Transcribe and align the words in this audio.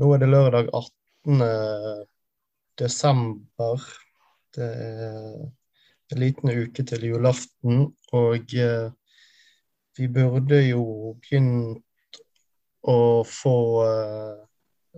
Nå 0.00 0.14
er 0.14 0.22
det 0.22 0.30
lørdag 0.32 0.68
18. 0.72 2.06
desember. 2.80 3.82
Det 4.56 4.64
er 4.64 6.14
en 6.14 6.20
liten 6.22 6.52
uke 6.56 6.84
til 6.88 7.04
julaften, 7.04 7.82
og 8.16 8.54
eh, 8.56 8.88
vi 9.98 10.08
burde 10.08 10.62
jo 10.64 10.84
begynt 11.20 12.20
å 12.88 12.96
få 13.28 13.58
eh, 13.84 14.40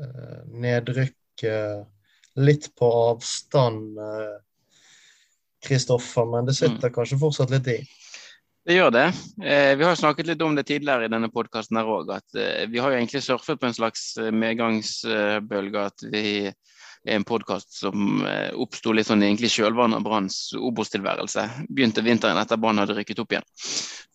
eh, 0.06 0.38
nedrykket 0.62 2.38
litt 2.38 2.70
på 2.78 2.92
avstand, 3.10 3.98
Kristoffer, 5.62 6.30
men 6.30 6.46
det 6.46 6.54
sitter 6.60 6.90
mm. 6.90 6.94
kanskje 6.94 7.18
fortsatt 7.20 7.50
litt 7.52 7.68
i? 7.74 7.80
Det 8.62 8.76
gjør 8.76 8.92
det. 8.94 9.08
Eh, 9.42 9.72
vi 9.74 9.84
har 9.84 9.96
snakket 9.98 10.28
litt 10.28 10.42
om 10.46 10.54
det 10.54 10.68
tidligere 10.68 11.08
i 11.08 11.10
denne 11.10 11.32
podkasten 11.34 11.80
at 11.82 12.36
eh, 12.38 12.68
vi 12.70 12.78
har 12.78 12.92
jo 12.92 13.00
egentlig 13.00 13.22
surfet 13.24 13.58
på 13.58 13.66
en 13.66 13.74
slags 13.74 14.12
eh, 14.22 14.30
medgangsbølge. 14.30 15.82
At 15.82 16.04
vi 16.12 16.22
er 16.46 17.16
en 17.16 17.26
podkast 17.26 17.74
som 17.80 18.22
eh, 18.22 18.54
oppsto 18.54 18.94
litt 18.94 19.08
sånn 19.08 19.24
egentlig 19.26 19.50
kjølvannet 19.50 19.98
av 19.98 20.06
Branns 20.06 20.38
Obos-tilværelse. 20.54 21.48
Begynte 21.74 22.06
vinteren 22.06 22.38
etter 22.38 22.60
Brann 22.62 22.78
hadde 22.78 22.94
rykket 23.00 23.24
opp 23.24 23.34
igjen 23.34 23.48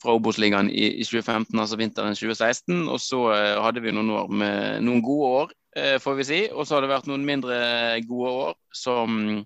fra 0.02 0.16
Obos-ligaen 0.16 0.72
i, 0.72 0.86
i, 1.02 1.04
2015, 1.04 1.52
altså 1.60 1.80
vinteren 1.80 2.16
2016. 2.16 2.86
Og 2.88 3.04
så 3.04 3.22
eh, 3.36 3.54
hadde 3.68 3.84
vi 3.84 3.92
noen 3.96 4.16
år 4.16 4.32
med 4.32 4.88
noen 4.88 5.04
gode 5.04 5.32
år, 5.42 5.56
eh, 5.76 5.96
får 6.00 6.20
vi 6.22 6.32
si. 6.32 6.42
Og 6.54 6.64
så 6.64 6.78
har 6.78 6.88
det 6.88 6.94
vært 6.96 7.12
noen 7.12 7.28
mindre 7.28 7.60
gode 8.08 8.36
år 8.46 8.60
som 8.72 9.42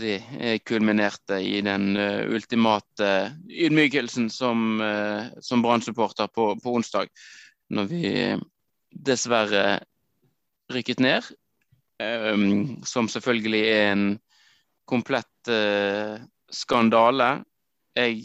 si, 0.00 0.14
eh, 0.40 0.58
kulminerte 0.64 1.38
i 1.42 1.60
den 1.64 1.96
uh, 1.96 2.24
ultimate 2.32 3.10
ydmykelsen 3.50 4.30
som, 4.30 4.80
som 5.40 5.62
Brann-supporter 5.62 6.30
på, 6.32 6.52
på, 6.62 6.74
onsdag, 6.78 7.10
når 7.70 7.90
vi 7.90 8.10
dessverre 8.90 9.80
rykket 10.72 11.02
ned. 11.02 11.26
Som 12.84 13.08
selvfølgelig 13.08 13.62
er 13.72 13.86
en 13.92 14.06
komplett 14.88 15.50
skandale. 16.52 17.28
Jeg 17.96 18.20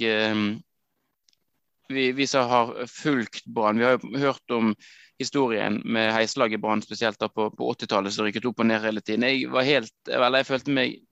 vi, 1.92 2.12
vi, 2.12 2.28
som 2.28 2.50
har 2.50 2.74
fulgt 2.88 3.46
Brann, 3.46 3.80
vi 3.80 3.86
har 3.86 3.96
jo 3.96 4.18
hørt 4.20 4.52
om 4.52 4.74
historien 5.20 5.82
med 5.86 6.12
heislaget 6.16 6.62
Brann, 6.62 6.82
spesielt 6.84 7.20
da 7.22 7.30
på, 7.30 7.50
på 7.56 7.72
80-tallet, 7.76 8.14
som 8.14 8.28
rykket 8.28 8.48
opp 8.50 8.64
og 8.64 8.68
ned 8.68 8.84
hele 8.84 9.04
tiden. 9.06 9.28
Jeg 9.28 9.52
var 9.54 9.68
helt, 9.68 9.94
vel, 10.08 10.40
jeg 10.40 10.50
følte 10.50 10.76
meg 10.76 11.00
Eh, 11.00 11.11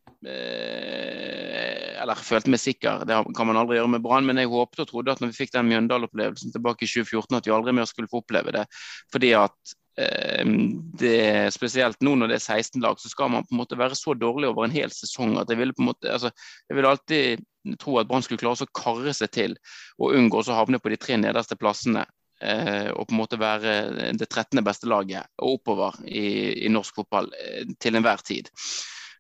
eller 2.00 2.20
følte 2.24 2.52
meg 2.52 2.62
sikker, 2.62 3.04
det 3.08 3.18
kan 3.38 3.48
man 3.50 3.60
aldri 3.60 3.78
gjøre 3.80 3.94
med 3.96 4.04
Brann, 4.04 4.28
men 4.28 4.40
jeg 4.42 4.52
håpet 4.52 4.84
og 4.84 4.90
trodde 4.90 5.14
at 5.14 5.22
når 5.22 5.32
vi 5.32 5.40
fikk 5.42 5.54
den 5.56 5.70
Mjøndal-opplevelsen 5.70 6.54
tilbake 6.56 6.86
i 6.86 6.92
2014, 6.92 7.38
at 7.38 7.48
vi 7.48 7.54
aldri 7.56 7.76
mer 7.76 7.88
skulle 7.90 8.12
få 8.12 8.24
oppleve 8.24 8.54
det. 8.56 8.66
Fordi 9.14 9.32
at 9.40 9.74
eh, 10.02 10.54
det, 11.02 11.54
spesielt 11.56 12.00
nå 12.06 12.16
når 12.20 12.34
det 12.34 12.40
er 12.40 12.46
16 12.60 12.84
lag, 12.84 13.00
så 13.02 13.12
skal 13.12 13.32
man 13.34 13.48
på 13.48 13.56
en 13.56 13.62
måte 13.62 13.80
være 13.80 13.98
så 14.00 14.16
dårlig 14.18 14.52
over 14.52 14.68
en 14.68 14.76
hel 14.76 14.94
sesong 14.96 15.38
at 15.40 15.52
jeg 15.52 15.62
ville 15.62 15.76
på 15.76 15.84
en 15.86 15.92
måte, 15.92 16.12
altså, 16.12 16.32
jeg 16.68 16.80
ville 16.80 16.94
alltid 16.94 17.48
tro 17.80 18.00
at 18.00 18.08
Brann 18.10 18.24
skulle 18.26 18.42
klare 18.42 18.66
å 18.66 18.76
karre 18.76 19.14
seg 19.16 19.34
til 19.36 19.58
og 20.00 20.16
unngå 20.16 20.42
å 20.42 20.62
havne 20.62 20.80
på 20.82 20.92
de 20.94 21.00
tre 21.02 21.20
nederste 21.20 21.60
plassene. 21.60 22.06
Eh, 22.40 22.88
og 22.96 23.10
på 23.10 23.12
en 23.12 23.20
måte 23.20 23.36
være 23.36 23.74
det 24.16 24.30
13. 24.30 24.62
beste 24.64 24.88
laget 24.88 25.28
og 25.44 25.58
oppover 25.58 25.98
i, 26.08 26.64
i 26.64 26.70
norsk 26.72 27.02
fotball 27.02 27.28
eh, 27.36 27.66
til 27.84 28.00
enhver 28.00 28.24
tid. 28.24 28.48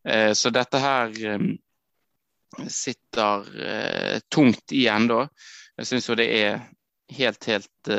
Eh, 0.09 0.33
så 0.33 0.49
dette 0.49 0.81
her 0.81 1.13
eh, 1.25 1.39
sitter 2.67 3.63
eh, 3.65 4.19
tungt 4.33 4.73
igjen 4.73 5.07
da. 5.09 5.23
Jeg 5.77 5.89
syns 5.89 6.09
jo 6.09 6.17
det 6.19 6.27
er 6.33 6.59
helt, 7.15 7.45
helt 7.49 7.93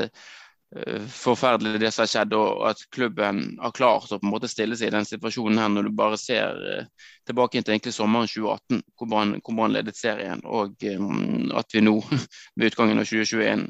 forferdelig 1.11 1.81
det 1.83 1.89
som 1.91 2.05
har 2.05 2.11
skjedd, 2.13 2.35
og 2.39 2.61
at 2.69 2.83
klubben 2.95 3.41
har 3.59 3.73
klart 3.75 4.13
å 4.13 4.21
på 4.21 4.29
en 4.29 4.31
måte 4.31 4.51
stille 4.51 4.77
seg 4.79 4.93
i 4.93 4.95
den 4.95 5.09
situasjonen 5.09 5.59
her, 5.59 5.73
når 5.73 5.89
du 5.89 5.97
bare 5.99 6.19
ser 6.21 6.61
tilbake 7.27 7.59
til 7.59 7.75
egentlig 7.75 7.95
sommeren 7.97 8.31
2018, 8.31 8.85
hvor 8.95 9.11
man, 9.11 9.33
hvor 9.43 9.57
man 9.59 9.75
ledet 9.75 9.99
serien, 9.99 10.45
og 10.47 10.77
at 11.59 11.75
vi 11.75 11.83
nå, 11.83 11.97
ved 12.55 12.71
utgangen 12.71 13.03
av 13.03 13.11
2021, 13.11 13.67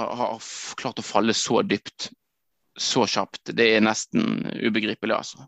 har, 0.00 0.50
klart 0.82 0.98
å 0.98 1.06
falle 1.06 1.36
så 1.36 1.62
dypt 1.62 2.10
så 2.74 3.06
kjapt. 3.06 3.52
Det 3.54 3.68
er 3.76 3.86
nesten 3.86 4.42
ubegripelig, 4.64 5.14
altså. 5.14 5.46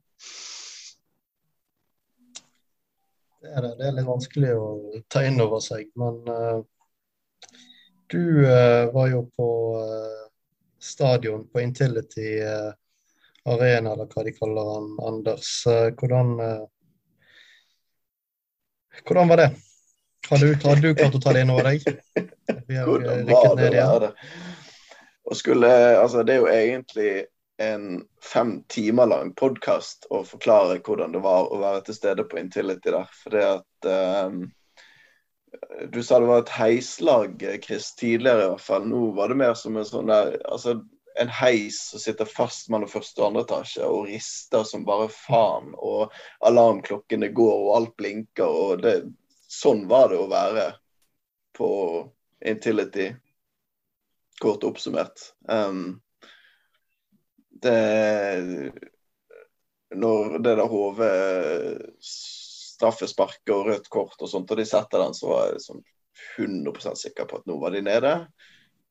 Det 3.45 3.51
er 3.53 3.61
det. 3.61 3.75
Det 3.77 3.85
er 3.85 3.97
litt 3.99 4.07
vanskelig 4.09 4.53
å 4.57 4.69
ta 5.13 5.21
inn 5.29 5.37
over 5.45 5.61
seg. 5.61 5.91
Men 6.01 6.15
uh, 6.33 6.63
du 8.09 8.23
uh, 8.41 8.89
var 8.95 9.11
jo 9.11 9.19
på 9.37 9.49
uh, 9.77 10.23
stadion 10.81 11.43
på 11.53 11.61
Intility 11.61 12.39
Arena, 12.41 13.93
eller 13.93 14.09
hva 14.09 14.25
de 14.25 14.33
kaller 14.37 14.71
han, 14.71 14.89
Anders. 15.05 15.51
hvordan, 16.01 16.33
hvordan 19.05 19.31
var 19.33 19.41
det? 19.41 19.49
Hadde 20.29 20.49
du, 20.49 20.55
hadde 20.65 20.81
du, 20.81 20.91
klart 20.97 21.17
å 21.17 21.21
ta 21.25 21.33
det 21.37 21.45
inn 21.45 21.53
over 21.53 21.69
deg? 21.69 21.85
Vi 22.69 22.77
har 22.81 22.89
rykket 22.89 23.57
ned 23.61 23.77
igjen. 23.77 24.07
Og 25.25 25.41
skulle, 25.41 25.73
altså, 26.01 26.25
det 26.25 26.37
er 26.37 26.41
jo 26.43 26.53
egentlig 26.53 27.11
en 27.65 28.03
fem 28.23 28.57
timer 28.69 29.07
lang 29.11 29.33
podkast 29.39 30.09
og 30.11 30.27
forklare 30.29 30.81
hvordan 30.85 31.15
det 31.15 31.23
var 31.25 31.49
å 31.49 31.61
være 31.63 31.85
til 31.87 31.99
stede 31.99 32.27
på 32.29 32.39
Intility 32.41 32.93
der. 32.93 33.11
For 33.23 33.37
det 33.37 33.45
at 33.49 33.89
um, 34.29 34.45
Du 35.93 36.01
sa 36.03 36.19
det 36.19 36.27
var 36.27 36.43
et 36.43 36.57
heislag, 36.57 37.45
Chris, 37.63 37.93
tidligere 37.95 38.47
i 38.47 38.51
hvert 38.53 38.65
fall. 38.65 38.89
Nå 38.91 39.13
var 39.17 39.31
det 39.31 39.39
mer 39.39 39.55
som 39.59 39.77
en 39.79 39.87
sånn 39.87 40.11
der 40.11 40.35
altså 40.51 40.81
en 41.15 41.31
heis 41.31 41.79
som 41.91 42.03
sitter 42.03 42.27
fast 42.27 42.71
mellom 42.75 42.91
første 42.91 43.23
og 43.23 43.29
andre 43.29 43.45
etasje 43.45 43.87
og 43.87 44.09
rister 44.09 44.65
som 44.67 44.87
bare 44.87 45.07
faen. 45.15 45.71
Og 45.79 46.15
alarmklokkene 46.47 47.31
går 47.35 47.55
og 47.55 47.75
alt 47.77 47.95
blinker. 48.01 48.49
og 48.49 48.83
det, 48.83 48.97
Sånn 49.55 49.85
var 49.87 50.11
det 50.11 50.19
å 50.19 50.31
være 50.31 50.73
på 51.55 51.69
Intility, 52.45 53.13
kort 54.43 54.67
oppsummert. 54.67 55.31
Um, 55.47 56.03
det 57.65 58.73
Når 59.95 60.39
det 60.39 60.55
der 60.59 60.71
HV 60.71 61.03
straffespark 62.05 63.53
og 63.55 63.67
rødt 63.69 63.89
kort 63.93 64.21
og 64.21 64.31
sånt, 64.31 64.51
og 64.51 64.59
de 64.59 64.67
setter 64.67 65.05
den, 65.05 65.15
så 65.15 65.29
var 65.31 65.45
jeg 65.47 65.59
liksom 65.59 65.83
100% 66.39 66.99
sikker 66.99 67.29
på 67.31 67.39
at 67.39 67.47
nå 67.47 67.59
var 67.61 67.75
de 67.75 67.83
nede. 67.87 68.15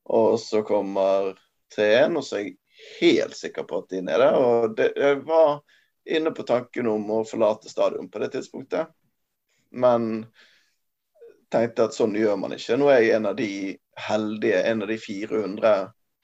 Og 0.04 0.38
så 0.40 0.62
kommer 0.64 1.34
3-1, 1.76 2.16
og 2.16 2.24
så 2.24 2.38
er 2.38 2.46
jeg 2.46 2.56
helt 3.00 3.36
sikker 3.36 3.66
på 3.68 3.82
at 3.82 3.92
de 3.92 4.00
er 4.00 4.08
nede. 4.08 4.30
Og 4.40 4.76
det, 4.76 4.90
jeg 4.96 5.20
var 5.28 5.60
inne 6.04 6.32
på 6.36 6.46
tanken 6.48 6.88
om 6.90 7.10
å 7.12 7.22
forlate 7.28 7.72
stadion 7.72 8.10
på 8.12 8.22
det 8.22 8.32
tidspunktet. 8.34 8.92
Men 9.74 10.26
tenkte 11.52 11.88
at 11.88 11.96
sånn 11.96 12.16
gjør 12.18 12.38
man 12.40 12.56
ikke. 12.56 12.78
Nå 12.80 12.90
er 12.92 13.02
jeg 13.02 13.18
en 13.18 13.30
av 13.30 13.36
de 13.38 13.50
heldige, 14.08 14.62
en 14.70 14.84
av 14.84 14.90
de 14.90 14.98
400 15.00 15.74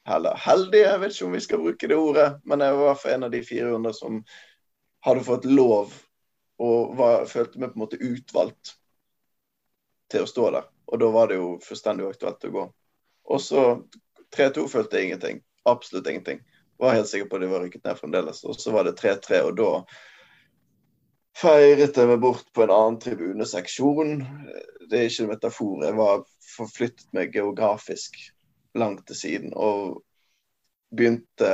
heller 0.08 0.38
heldig, 0.46 0.80
jeg 0.84 1.00
vet 1.00 1.14
ikke 1.14 1.26
om 1.26 1.34
vi 1.36 1.42
skal 1.44 1.62
bruke 1.64 1.90
det 1.90 1.98
ordet, 1.98 2.28
men 2.44 2.64
jeg 2.64 2.76
var 2.76 2.82
i 2.82 2.88
hvert 2.88 3.02
fall 3.02 3.16
en 3.16 3.26
av 3.26 3.34
de 3.34 3.42
400 3.44 3.96
som 3.96 4.20
hadde 5.06 5.24
fått 5.26 5.48
lov 5.48 5.94
og 6.60 6.94
var, 6.98 7.24
følte 7.28 7.60
meg 7.60 7.72
på 7.72 7.78
en 7.78 7.84
måte 7.84 8.00
utvalgt 8.04 8.74
til 10.12 10.26
å 10.26 10.28
stå 10.28 10.50
der. 10.56 10.68
Og 10.90 11.00
da 11.00 11.08
var 11.14 11.30
det 11.30 11.38
jo 11.38 11.54
fullstendig 11.64 12.08
aktuelt 12.08 12.44
å 12.44 12.52
gå. 12.56 12.64
Og 13.30 13.40
så 13.40 13.64
3-2 14.36 14.66
følte 14.68 14.98
jeg 14.98 15.10
ingenting. 15.10 15.42
Absolutt 15.70 16.08
ingenting. 16.10 16.42
Var 16.80 16.96
helt 16.98 17.08
sikker 17.08 17.28
på 17.30 17.38
at 17.38 17.44
de 17.44 17.50
var 17.52 17.64
rykket 17.64 17.86
ned 17.86 18.00
fremdeles. 18.00 18.42
Og 18.44 18.58
så 18.58 18.74
var 18.74 18.88
det 18.88 18.96
3-3, 18.98 19.40
og 19.46 19.54
da 19.60 19.70
feiret 21.40 21.96
jeg 21.96 22.10
meg 22.10 22.20
bort 22.20 22.48
på 22.56 22.64
en 22.64 22.74
annen 22.74 22.98
tribuneseksjon. 23.00 24.20
Det 24.90 24.98
er 24.98 25.08
ikke 25.08 25.28
en 25.28 25.32
metafor. 25.32 25.86
Jeg 25.86 25.96
var 26.00 26.26
forflyttet 26.56 27.08
meg 27.16 27.36
geografisk 27.36 28.18
langt 28.78 29.06
til 29.08 29.19
siden. 29.19 29.54
Og 29.54 30.00
begynte 30.97 31.50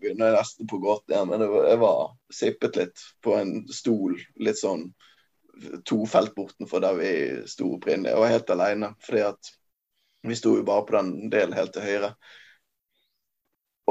begynte 0.00 0.30
nesten 0.36 0.68
på 0.70 0.78
godt 0.78 1.10
igjen, 1.10 1.28
men 1.30 1.42
jeg 1.42 1.80
var 1.80 2.14
sippet 2.32 2.76
litt 2.76 3.02
på 3.24 3.34
en 3.38 3.56
stol. 3.72 4.18
Litt 4.36 4.60
sånn 4.60 4.88
to 5.86 6.02
felt 6.10 6.34
bortenfor 6.34 6.82
der 6.82 6.96
vi 6.98 7.10
sto 7.50 7.74
opprinnelig. 7.76 8.12
Jeg 8.12 8.22
var 8.22 8.32
helt 8.32 8.54
alene, 8.54 8.94
fordi 9.06 9.26
at 9.30 9.52
vi 10.24 10.36
sto 10.36 10.56
jo 10.58 10.64
bare 10.66 10.86
på 10.88 10.96
den 10.96 11.30
delen 11.32 11.56
helt 11.56 11.74
til 11.74 11.86
høyre. 11.86 12.14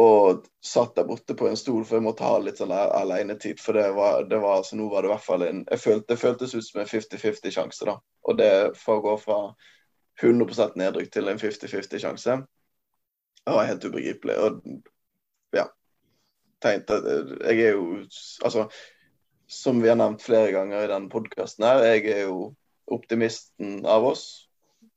Og 0.02 0.48
satt 0.66 0.96
der 0.98 1.06
borte 1.06 1.36
på 1.38 1.48
en 1.48 1.58
stol, 1.58 1.84
for 1.86 2.00
jeg 2.00 2.06
måtte 2.08 2.26
ha 2.26 2.40
litt 2.42 2.58
sånn 2.58 2.74
alenetid. 2.74 3.62
For 3.62 3.78
det 3.78 3.92
var, 3.94 4.24
det 4.30 4.40
var 4.42 4.60
altså, 4.60 4.78
nå 4.80 4.88
var 4.90 5.06
det 5.06 5.12
i 5.12 5.14
hvert 5.14 5.28
fall 5.28 5.46
en 5.46 5.62
jeg 5.70 5.84
følte, 5.84 6.08
Det 6.10 6.22
føltes 6.22 6.56
ut 6.56 6.66
som 6.66 6.82
en 6.82 6.90
50-50-sjanse, 6.90 7.86
da. 7.90 8.00
Og 8.26 8.40
det 8.40 8.52
for 8.80 8.98
å 8.98 9.06
gå 9.06 9.16
fra 9.22 9.40
100% 10.22 10.76
nedrykk 10.78 11.12
til 11.14 11.30
en 11.32 11.40
50-50-sjanse. 11.42 12.42
Det 13.44 13.56
var 13.56 13.70
helt 13.70 13.86
ubegripelig. 13.86 14.36
Og 14.38 14.62
ja 15.58 15.68
tenkte 16.64 17.00
at 17.00 17.06
Jeg 17.52 17.68
er 17.68 17.72
jo 17.78 18.04
Altså, 18.44 18.68
som 19.48 19.82
vi 19.84 19.90
har 19.92 20.00
nevnt 20.00 20.24
flere 20.24 20.52
ganger 20.52 20.84
i 20.84 20.90
denne 20.90 21.12
podkasten 21.12 21.66
her, 21.68 21.84
jeg 21.84 22.06
er 22.10 22.22
jo 22.24 22.54
optimisten 22.88 23.86
av 23.86 24.06
oss. 24.08 24.50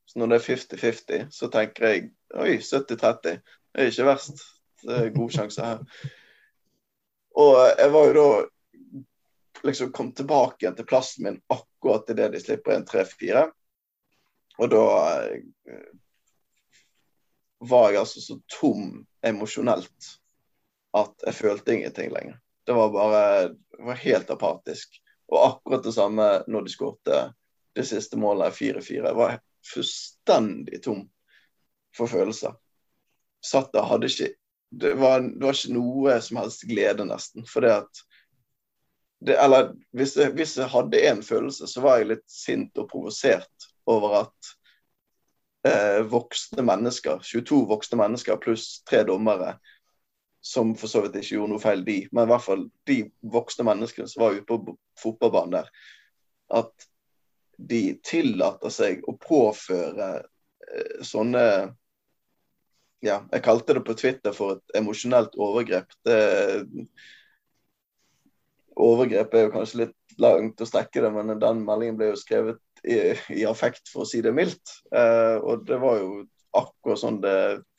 Så 0.07 0.19
når 0.19 0.31
det 0.31 0.37
er 0.37 0.47
50-50, 0.47 1.27
så 1.35 1.49
tenker 1.53 1.87
jeg 1.87 2.05
oi, 2.35 2.57
70-30. 2.63 3.43
Det 3.75 3.83
er 3.83 3.91
ikke 3.91 4.07
verst. 4.07 4.45
Det 4.87 4.97
er 4.97 5.13
god 5.17 5.35
sjanse 5.35 5.67
her. 5.67 5.83
Og 7.37 7.59
jeg 7.79 7.93
var 7.93 8.09
jo 8.09 8.15
da 8.17 8.29
liksom 9.67 9.93
kom 9.93 10.13
tilbake 10.17 10.63
igjen 10.63 10.79
til 10.79 10.89
plassen 10.89 11.27
min 11.27 11.39
akkurat 11.53 12.09
idet 12.15 12.31
de 12.33 12.41
slipper 12.41 12.77
en 12.77 12.87
3-4. 12.89 13.45
Og 14.59 14.71
da 14.73 14.85
eh, 15.29 15.89
var 17.59 17.91
jeg 17.91 18.01
altså 18.03 18.23
så 18.23 18.39
tom 18.59 19.03
emosjonelt 19.27 20.13
at 20.97 21.27
jeg 21.27 21.37
følte 21.37 21.75
ingenting 21.75 22.13
lenger. 22.15 22.39
Det 22.67 22.75
var 22.75 22.93
bare 22.95 23.49
det 23.49 23.85
var 23.85 24.01
helt 24.01 24.31
apatisk. 24.31 24.97
Og 25.29 25.43
akkurat 25.47 25.85
det 25.85 25.93
samme 25.93 26.29
når 26.47 26.67
de 26.67 26.73
skårte 26.73 27.21
det 27.77 27.85
siste 27.85 28.17
målet, 28.17 28.55
4-4. 28.55 29.03
Jeg 29.05 29.17
var 29.19 29.39
fullstendig 29.67 30.81
tom 30.85 31.05
for 31.97 32.09
følelser. 32.09 32.57
Satt 33.45 33.73
der, 33.75 33.85
hadde 33.85 34.09
ikke 34.09 34.33
det 34.71 34.95
var, 34.99 35.21
det 35.21 35.45
var, 35.45 35.55
ikke 35.55 35.77
noe 35.77 36.17
som 36.25 36.41
helst 36.41 36.65
glede, 36.69 37.07
nesten. 37.07 37.47
For 37.49 37.65
det 37.65 37.75
at 37.83 38.03
det, 39.27 39.37
Eller 39.41 39.71
hvis 39.97 40.17
jeg, 40.17 40.35
hvis 40.37 40.57
jeg 40.59 40.69
hadde 40.69 41.01
én 41.09 41.23
følelse, 41.25 41.67
så 41.67 41.81
var 41.81 42.01
jeg 42.01 42.11
litt 42.11 42.27
sint 42.31 42.77
og 42.79 42.89
provosert 42.91 43.69
over 43.91 44.19
at 44.23 44.53
eh, 45.69 46.03
voksne 46.11 46.65
mennesker, 46.67 47.23
22 47.23 47.63
voksne 47.71 48.01
mennesker 48.01 48.41
pluss 48.43 48.83
tre 48.89 49.03
dommere, 49.09 49.57
som 50.47 50.75
for 50.79 50.91
så 50.91 51.03
vidt 51.05 51.19
ikke 51.19 51.39
gjorde 51.39 51.55
noe 51.55 51.63
feil, 51.63 51.83
de, 51.87 51.97
men 52.15 52.27
i 52.27 52.31
hvert 52.31 52.45
fall 52.45 52.67
de 52.87 53.01
voksne 53.35 53.67
menneskene 53.67 54.11
som 54.11 54.23
var 54.23 54.37
ute 54.37 54.47
på 54.47 54.77
fotballbanen 55.01 55.59
der, 55.59 55.73
at 56.61 56.87
de 57.57 57.83
tillater 58.05 58.71
seg 58.71 59.03
å 59.09 59.17
påføre 59.19 60.11
eh, 60.21 61.03
sånne 61.07 61.43
ja, 63.05 63.21
jeg 63.31 63.45
kalte 63.45 63.77
det 63.77 63.85
på 63.87 63.95
Twitter 63.99 64.35
for 64.35 64.57
et 64.57 64.79
emosjonelt 64.79 65.35
overgrep. 65.39 65.91
Det, 66.07 66.17
overgrep 68.77 69.35
er 69.35 69.47
jo 69.47 69.53
kanskje 69.55 69.83
litt 69.85 70.17
langt 70.21 70.61
å 70.61 70.69
strekke 70.69 71.03
det, 71.05 71.11
men 71.13 71.35
den 71.41 71.63
meldingen 71.67 71.99
ble 71.99 72.13
jo 72.13 72.21
skrevet 72.21 72.61
i, 72.87 73.45
affekt, 73.49 73.89
for 73.91 74.05
å 74.05 74.09
si 74.09 74.23
det 74.25 74.33
mildt. 74.35 74.79
Eh, 74.95 75.37
og 75.43 75.67
det 75.67 75.79
var 75.83 75.99
jo 76.01 76.11
akkurat 76.57 77.01
sånn 77.01 77.21
det 77.25 77.39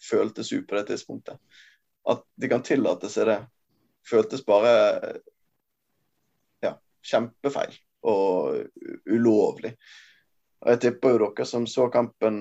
føltes 0.09 0.51
ut 0.53 0.67
på 0.67 0.77
det 0.77 0.87
tidspunktet. 0.91 1.39
At 2.07 2.23
de 2.35 2.49
kan 2.51 2.63
tillate 2.65 3.09
seg 3.11 3.29
det, 3.29 3.39
føltes 4.07 4.45
bare 4.47 4.73
ja, 6.63 6.75
kjempefeil 7.03 7.75
og 8.07 8.61
ulovlig. 9.09 9.73
Og 10.63 10.73
Jeg 10.73 10.83
tipper 10.83 11.15
jo 11.15 11.23
dere 11.25 11.47
som 11.47 11.67
så 11.69 11.87
kampen 11.93 12.37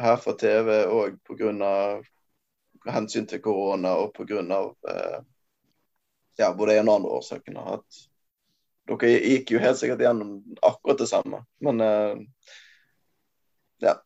her 0.00 0.20
fra 0.20 0.36
TV 0.38 0.84
òg 0.92 1.18
pga. 1.26 2.02
hensyn 2.86 3.26
til 3.26 3.42
korona 3.42 3.96
og 3.98 4.12
pga. 4.14 4.42
Eh, 4.92 5.18
ja, 6.38 6.52
både 6.54 6.78
en 6.78 6.88
og 6.88 7.00
andre 7.00 7.16
årsakene. 7.18 7.64
At 7.78 8.06
dere 8.86 9.12
gikk 9.12 9.52
jo 9.54 9.62
helt 9.62 9.78
sikkert 9.80 10.04
gjennom 10.04 10.38
akkurat 10.62 11.00
det 11.00 11.08
samme. 11.10 11.42
Men 11.64 11.82
uh, 11.82 12.16
ja. 13.82 13.96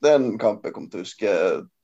Det 0.00 0.08
er 0.08 0.16
en 0.16 0.38
kamp 0.40 0.64
jeg 0.64 0.72
kommer 0.72 0.88
til 0.92 1.02
å 1.02 1.04
huske 1.04 1.32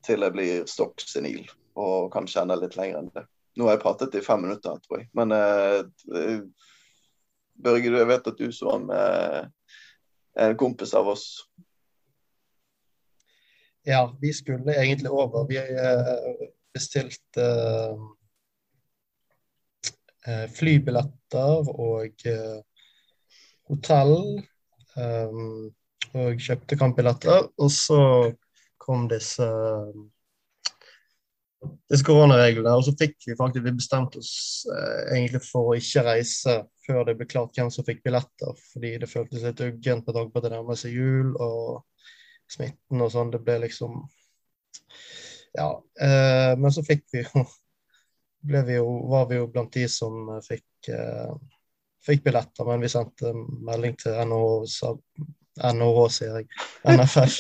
til 0.07 0.25
jeg 0.25 0.33
blir 0.33 0.69
stokk 0.71 1.03
senil 1.05 1.43
og 1.77 2.09
kan 2.15 2.29
kjenne 2.31 2.57
litt 2.57 2.79
lenger 2.79 3.03
enn 3.03 3.11
det. 3.13 3.27
Nå 3.57 3.67
har 3.69 3.77
jeg 3.77 3.83
pratet 3.83 4.17
i 4.17 4.25
fem 4.25 4.41
minutter, 4.41 4.79
tror 4.85 5.03
jeg. 5.03 5.11
Men 5.17 5.35
uh, 5.37 6.41
Børge, 7.57 7.93
jeg 7.93 8.09
vet 8.09 8.33
at 8.33 8.41
du 8.41 8.49
så 8.53 8.79
med 8.81 9.53
en 10.37 10.57
kompis 10.61 10.93
av 10.97 11.09
oss 11.09 11.27
ja, 13.87 14.17
vi 14.21 14.33
skulle 14.35 14.75
egentlig 14.75 15.11
over. 15.11 15.47
Vi 15.47 15.59
uh, 15.59 16.49
bestilte 16.75 17.45
flybilletter 20.57 21.71
og 21.71 22.27
hotell. 23.71 24.17
Um, 24.97 25.73
og 26.17 26.41
kjøpte 26.41 26.79
kampbilletter. 26.81 27.49
Og 27.61 27.73
så 27.73 28.01
kom 28.81 29.09
disse 29.11 29.47
disse 31.91 32.07
koronareglene. 32.07 32.75
Og 32.77 32.85
så 32.87 32.95
fikk 32.99 33.17
vi 33.27 33.37
faktisk 33.39 33.67
vi 33.67 33.75
bestemte 33.77 34.21
oss 34.23 34.67
eh, 34.71 35.17
egentlig 35.17 35.43
for 35.47 35.73
å 35.73 35.77
ikke 35.79 36.05
reise 36.07 36.61
før 36.87 37.09
det 37.09 37.17
ble 37.19 37.27
klart 37.31 37.57
hvem 37.57 37.71
som 37.75 37.87
fikk 37.87 38.05
billetter, 38.07 38.53
fordi 38.71 38.93
det 39.03 39.11
føltes 39.11 39.43
litt 39.43 39.63
uggent 39.65 40.07
med 40.07 40.15
tanke 40.15 40.31
på 40.31 40.39
at 40.39 40.47
det 40.47 40.53
nærmer 40.55 40.79
seg 40.79 40.95
jul. 40.95 41.35
og 41.43 41.83
smitten 42.47 43.03
og 43.03 43.11
sånn. 43.11 43.33
Det 43.35 43.43
ble 43.43 43.61
liksom 43.67 44.05
Ja. 45.57 45.71
Eh, 46.01 46.53
men 46.61 46.71
så 46.71 46.85
fikk 46.85 47.07
vi 47.13 47.25
jo 47.25 47.47
vi 48.41 48.75
jo, 48.75 49.09
var 49.11 49.27
vi 49.27 49.37
jo 49.37 49.47
blant 49.51 49.73
de 49.73 49.89
som 49.89 50.41
fikk, 50.45 50.89
eh, 50.89 51.35
fikk 52.07 52.25
billetter, 52.25 52.65
men 52.69 52.81
vi 52.81 52.89
sendte 52.91 53.33
melding 53.35 53.97
til 54.01 54.13
NHH 54.27 56.09
sier 56.15 56.37
jeg, 56.39 56.49
NFF. 56.85 57.39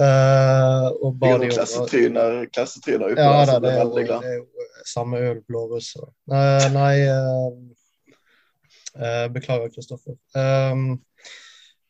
uh, 0.00 0.88
og 1.04 1.14
ba 1.20 1.36
de 1.40 1.52
klassetryner, 1.52 2.46
klassetryner 2.52 3.14
ute, 3.14 3.22
ja, 3.22 3.44
da, 3.48 3.58
det, 3.62 3.70
er 3.76 3.84
jo, 3.84 3.92
det 3.94 4.18
er 4.18 4.36
jo 4.40 4.46
samme 4.88 5.20
øl, 5.22 5.40
blåruss. 5.48 5.94
Uh, 6.28 6.66
nei 6.74 6.96
uh, 7.06 7.52
Beklager, 9.32 9.70
Kristoffer. 9.72 10.18
Um, 10.36 11.00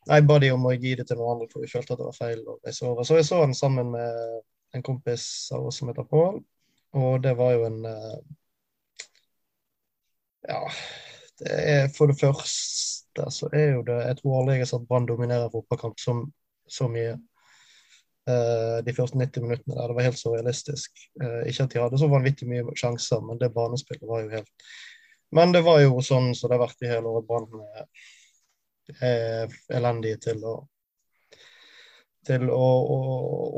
jeg 0.06 0.26
ba 0.26 0.38
de 0.42 0.50
om 0.54 0.64
å 0.66 0.72
gi 0.74 0.96
det 0.98 1.06
til 1.08 1.18
noen 1.18 1.36
andre, 1.36 1.48
for 1.50 1.62
vi 1.62 1.70
følte 1.70 1.94
at 1.94 2.00
det 2.00 2.08
var 2.08 2.16
feil 2.16 2.40
å 2.46 2.58
reise 2.62 2.86
over. 2.88 3.06
Så 3.06 3.18
jeg 3.18 3.26
så 3.28 3.42
den 3.42 3.54
sammen 3.54 3.92
med 3.94 4.40
en 4.76 4.84
kompis 4.84 5.24
av 5.54 5.68
oss 5.68 5.78
som 5.80 5.90
heter 5.90 6.06
Pål, 6.08 6.40
og 6.92 7.22
det 7.24 7.32
var 7.38 7.56
jo 7.56 7.66
en 7.66 7.84
eh, 7.88 8.20
Ja, 10.48 10.62
det 11.40 11.58
er 11.72 11.84
for 11.96 12.10
det 12.10 12.18
første 12.18 13.28
så 13.30 13.48
er 13.52 13.76
jo 13.76 13.82
det 13.86 13.98
Jeg 14.06 14.18
tror 14.18 14.38
aldri 14.40 14.56
jeg 14.56 14.64
har 14.64 14.70
sett 14.72 14.88
Brann 14.88 15.06
dominere 15.06 15.50
fotballkamp 15.52 16.00
så, 16.00 16.14
så 16.68 16.88
mye. 16.88 17.18
Uh, 18.22 18.78
de 18.86 18.94
første 18.94 19.18
90 19.18 19.42
minuttene 19.42 19.74
der. 19.74 19.90
Det 19.90 19.96
var 19.98 20.06
helt 20.06 20.18
så 20.18 20.32
realistisk. 20.32 20.90
Uh, 21.20 21.42
ikke 21.50 21.66
at 21.66 21.72
de 21.74 21.80
hadde 21.82 21.98
så 21.98 22.08
vanvittig 22.08 22.48
mye 22.48 22.76
sjanser, 22.78 23.20
men 23.26 23.40
det 23.40 23.52
banespillet 23.54 24.08
var 24.08 24.22
jo 24.22 24.30
helt 24.36 24.66
Men 25.34 25.52
det 25.52 25.64
var 25.66 25.80
jo 25.82 26.00
sånn 26.00 26.30
som 26.30 26.38
så 26.38 26.48
det 26.48 26.56
har 26.56 26.64
vært 26.66 26.84
i 26.86 26.90
hele 26.92 27.12
året. 27.12 27.26
Brann 27.28 27.48
er 29.02 29.56
elendige 29.76 30.20
til 30.28 30.44
å 30.46 30.56
til 32.26 32.48
å, 32.50 32.66
å, 32.96 32.98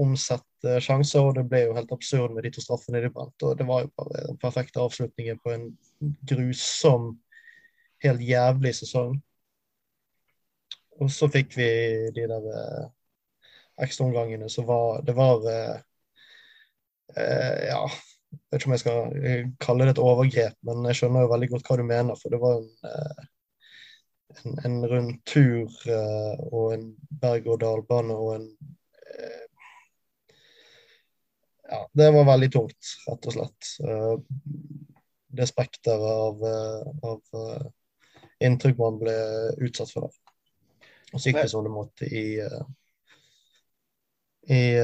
omsette 0.04 0.53
sjanser, 0.84 1.25
og 1.25 1.37
det 1.38 1.46
ble 1.50 1.64
jo 1.66 1.76
helt 1.76 1.93
absurd 1.94 2.34
med 2.34 2.46
de 2.46 2.52
to 2.55 2.62
straffene 2.64 3.02
de 3.05 3.11
brant. 3.12 3.34
og 3.43 3.58
Det 3.58 3.66
var 3.69 3.84
jo 3.84 3.93
bare 3.99 4.26
den 4.28 4.40
perfekte 4.43 4.82
avslutningen 4.82 5.40
på 5.44 5.55
en 5.55 5.69
grusom, 6.31 7.15
helt 8.05 8.24
jævlig 8.24 8.74
sesong. 8.81 9.17
Og 11.00 11.10
så 11.10 11.29
fikk 11.32 11.56
vi 11.58 11.69
de 12.15 12.27
der 12.31 12.48
eh, 12.55 12.84
ekstraomgangene 13.82 14.46
så 14.53 14.62
var 14.62 15.00
Det 15.03 15.17
var 15.17 15.46
eh, 15.50 15.79
eh, 17.17 17.65
Ja, 17.70 17.81
jeg 17.88 18.43
vet 18.50 18.60
ikke 18.60 18.69
om 18.69 18.74
jeg 18.77 18.82
skal 18.84 19.55
kalle 19.62 19.88
det 19.88 19.96
et 19.96 20.03
overgrep, 20.03 20.58
men 20.62 20.86
jeg 20.86 21.00
skjønner 21.00 21.24
jo 21.24 21.32
veldig 21.32 21.48
godt 21.50 21.70
hva 21.70 21.79
du 21.81 21.86
mener, 21.88 22.19
for 22.20 22.34
det 22.34 22.43
var 22.43 22.60
en 22.60 22.70
eh, 22.91 23.24
en, 24.43 24.58
en 24.65 24.86
rundtur 24.88 25.70
uh, 25.88 26.34
og 26.53 26.74
en 26.74 26.88
berg-og-dal-bane 27.22 28.17
og 28.17 28.34
en 28.36 28.48
Ja, 31.70 31.80
det 31.96 32.10
var 32.12 32.26
veldig 32.28 32.50
tungt, 32.52 32.90
rett 33.08 33.28
og 33.30 33.36
slett. 33.36 33.70
Uh, 33.80 34.16
det 35.34 35.48
spekteret 35.50 36.04
av, 36.04 36.44
av 37.08 38.44
inntrykk 38.44 38.78
man 38.78 39.00
ble 39.00 39.14
utsatt 39.66 39.90
for 39.90 40.06
der. 40.06 40.18
Og 41.10 41.18
så 41.18 41.30
gikk 41.30 41.40
det 41.40 41.62
det 41.64 41.72
måtte 41.72 42.06
i 42.06 42.26
i 44.44 44.76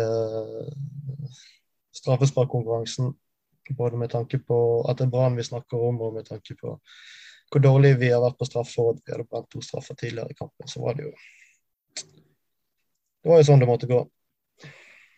straffesparkkonkurransen. 2.00 3.12
Både 3.70 3.96
med 3.96 4.10
tanke 4.10 4.38
på 4.38 4.58
at 4.88 4.98
det 4.98 5.06
er 5.06 5.12
Brann 5.12 5.36
vi 5.38 5.46
snakker 5.46 5.78
om, 5.78 6.00
og 6.00 6.14
med 6.16 6.26
tanke 6.26 6.56
på 6.58 6.74
hvor 7.50 7.62
dårlig 7.62 7.96
vi 7.98 8.12
har 8.12 8.22
vært 8.22 8.38
på 8.38 8.46
straffer, 8.46 8.96
vi 9.02 9.12
hadde 9.12 9.26
brent 9.26 9.48
to 9.50 9.60
straffer 9.62 9.96
tidligere 9.98 10.30
i 10.30 10.38
kampen, 10.38 10.68
så 10.70 10.82
var 10.84 10.94
det 10.94 11.08
jo 11.08 11.12
Det 13.20 13.28
var 13.28 13.40
jo 13.40 13.46
sånn 13.50 13.60
det 13.60 13.68
måtte 13.68 13.88
gå. 13.90 13.98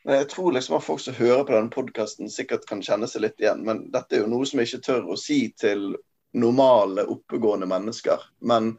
Jeg 0.04 0.28
tror 0.32 0.52
liksom 0.52 0.76
at 0.76 0.84
folk 0.84 1.00
som 1.00 1.14
hører 1.14 1.44
på 1.46 1.54
denne 1.54 1.70
podkasten, 1.70 2.30
sikkert 2.30 2.66
kan 2.66 2.82
kjenne 2.82 3.06
seg 3.10 3.22
litt 3.22 3.42
igjen. 3.42 3.62
Men 3.66 3.84
dette 3.94 4.16
er 4.16 4.24
jo 4.24 4.32
noe 4.32 4.48
som 4.48 4.58
jeg 4.58 4.70
ikke 4.70 4.86
tør 4.88 5.12
å 5.14 5.18
si 5.20 5.44
til 5.58 5.92
normale, 6.32 7.04
oppegående 7.12 7.68
mennesker. 7.70 8.24
Men 8.40 8.74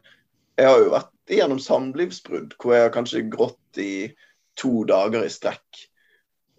jeg 0.59 0.67
har 0.67 0.81
jo 0.81 0.91
vært 0.93 1.33
igjennom 1.33 1.61
samlivsbrudd 1.63 2.57
hvor 2.59 2.75
jeg 2.75 2.87
har 2.87 2.95
kanskje 2.95 3.23
grått 3.31 3.79
i 3.79 3.93
to 4.59 4.83
dager 4.89 5.23
i 5.23 5.31
strekk. 5.31 5.85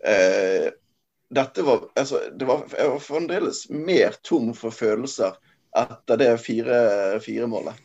Eh, 0.04 0.70
dette 1.34 1.66
var, 1.66 1.84
altså, 1.98 2.20
det 2.32 2.48
var, 2.48 2.64
Jeg 2.78 2.88
var 2.90 3.02
fremdeles 3.02 3.66
mer 3.70 4.16
tom 4.22 4.52
for 4.56 4.74
følelser 4.74 5.36
etter 5.76 6.20
det 6.20 6.32
fire-målet. 6.44 7.80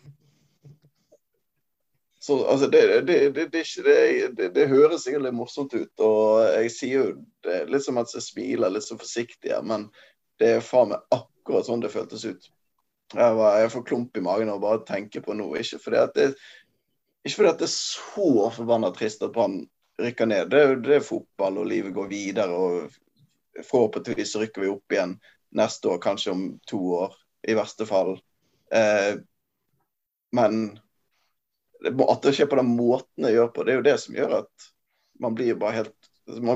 Så 2.30 2.36
altså, 2.46 2.68
det, 2.70 3.02
det, 3.08 3.30
det, 3.34 4.50
det, 4.54 4.66
høres 4.70 5.02
sikkert 5.02 5.24
litt 5.26 5.34
morsomt 5.34 5.74
ut, 5.74 6.02
og 6.06 6.44
jeg 6.46 6.74
sier 6.76 7.00
jo 7.00 7.06
det 7.48 7.64
litt 7.74 7.82
som 7.82 7.98
at 7.98 8.12
jeg 8.14 8.22
smiler 8.22 8.70
litt 8.70 8.86
så 8.86 9.00
forsiktig, 9.02 9.56
men 9.66 9.88
det 10.38 10.52
er 10.60 10.62
faen 10.62 10.92
meg 10.92 11.16
akkurat 11.16 11.66
sånn 11.66 11.82
det 11.82 11.90
føltes 11.90 12.28
ut. 12.30 12.50
Jeg, 13.16 13.34
var, 13.40 13.56
jeg 13.64 13.72
får 13.74 13.86
klump 13.90 14.20
i 14.20 14.22
magen 14.22 14.52
av 14.54 14.62
bare 14.62 14.78
å 14.78 14.86
tenke 14.86 15.24
på 15.26 15.34
noe. 15.34 15.64
Ikke 15.64 15.80
fordi 15.82 15.98
at 16.04 16.14
det, 16.20 16.28
ikke 17.26 17.40
fordi 17.40 17.50
at 17.50 17.64
det 17.64 17.66
er 17.66 17.74
så 17.74 18.28
forbanna 18.60 18.92
trist 18.94 19.26
at 19.26 19.34
Brann 19.34 19.64
rykker 20.00 20.30
ned. 20.30 20.54
Det, 20.54 21.00
er 21.00 21.08
fotball, 21.08 21.58
og 21.64 21.72
livet 21.72 21.96
går 21.98 22.12
videre. 22.12 22.54
og 22.54 23.64
Forhåpentligvis 23.66 24.36
rykker 24.44 24.68
vi 24.68 24.70
opp 24.76 24.94
igjen 24.94 25.18
neste 25.58 25.90
år, 25.90 25.98
kanskje 26.06 26.36
om 26.36 26.46
to 26.70 26.84
år, 27.00 27.18
i 27.50 27.58
verste 27.58 27.90
fall. 27.90 28.20
Eh, 28.70 29.18
men 30.38 30.62
at 31.86 32.26
det 32.26 32.34
skjer 32.36 32.50
på 32.52 32.60
den 32.60 32.74
måten 32.76 33.26
det 33.26 33.34
gjør 33.36 33.52
på, 33.56 33.64
det 33.64 33.74
er 33.74 33.80
jo 33.80 33.88
det 33.88 33.98
som 34.04 34.16
gjør 34.18 34.42
at 34.42 34.70
man 35.20 35.36
blir 35.36 35.58
bare 35.60 35.82
helt 35.82 36.10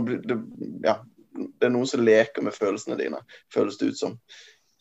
blir, 0.05 0.19
det, 0.27 0.37
ja, 0.83 0.97
det 1.33 1.67
er 1.67 1.73
noen 1.73 1.87
som 1.89 2.03
leker 2.03 2.45
med 2.45 2.55
følelsene 2.55 2.97
dine, 2.99 3.21
føles 3.53 3.77
det 3.79 3.93
ut 3.93 3.97
som. 3.97 4.17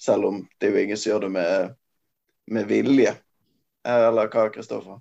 Selv 0.00 0.28
om 0.28 0.42
det 0.58 0.68
er 0.68 0.74
jo 0.74 0.82
ingen 0.82 0.98
som 1.00 1.10
gjør 1.12 1.24
det 1.26 1.30
med, 1.36 1.72
med 2.50 2.68
vilje. 2.68 3.14
Eller 3.88 4.28
hva, 4.28 4.48
Kristoffer? 4.52 5.00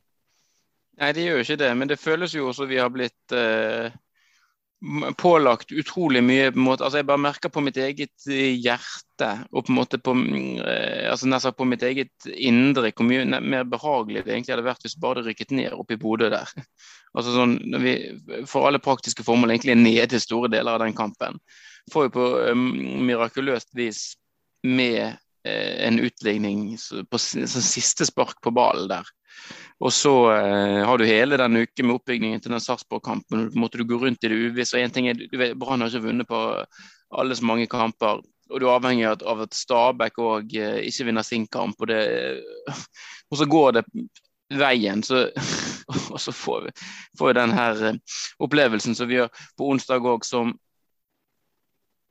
Nei, 1.02 1.12
det 1.18 1.26
gjør 1.26 1.40
jo 1.40 1.46
ikke 1.46 1.60
det. 1.64 1.72
Men 1.78 1.92
det 1.92 2.00
føles 2.00 2.36
jo 2.38 2.54
som 2.56 2.70
vi 2.70 2.80
har 2.80 2.92
blitt 2.94 3.36
eh, 3.36 3.92
pålagt 5.18 5.72
utrolig 5.72 6.24
mye. 6.24 6.52
på 6.52 6.58
en 6.58 6.66
måte, 6.66 6.84
altså 6.84 6.98
Jeg 6.98 7.06
bare 7.06 7.22
merker 7.22 7.50
på 7.50 7.62
mitt 7.62 7.78
eget 7.78 8.26
hjerte 8.26 9.30
og 9.52 9.66
på 9.66 9.72
en 9.72 9.78
måte 9.78 10.00
på, 10.02 10.16
eh, 10.66 11.12
altså 11.12 11.30
nesten 11.30 11.54
på 11.54 11.68
mitt 11.70 11.84
eget 11.84 12.30
indre 12.34 12.92
hvor 12.92 13.06
mye 13.06 13.26
mer 13.42 13.64
behagelig 13.64 14.26
det 14.26 14.34
egentlig 14.34 14.56
hadde 14.56 14.66
vært 14.66 14.82
hvis 14.82 14.98
bare 14.98 15.22
det 15.22 15.30
rykket 15.30 15.52
ned 15.52 15.74
opp 15.78 15.92
i 15.92 16.00
Bodø 16.02 16.30
der. 16.34 16.50
Altså 17.12 17.34
sånn, 17.36 17.58
når 17.68 17.82
vi 17.84 17.94
For 18.48 18.64
alle 18.64 18.80
praktiske 18.80 19.26
formål 19.28 19.52
egentlig 19.52 19.74
er 19.74 19.82
nede 19.82 20.20
store 20.24 20.48
deler 20.48 20.78
av 20.78 20.80
den 20.86 20.96
kampen. 20.96 21.42
Får 21.92 22.06
jo 22.08 22.12
på 22.16 22.28
um, 22.56 22.70
mirakuløst 23.04 23.68
vis 23.76 24.14
med 24.64 25.18
uh, 25.20 25.76
en 25.84 26.00
utligning 26.00 26.78
på 26.80 27.20
siste 27.20 28.08
spark 28.08 28.40
på 28.40 28.54
ballen 28.56 28.88
der. 28.88 29.04
Og 29.82 29.94
så 29.94 30.14
eh, 30.36 30.80
har 30.86 30.98
du 30.98 31.06
hele 31.10 31.40
den 31.42 31.64
uken 31.64 31.88
med 31.88 31.98
oppbyggingen 31.98 32.42
til 32.42 32.54
den 32.54 32.62
Sarpsborg-kampen. 32.62 33.48
Måtte 33.58 33.82
du 33.82 33.88
gå 33.90 33.98
rundt 34.02 34.24
i 34.24 34.30
det 34.30 34.38
uvisse. 34.38 34.78
Og 34.78 34.84
en 34.84 34.94
ting 34.94 35.10
er, 35.10 35.18
du 35.18 35.38
vet, 35.40 35.58
Brann 35.58 35.82
har 35.82 35.90
ikke 35.90 36.06
vunnet 36.06 36.30
på 36.30 36.42
alle 37.18 37.38
så 37.38 37.48
mange 37.50 37.70
kamper. 37.72 38.22
Og 38.52 38.60
du 38.60 38.68
er 38.68 38.76
avhengig 38.76 39.08
av 39.10 39.46
at 39.46 39.56
Stabæk 39.58 40.20
òg 40.22 40.58
eh, 40.60 40.82
ikke 40.90 41.08
vinner 41.10 41.26
sin 41.26 41.48
kamp. 41.50 41.80
Og, 41.82 41.90
det, 41.90 42.02
og 43.32 43.40
så 43.40 43.48
går 43.50 43.80
det 43.80 43.86
veien. 44.62 45.02
Så, 45.04 45.24
og 46.14 46.20
så 46.22 46.36
får 46.36 46.68
vi, 46.68 46.76
får 47.18 47.32
vi 47.32 47.38
den 47.40 47.56
her 47.58 47.86
eh, 47.90 48.20
opplevelsen 48.44 48.98
som 48.98 49.10
vi 49.10 49.18
gjør 49.18 49.32
på 49.58 49.72
onsdag 49.74 50.06
òg, 50.14 50.28
som 50.28 50.54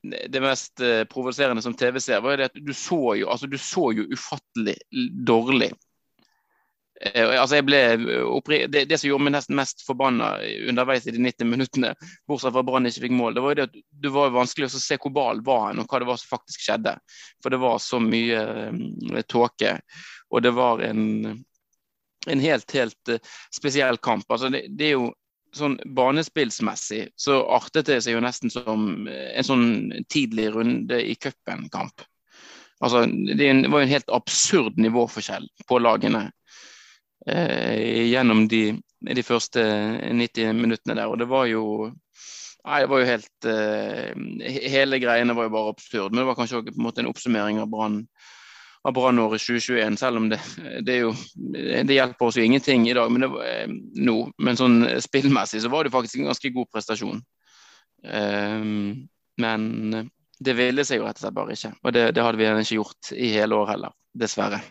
det 0.03 0.41
mest 0.41 0.81
eh, 0.81 1.05
provoserende 1.05 1.62
som 1.62 1.77
TV 1.77 2.00
ser, 2.00 2.23
var 2.25 2.41
det 2.41 2.50
at 2.50 2.57
du 2.57 2.73
så 2.75 3.15
jo, 3.21 3.29
altså, 3.29 3.47
du 3.47 3.59
så 3.61 3.91
jo 3.93 4.07
ufattelig 4.09 4.79
dårlig 5.29 5.71
altså 7.00 7.57
jeg 7.57 7.64
ble 7.64 7.78
eh, 7.97 8.66
det, 8.69 8.85
det, 8.90 8.99
som 9.00 9.09
gjorde 9.09 9.25
meg 9.25 9.33
nesten 9.33 9.57
mest 9.57 9.85
forbanna 9.87 10.35
underveis 10.69 11.07
i 11.09 11.14
de 11.14 11.23
90 11.25 11.49
minuttene, 11.49 11.92
bortsett 12.28 12.52
fra 12.52 12.64
Brann 12.66 12.88
ikke 12.88 13.07
fikk 13.07 13.14
mål, 13.16 13.37
det 13.37 13.45
var 13.45 13.57
det 13.57 13.69
at 13.71 13.78
det 14.04 14.12
var 14.12 14.35
vanskelig 14.35 14.69
å 14.69 14.83
se 14.83 14.99
hvor 15.00 15.14
ballen 15.16 15.45
var 15.47 15.71
han, 15.71 15.80
og 15.80 15.88
hva 15.88 16.02
det 16.02 16.11
var 16.11 16.21
som 16.21 16.35
faktisk 16.35 16.66
skjedde. 16.66 16.97
For 17.40 17.54
det 17.54 17.62
var 17.62 17.78
så 17.80 18.02
mye 18.04 18.42
uh, 18.69 19.23
tåke. 19.28 19.78
Og 20.30 20.45
det 20.45 20.52
var 20.57 20.85
en, 20.85 21.07
en 22.28 22.45
helt, 22.45 22.76
helt 22.76 23.14
spesiell 23.54 23.97
kamp. 24.04 24.28
Altså 24.28 24.52
det, 24.52 24.66
det, 24.69 24.90
er 24.90 24.99
jo 24.99 25.09
sånn 25.57 25.78
banespillsmessig 25.97 27.09
så 27.19 27.40
artet 27.57 27.88
det 27.88 27.99
seg 28.04 28.14
jo 28.14 28.23
nesten 28.23 28.52
som 28.52 29.09
en 29.09 29.47
sånn 29.47 29.71
tidlig 30.12 30.50
runde 30.54 31.00
i 31.00 31.16
cupen-kamp. 31.16 32.04
Altså, 32.80 33.04
det 33.07 33.49
var 33.69 33.83
jo 33.83 33.87
en 33.87 33.92
helt 33.92 34.12
absurd 34.16 34.78
nivåforskjell 34.80 35.49
på 35.69 35.80
lagene 35.85 36.30
eh, 36.30 36.39
gjennom 37.21 38.47
de, 38.49 38.62
de, 39.05 39.23
første 39.23 39.61
90 39.61 40.55
minuttene 40.57 40.97
der. 40.97 41.11
Og 41.11 41.19
det 41.21 41.29
var 41.29 41.50
jo 41.50 41.65
Nei, 42.61 42.83
det 42.83 42.91
var 42.93 43.00
jo 43.00 43.09
helt 43.09 43.47
eh, 43.49 44.11
Hele 44.69 44.99
greiene 45.00 45.33
var 45.37 45.47
jo 45.47 45.53
bare 45.55 45.73
absurd. 45.73 46.12
Men 46.12 46.23
det 46.23 46.27
var 46.29 46.37
kanskje 46.39 46.59
også 46.59 46.75
på 46.75 46.81
en 46.81 46.87
måte 46.87 47.05
en 47.05 47.09
oppsummering 47.09 47.61
av 47.62 47.71
Brann 47.73 48.03
av 48.83 48.95
brannåret 48.97 49.43
2021, 49.45 49.97
selv 50.00 50.17
om 50.17 50.29
det, 50.31 50.39
det, 50.87 50.95
jo, 51.03 51.11
det, 51.37 51.93
hjelper 51.93 52.31
oss 52.31 52.39
jo 52.41 52.45
ingenting 52.47 52.87
i 52.89 52.95
dag 52.97 53.11
men 53.12 53.27
det 53.27 53.29
eh, 53.45 53.75
nå. 54.07 54.17
Men 54.41 54.57
sånn 54.57 54.79
spillmessig 55.05 55.61
så 55.65 55.73
var 55.73 55.85
det 55.85 55.93
faktisk 55.93 56.21
en 56.21 56.31
ganske 56.31 56.53
god 56.55 56.71
prestasjon. 56.73 57.21
Um, 58.00 59.09
men 59.41 59.67
det 60.41 60.57
ville 60.57 60.87
seg 60.89 61.00
jo 61.00 61.05
rett 61.05 61.21
og 61.21 61.27
slett 61.27 61.37
bare 61.37 61.57
ikke. 61.57 61.75
Og 61.85 61.97
det, 61.97 62.07
det 62.17 62.25
hadde 62.25 62.41
vi 62.41 62.49
ikke 62.49 62.79
gjort 62.79 63.12
i 63.12 63.33
hele 63.35 63.61
år 63.61 63.75
heller, 63.75 63.97
dessverre. 64.17 64.62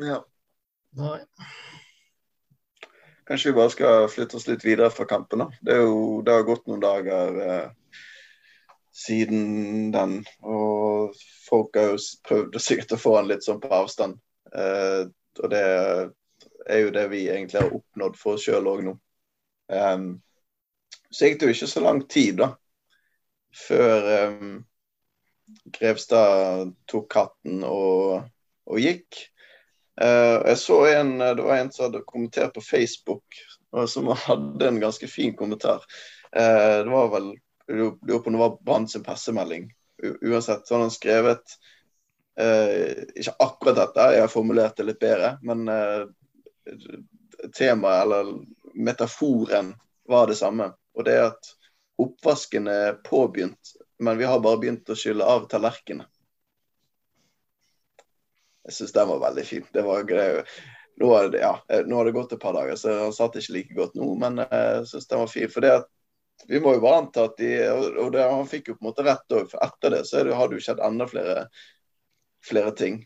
Ja. 0.00 0.24
Nei. 0.96 1.20
Kanskje 3.24 3.50
vi 3.50 3.56
bare 3.56 3.70
skal 3.70 4.08
flytte 4.08 4.36
oss 4.36 4.46
litt 4.48 4.64
videre 4.64 4.90
fra 4.90 5.04
kampen. 5.08 5.44
da. 5.44 5.50
Det, 5.60 5.76
jo, 5.76 6.22
det 6.24 6.32
har 6.32 6.48
gått 6.48 6.66
noen 6.66 6.82
dager 6.82 7.38
eh, 7.44 7.68
siden 8.92 9.92
den. 9.92 10.18
Og 10.42 11.14
folk 11.48 11.76
har 11.78 11.92
jo 11.92 12.00
prøvd 12.28 12.58
sikkert 12.60 12.96
å 12.96 13.00
få 13.00 13.14
den 13.20 13.30
litt 13.32 13.46
sånn 13.46 13.60
på 13.62 13.72
avstand. 13.72 14.18
Eh, 14.52 15.06
og 15.40 15.52
det 15.52 15.62
er 16.66 16.82
jo 16.82 16.92
det 16.94 17.06
vi 17.12 17.22
egentlig 17.28 17.62
har 17.62 17.72
oppnådd 17.76 18.18
for 18.20 18.36
oss 18.36 18.44
sjøl 18.46 18.68
òg 18.68 18.84
nå. 18.86 18.96
Um, 19.72 20.20
så 21.12 21.28
gikk 21.28 21.40
det 21.40 21.48
jo 21.48 21.54
ikke 21.56 21.70
så 21.70 21.82
lang 21.84 22.02
tid 22.10 22.38
da, 22.40 22.48
før 23.56 24.08
um, 24.28 24.52
Grevstad 25.72 26.72
tok 26.88 27.08
katten 27.12 27.64
og, 27.68 28.28
og 28.68 28.80
gikk. 28.80 29.31
Uh, 30.00 30.40
jeg 30.48 30.58
så 30.58 30.78
en, 30.88 31.20
eh, 31.20 31.34
Det 31.36 31.42
var 31.42 31.56
en 31.56 31.72
som 31.72 31.84
hadde 31.84 32.04
kommentert 32.06 32.54
på 32.54 32.60
Facebook, 32.64 33.24
som 33.88 34.08
hadde 34.08 34.68
en 34.68 34.80
ganske 34.80 35.08
fin 35.08 35.36
kommentar. 35.36 35.84
Uh, 36.36 36.84
det 36.84 36.90
var 36.90 37.10
vel 37.12 37.34
Lurer 37.72 38.18
på 38.18 38.26
om 38.26 38.32
det 38.32 38.38
var 38.40 38.58
Brann 38.64 38.88
sin 38.88 39.04
pressemelding. 39.04 39.70
Uansett 40.02 40.66
så 40.66 40.74
hadde 40.74 40.88
han 40.88 40.90
skrevet 40.90 41.52
Ikke 43.14 43.34
akkurat 43.38 43.76
dette, 43.76 44.06
jeg 44.12 44.24
har 44.24 44.32
formulert 44.32 44.76
det 44.76 44.86
litt 44.88 44.98
bedre, 45.00 45.36
men 45.46 45.68
temaet, 47.54 48.02
eller 48.02 48.32
metaforen, 48.74 49.70
var 50.08 50.26
det 50.26 50.40
samme. 50.40 50.72
Og 50.98 51.06
det 51.06 51.16
er 51.16 51.28
at 51.30 51.52
oppvasken 52.02 52.66
er 52.72 52.98
påbegynt, 53.06 53.76
men 54.02 54.18
vi 54.18 54.26
har 54.28 54.42
bare 54.42 54.60
begynt 54.64 54.90
å 54.90 54.98
skylle 54.98 55.28
av 55.28 55.46
tallerkenene. 55.52 56.08
Jeg 58.68 58.76
syns 58.76 58.94
den 58.94 59.10
var 59.10 59.24
veldig 59.24 59.44
fin. 59.46 59.66
Det 59.74 59.82
var 59.86 60.06
grei. 60.06 60.28
Nå 61.00 61.08
har, 61.14 61.28
det, 61.32 61.40
ja, 61.40 61.54
eh, 61.68 61.82
det 61.82 62.12
gått 62.14 62.32
et 62.32 62.40
par 62.40 62.54
dager, 62.54 62.76
så 62.76 62.92
han 63.06 63.14
satt 63.16 63.36
ikke 63.40 63.56
like 63.56 63.74
godt 63.74 63.96
nå. 63.98 64.12
Men 64.20 64.42
eh, 64.44 64.68
jeg 64.78 64.88
syns 64.92 65.08
den 65.10 65.22
var 65.24 65.32
fin. 65.32 65.50
For 65.50 65.64
det 65.64 65.76
at 65.80 65.88
vi 66.48 66.60
må 66.62 66.74
jo 66.76 66.82
bare 66.82 67.02
anta 67.02 67.26
at 67.28 67.36
de 67.38 67.50
Og 67.70 68.12
det, 68.14 68.22
han 68.22 68.48
fikk 68.50 68.72
jo 68.72 68.76
på 68.76 68.84
en 68.84 68.90
måte 68.90 69.06
rett 69.06 69.34
òg, 69.36 69.48
for 69.50 69.62
etter 69.64 69.96
det 69.96 70.04
så 70.08 70.22
det, 70.24 70.36
har 70.36 70.50
det 70.50 70.58
jo 70.58 70.66
skjedd 70.66 70.82
enda 70.82 71.08
flere, 71.10 71.36
flere 72.44 72.74
ting. 72.78 73.02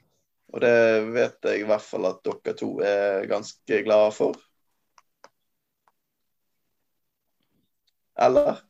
Og 0.55 0.63
det 0.63 0.77
vet 1.15 1.49
jeg 1.49 1.63
i 1.63 1.67
hvert 1.69 1.85
fall 1.85 2.09
at 2.09 2.23
dere 2.25 2.55
to 2.57 2.71
er 2.85 3.27
ganske 3.31 3.83
glade 3.87 4.13
for. 4.17 4.39
Eller? 8.27 8.63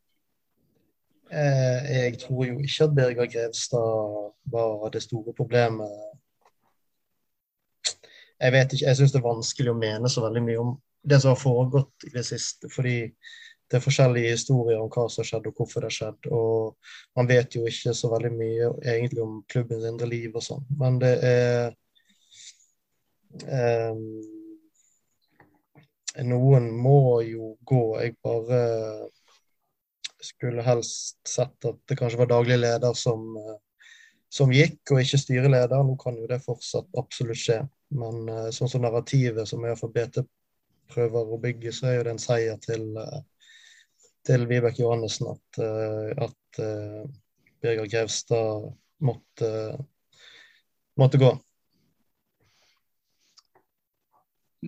Eh, 1.31 1.91
jeg 1.91 2.19
tror 2.23 2.45
jo 2.47 2.59
ikke 2.63 2.89
at 2.89 2.95
Birger 2.97 3.31
Grevstad 3.31 4.33
var 4.51 4.91
det 4.95 5.03
store 5.03 5.35
problemet 5.35 6.06
jeg 8.37 8.53
vet 8.53 8.73
ikke, 8.73 8.85
jeg 8.87 8.99
syns 8.99 9.15
det 9.15 9.21
er 9.21 9.27
vanskelig 9.27 9.73
å 9.73 9.79
mene 9.81 10.13
så 10.13 10.23
veldig 10.25 10.43
mye 10.45 10.63
om 10.63 10.77
det 11.07 11.21
som 11.23 11.33
har 11.33 11.41
foregått 11.41 12.07
i 12.09 12.13
det 12.15 12.25
siste. 12.27 12.69
Fordi 12.73 12.99
det 13.67 13.79
er 13.79 13.83
forskjellige 13.83 14.35
historier 14.37 14.79
om 14.79 14.91
hva 14.93 15.07
som 15.11 15.23
har 15.23 15.31
skjedd 15.31 15.49
og 15.51 15.59
hvorfor 15.59 15.83
det 15.83 15.91
har 15.91 15.97
skjedd. 15.97 16.29
Og 16.35 17.19
man 17.19 17.31
vet 17.31 17.57
jo 17.57 17.65
ikke 17.67 17.95
så 17.97 18.11
veldig 18.13 18.33
mye 18.37 18.71
egentlig 18.85 19.25
om 19.25 19.43
klubbens 19.51 19.87
indre 19.89 20.09
liv 20.11 20.37
og 20.37 20.45
sånn. 20.47 20.67
Men 20.79 21.01
det 21.03 21.13
er 21.27 21.75
um, 23.91 24.09
Noen 26.27 26.71
må 26.73 27.21
jo 27.27 27.51
gå. 27.69 27.83
Jeg 28.01 28.15
bare 28.25 28.61
skulle 30.25 30.65
helst 30.65 31.19
sett 31.29 31.67
at 31.69 31.81
det 31.91 31.99
kanskje 31.99 32.23
var 32.23 32.31
daglig 32.31 32.57
leder 32.63 32.95
som, 32.97 33.27
som 34.33 34.55
gikk, 34.55 34.81
og 34.95 35.03
ikke 35.03 35.21
styreleder. 35.21 35.83
Nå 35.85 35.99
kan 36.01 36.17
jo 36.17 36.29
det 36.31 36.41
fortsatt 36.47 36.89
absolutt 36.97 37.43
skje. 37.43 37.59
Men 37.95 38.27
uh, 38.29 38.49
sånn 38.55 38.71
som 38.71 38.83
narrativet 38.83 39.49
som 39.49 39.65
iallfall 39.65 39.93
BT 39.95 40.25
prøver 40.91 41.33
å 41.33 41.41
bygge, 41.43 41.73
så 41.75 41.91
er 41.91 41.99
jo 41.99 42.05
det 42.07 42.15
en 42.17 42.23
seier 42.23 42.59
til, 42.63 42.89
uh, 42.99 43.21
til 44.27 44.47
Vibeke 44.51 44.83
Johannessen 44.83 45.31
at, 45.31 45.61
uh, 45.63 46.27
at 46.27 46.63
Birger 47.63 47.89
Grevstad 47.91 48.71
måtte, 49.05 49.51
måtte 50.99 51.21
gå. 51.21 51.35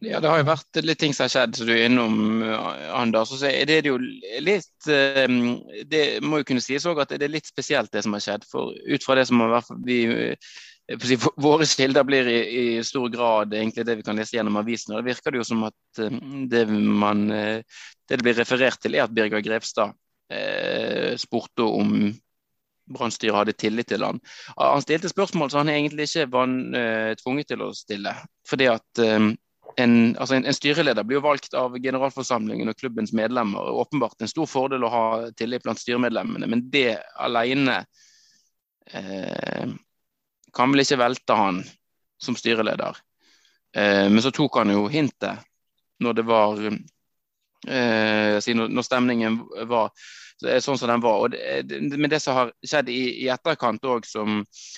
Ja, 0.05 0.21
det 0.23 0.31
har 0.31 0.39
jo 0.39 0.47
vært 0.47 0.79
litt 0.85 1.01
ting 1.01 1.15
som 1.17 1.25
har 1.25 1.33
skjedd, 1.33 1.57
som 1.59 1.67
du 1.67 1.73
er 1.75 1.89
innom, 1.89 2.43
Anders. 2.95 3.33
Så 3.35 3.49
er 3.49 3.65
det 3.67 3.81
jo 3.89 3.97
litt 3.99 4.87
Det 4.87 6.03
må 6.23 6.39
jo 6.39 6.47
kunne 6.47 6.63
sies 6.63 6.87
òg 6.87 7.01
at 7.03 7.17
det 7.17 7.27
er 7.27 7.33
litt 7.33 7.49
spesielt, 7.49 7.91
det 7.91 8.05
som 8.05 8.15
har 8.15 8.23
skjedd. 8.23 8.47
For 8.47 8.77
ut 8.77 9.07
fra 9.07 9.17
det 9.19 9.27
som 9.27 9.43
vi 9.89 10.05
Våre 11.37 11.67
kilder 11.69 12.05
blir 12.09 12.29
i, 12.33 12.39
i, 12.61 12.85
stor 12.85 13.11
grad 13.13 13.53
egentlig 13.53 13.85
det 13.85 13.99
vi 13.99 14.05
kan 14.07 14.17
lese 14.17 14.39
gjennom 14.39 14.57
avisene. 14.57 14.97
Det 15.03 15.11
virker 15.11 15.35
det 15.35 15.43
jo 15.43 15.49
som 15.51 15.67
at 15.69 16.01
det, 16.49 16.63
man, 16.73 17.27
det 17.29 18.17
det 18.17 18.25
blir 18.25 18.39
referert 18.39 18.81
til, 18.81 18.97
er 18.97 19.05
at 19.05 19.13
Birger 19.13 19.45
Grevstad 19.45 19.93
eh, 20.33 21.13
spurte 21.21 21.67
om 21.67 22.15
Brannstyret 22.89 23.37
hadde 23.37 23.53
tillit 23.53 23.91
til 23.93 24.05
han. 24.05 24.21
Han 24.57 24.85
stilte 24.85 25.11
spørsmål 25.13 25.51
som 25.53 25.67
han 25.67 25.75
egentlig 25.75 26.09
ikke 26.09 26.31
var 26.33 26.49
eh, 26.81 27.13
tvunget 27.21 27.51
til 27.53 27.65
å 27.67 27.75
stille. 27.77 28.15
Fordi 28.49 28.71
at 28.73 29.03
eh, 29.05 29.27
en, 29.79 29.95
altså 30.17 30.39
en, 30.39 30.47
en, 30.49 30.57
styreleder 30.57 31.05
blir 31.05 31.19
jo 31.19 31.27
valgt 31.27 31.55
av 31.59 31.77
generalforsamlingen 31.77 32.73
og 32.73 32.79
klubbens 32.81 33.13
medlemmer. 33.17 33.69
Åpenbart 33.85 34.25
en 34.25 34.31
stor 34.31 34.49
fordel 34.49 34.87
å 34.87 34.93
ha 34.93 35.05
tillit 35.37 35.67
blant 35.67 35.81
styremedlemmene, 35.83 36.49
men 36.51 36.65
det 36.73 36.97
alene 37.21 37.83
uh, 38.97 39.77
kan 40.59 40.73
vel 40.75 40.83
ikke 40.83 41.01
velte 41.01 41.39
han 41.39 41.63
som 42.23 42.37
styreleder. 42.39 42.99
Eh, 43.77 44.07
men 44.11 44.23
så 44.25 44.33
tok 44.35 44.61
han 44.61 44.75
jo 44.75 44.87
hintet 44.91 45.45
når 46.03 46.19
det 46.19 46.25
var 46.29 46.63
når 47.69 48.85
stemningen 48.87 49.41
var 49.67 49.89
sånn 50.39 50.79
som 50.79 50.91
den 50.93 51.03
var. 51.03 51.25
Og 51.25 51.33
det, 51.35 51.81
men 51.97 52.11
det 52.11 52.21
som 52.23 52.37
har 52.37 52.53
skjedd 52.63 52.91
i, 52.93 53.25
i 53.25 53.29
etterkant 53.35 53.83
òg, 53.83 54.07
som 54.07 54.39
eh, 54.39 54.69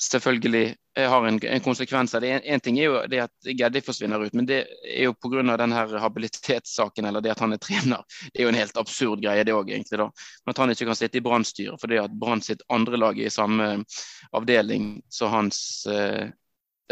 selvfølgelig 0.00 0.76
har 0.96 1.26
en, 1.26 1.38
en 1.42 1.60
konsekvens 1.60 2.14
av 2.14 2.22
det. 2.24 2.30
En, 2.48 2.60
ting 2.64 2.78
er 2.78 2.86
jo 2.86 3.00
det 3.10 3.18
at 3.26 3.48
Geddi 3.58 3.82
forsvinner 3.84 4.22
ut, 4.24 4.32
men 4.32 4.46
det 4.48 4.62
er 4.88 5.08
jo 5.08 5.14
pga. 5.14 5.98
habilitetssaken 6.00 7.04
eller 7.04 7.20
det 7.20 7.34
at 7.34 7.42
han 7.44 7.52
er 7.52 7.60
trener. 7.60 8.06
Det 8.32 8.40
er 8.40 8.46
jo 8.46 8.52
en 8.54 8.60
helt 8.60 8.78
absurd 8.80 9.20
greie, 9.24 9.44
det 9.44 9.52
òg, 9.52 9.68
egentlig. 9.68 9.98
da. 10.00 10.08
Men 10.46 10.54
at 10.54 10.62
han 10.62 10.72
ikke 10.72 10.88
kan 10.88 10.96
sitte 10.96 11.18
i 11.18 11.24
Brann-styret 11.24 11.80
fordi 11.80 11.98
at 12.00 12.14
Brann 12.14 12.42
sitt 12.42 12.62
andre 12.72 12.96
lag 12.96 13.18
er 13.18 13.28
i 13.28 13.34
samme 13.34 13.84
avdeling 14.32 15.02
så 15.12 15.28
hans 15.34 15.84
eh, 15.90 16.30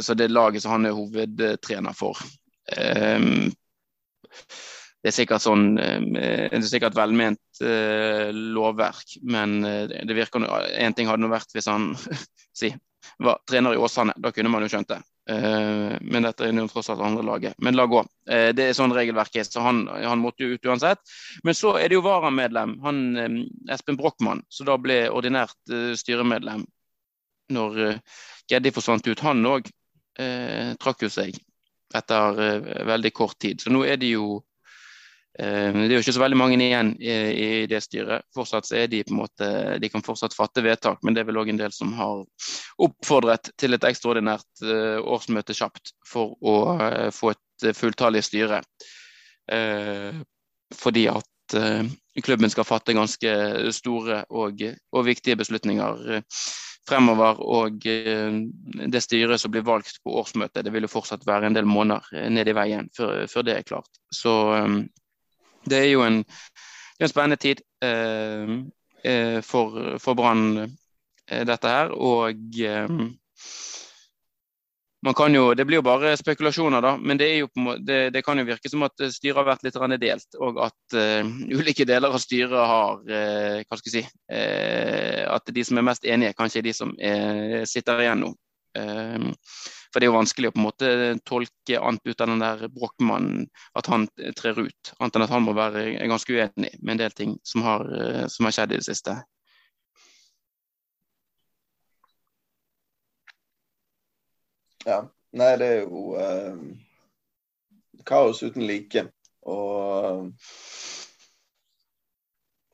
så 0.01 0.15
det 0.15 0.29
laget 0.29 0.63
som 0.63 0.73
han 0.77 0.87
er 0.87 0.97
hovedtrener 0.97 1.93
for. 1.97 2.19
Um, 2.79 3.53
det 5.03 5.11
er 5.11 5.17
sikkert 5.17 5.43
sånn 5.43 5.79
eh, 5.83 5.99
det 6.15 6.59
er 6.61 6.69
sikkert 6.69 6.95
velment 6.95 7.63
uh, 7.65 8.31
lovverk, 8.31 9.17
men 9.27 9.59
uh, 9.67 9.87
det 9.91 10.15
virker 10.15 10.45
En 10.79 10.95
ting 10.95 11.09
hadde 11.11 11.25
nå 11.25 11.31
vært 11.33 11.51
hvis 11.57 11.67
han 11.71 11.91
si, 12.59 12.71
var 13.19 13.41
trener 13.51 13.75
i 13.75 13.81
Åsane, 13.83 14.15
da 14.17 14.31
kunne 14.35 14.53
man 14.53 14.63
jo 14.63 14.71
skjønt 14.71 14.93
det. 14.93 15.01
Uh, 15.27 15.99
men 16.07 16.23
dette 16.23 16.47
er 16.47 16.55
jo 16.55 16.69
tross 16.71 16.93
alt 16.95 17.03
andre 17.03 17.25
laget. 17.27 17.59
Men 17.59 17.75
la 17.79 17.89
gå. 17.91 18.05
det 18.55 18.69
er 18.69 18.77
sånn 18.79 18.95
regelverket 18.95 19.41
er, 19.43 19.49
så 19.51 19.65
han, 19.65 19.85
han, 19.91 20.23
måtte 20.23 20.47
jo 20.47 20.55
ut 20.55 20.71
uansett. 20.71 21.03
Men 21.43 21.59
så 21.59 21.75
er 21.81 21.91
det 21.91 21.99
jo 21.99 22.07
varamedlem, 22.07 22.77
han 22.87 23.03
Espen 23.71 23.99
Brochmann, 23.99 24.45
som 24.55 24.71
da 24.71 24.79
ble 24.79 25.09
ordinært 25.11 25.75
styremedlem 25.99 26.63
når 27.53 27.99
Geddi 28.51 28.71
forsvant 28.75 29.07
ut. 29.11 29.27
Han 29.27 29.43
òg 29.51 29.67
trakk 30.83 31.03
jo 31.07 31.11
seg 31.11 31.35
etter 31.97 32.41
veldig 32.87 33.15
kort 33.17 33.39
tid. 33.43 33.63
Så 33.63 33.73
nå 33.75 33.83
er 33.89 33.99
det 33.99 34.15
jo 34.15 34.41
Eh, 34.43 34.52
det 35.33 35.89
er 35.89 35.95
jo 35.95 36.03
ikke 36.03 36.13
så 36.13 36.21
veldig 36.21 36.37
mange 36.37 36.59
igjen 36.61 36.91
i, 37.01 37.65
det 37.71 37.81
styret. 37.81 38.27
Fortsatt 38.37 38.69
er 38.77 38.91
De 38.93 39.01
på 39.07 39.15
en 39.15 39.21
måte, 39.23 39.49
de 39.81 39.89
kan 39.89 40.05
fortsatt 40.05 40.37
fatte 40.37 40.65
vedtak, 40.65 41.01
men 41.03 41.17
det 41.17 41.23
er 41.23 41.31
vel 41.31 41.41
òg 41.41 41.49
en 41.53 41.61
del 41.63 41.73
som 41.73 41.95
har 41.97 42.21
oppfordret 42.85 43.53
til 43.57 43.73
et 43.73 43.87
ekstraordinært 43.89 44.65
uh, 44.67 45.01
årsmøte 45.01 45.57
kjapt 45.57 45.95
for 46.09 46.37
å 46.37 46.57
uh, 46.77 47.09
få 47.15 47.33
et 47.33 47.71
fulltallig 47.79 48.25
styre. 48.27 48.61
Fordi 50.73 51.03
at 51.11 51.55
klubben 52.25 52.51
skal 52.51 52.67
fatte 52.67 52.95
ganske 52.97 53.33
store 53.75 54.23
og, 54.31 54.63
og 54.95 55.05
viktige 55.07 55.37
beslutninger 55.39 56.23
fremover. 56.89 57.43
Og 57.43 57.83
det 57.83 59.03
styret 59.05 59.43
som 59.43 59.53
blir 59.55 59.67
valgt 59.67 60.01
på 60.03 60.15
årsmøtet, 60.23 60.65
det 60.65 60.73
vil 60.75 60.87
jo 60.89 60.93
fortsatt 60.95 61.27
være 61.29 61.51
en 61.51 61.59
del 61.59 61.69
måneder 61.69 62.31
ned 62.35 62.51
i 62.51 62.57
veien 62.57 62.91
før, 62.97 63.27
før 63.31 63.47
det 63.47 63.57
er 63.59 63.69
klart. 63.69 63.91
Så 64.15 64.35
det 65.69 65.79
er 65.79 65.91
jo 65.93 66.05
en, 66.07 66.23
en 66.99 67.11
spennende 67.11 67.41
tid 67.41 67.63
eh, 67.85 68.55
eh, 69.05 69.41
for, 69.47 69.99
for 70.03 70.19
Brann, 70.19 70.63
eh, 71.31 71.45
dette 71.49 71.69
her. 71.69 71.93
Og 71.95 72.63
eh, 72.63 72.89
man 75.03 75.15
kan 75.15 75.35
jo, 75.35 75.55
Det 75.55 75.65
blir 75.67 75.81
jo 75.81 75.83
bare 75.83 76.17
spekulasjoner, 76.17 76.83
da, 76.83 76.93
men 76.97 77.19
det, 77.19 77.27
er 77.27 77.39
jo 77.43 77.49
på, 77.51 77.75
det, 77.83 78.13
det 78.15 78.23
kan 78.23 78.39
jo 78.39 78.47
virke 78.47 78.71
som 78.71 78.85
at 78.87 79.03
styret 79.11 79.41
har 79.41 79.49
vært 79.49 79.65
litt 79.67 79.79
delt. 80.01 80.37
Og 80.39 80.61
at 80.63 80.95
uh, 80.95 81.27
ulike 81.51 81.87
deler 81.89 82.15
av 82.15 82.23
styret 82.23 82.55
har 82.55 83.03
uh, 83.03 83.59
hva 83.67 83.79
skal 83.81 83.91
jeg 83.91 83.97
si, 83.97 84.05
uh, 84.31 85.27
At 85.35 85.51
de 85.51 85.65
som 85.67 85.79
er 85.79 85.89
mest 85.91 86.07
enige, 86.07 86.37
kanskje 86.39 86.63
er 86.63 86.69
de 86.69 86.75
som 86.77 86.95
er, 87.01 87.65
sitter 87.67 88.05
igjen 88.05 88.23
nå. 88.23 88.35
For 89.93 90.01
det 90.01 90.07
er 90.07 90.13
jo 90.13 90.17
vanskelig 90.17 90.49
å 90.49 90.55
på 90.55 90.61
en 90.61 90.65
måte 90.65 90.91
tolke 91.29 91.77
annet 91.79 92.07
ut 92.09 92.23
av 92.25 92.31
den 92.31 92.41
der 92.41 92.65
Brochmann, 92.73 93.27
at 93.77 93.91
han 93.93 94.07
trer 94.39 94.63
ut. 94.65 94.93
Annet 94.99 95.19
enn 95.19 95.27
at 95.27 95.35
han 95.35 95.45
må 95.45 95.53
være 95.57 95.85
ganske 96.09 96.33
uenig 96.33 96.73
med 96.81 96.95
en 96.95 97.03
del 97.05 97.17
ting 97.19 97.37
som 97.45 97.65
har, 97.67 97.85
eh, 97.93 98.25
som 98.33 98.49
har 98.49 98.57
skjedd 98.57 98.73
i 98.73 98.81
det 98.81 98.89
siste. 98.89 99.19
Ja. 104.89 105.03
Nei, 105.33 105.53
det 105.57 105.69
er 105.69 105.85
jo 105.85 106.17
eh, 106.21 106.57
kaos 108.09 108.43
uten 108.45 108.65
like. 108.69 109.07
Og 109.49 110.33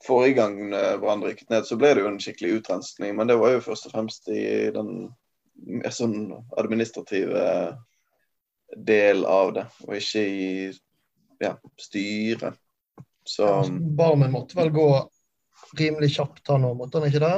forrige 0.07 0.39
gang 0.39 0.59
Brann 1.03 1.23
rykket 1.25 1.51
ned, 1.51 1.67
så 1.67 1.79
ble 1.81 1.95
det 1.95 2.03
jo 2.05 2.11
en 2.11 2.21
skikkelig 2.23 2.61
utrenskning. 2.61 3.15
Men 3.19 3.31
det 3.31 3.39
var 3.43 3.57
jo 3.57 3.65
først 3.67 3.91
og 3.91 3.95
fremst 3.95 4.31
i 4.31 4.43
den 4.75 5.09
mer 5.67 5.95
sånn 5.95 6.31
administrativ 6.61 7.33
del 8.77 9.25
av 9.25 9.53
det, 9.57 9.65
og 9.87 9.95
ikke 9.97 10.23
i 10.23 10.49
ja, 11.41 11.55
styret. 11.81 12.59
Så 13.29 13.47
Barmen 13.99 14.33
måtte 14.33 14.57
vel 14.59 14.71
gå 14.73 14.89
rimelig 15.79 16.15
kjapt 16.17 16.49
han 16.53 16.67
òg, 16.69 16.77
måtte 16.79 17.01
han 17.01 17.09
ikke 17.11 17.23
det? 17.25 17.37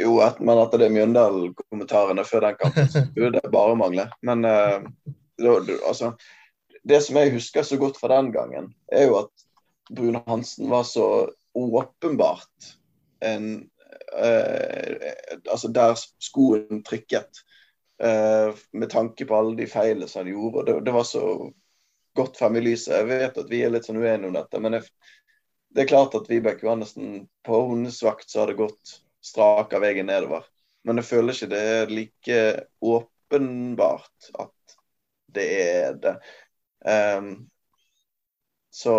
Jo, 0.00 0.14
et, 0.24 0.38
men 0.40 0.60
etter 0.62 0.80
det 0.80 0.92
Mjøndalen-kommentarene 0.94 2.24
før 2.24 2.46
den 2.46 2.60
kampen, 2.60 2.88
skulle 3.10 3.34
det 3.36 3.52
bare 3.52 3.76
mangle. 3.76 4.06
Men 4.24 4.46
uh, 4.48 4.86
det, 5.36 5.78
altså, 5.84 6.14
det 6.88 7.02
som 7.04 7.18
jeg 7.20 7.34
husker 7.34 7.66
så 7.66 7.76
godt 7.80 8.00
fra 8.00 8.14
den 8.16 8.32
gangen, 8.32 8.70
er 8.92 9.10
jo 9.10 9.18
at 9.24 9.46
Brune 9.92 10.22
Hansen 10.26 10.70
var 10.72 10.86
så 10.88 11.06
åpenbart 11.52 12.72
en 13.20 13.48
eh, 13.58 13.66
altså 15.50 15.68
der 15.72 15.96
skoen 16.22 16.82
trykket. 16.86 17.42
Eh, 18.02 18.54
med 18.72 18.90
tanke 18.90 19.24
på 19.24 19.36
alle 19.36 19.56
de 19.56 19.66
feilene 19.66 20.08
som 20.08 20.24
han 20.24 20.32
gjorde. 20.32 20.58
og 20.58 20.66
det, 20.66 20.80
det, 20.84 20.92
var 20.92 21.04
så 21.04 21.52
godt 22.16 22.38
frem 22.38 22.56
i 22.56 22.64
lyset. 22.64 22.96
Jeg 22.96 23.06
vet 23.06 23.38
at 23.38 23.50
vi 23.50 23.60
er 23.62 23.70
litt 23.70 23.86
sånn 23.86 24.00
uenige 24.02 24.30
om 24.30 24.34
dette, 24.34 24.62
men 24.62 24.78
jeg, 24.78 24.88
det 25.70 25.84
er 25.84 25.92
klart 25.92 26.16
at 26.18 26.26
Vibeke 26.30 26.66
Johannessen 26.66 27.28
på 27.46 27.60
hennes 27.70 28.00
vakt 28.02 28.30
så 28.30 28.42
har 28.42 28.50
det 28.50 28.58
gått 28.58 28.96
strak 29.22 29.76
av 29.76 29.84
veien 29.84 30.10
nedover. 30.10 30.48
Men 30.82 30.98
jeg 30.98 31.10
føler 31.12 31.36
ikke 31.36 31.50
det 31.52 31.62
er 31.76 31.94
like 31.94 32.40
åpenbart 32.82 34.30
at 34.42 34.76
det 35.32 35.46
er 35.62 35.94
det. 36.02 36.16
Um, 36.82 37.30
så 38.74 38.96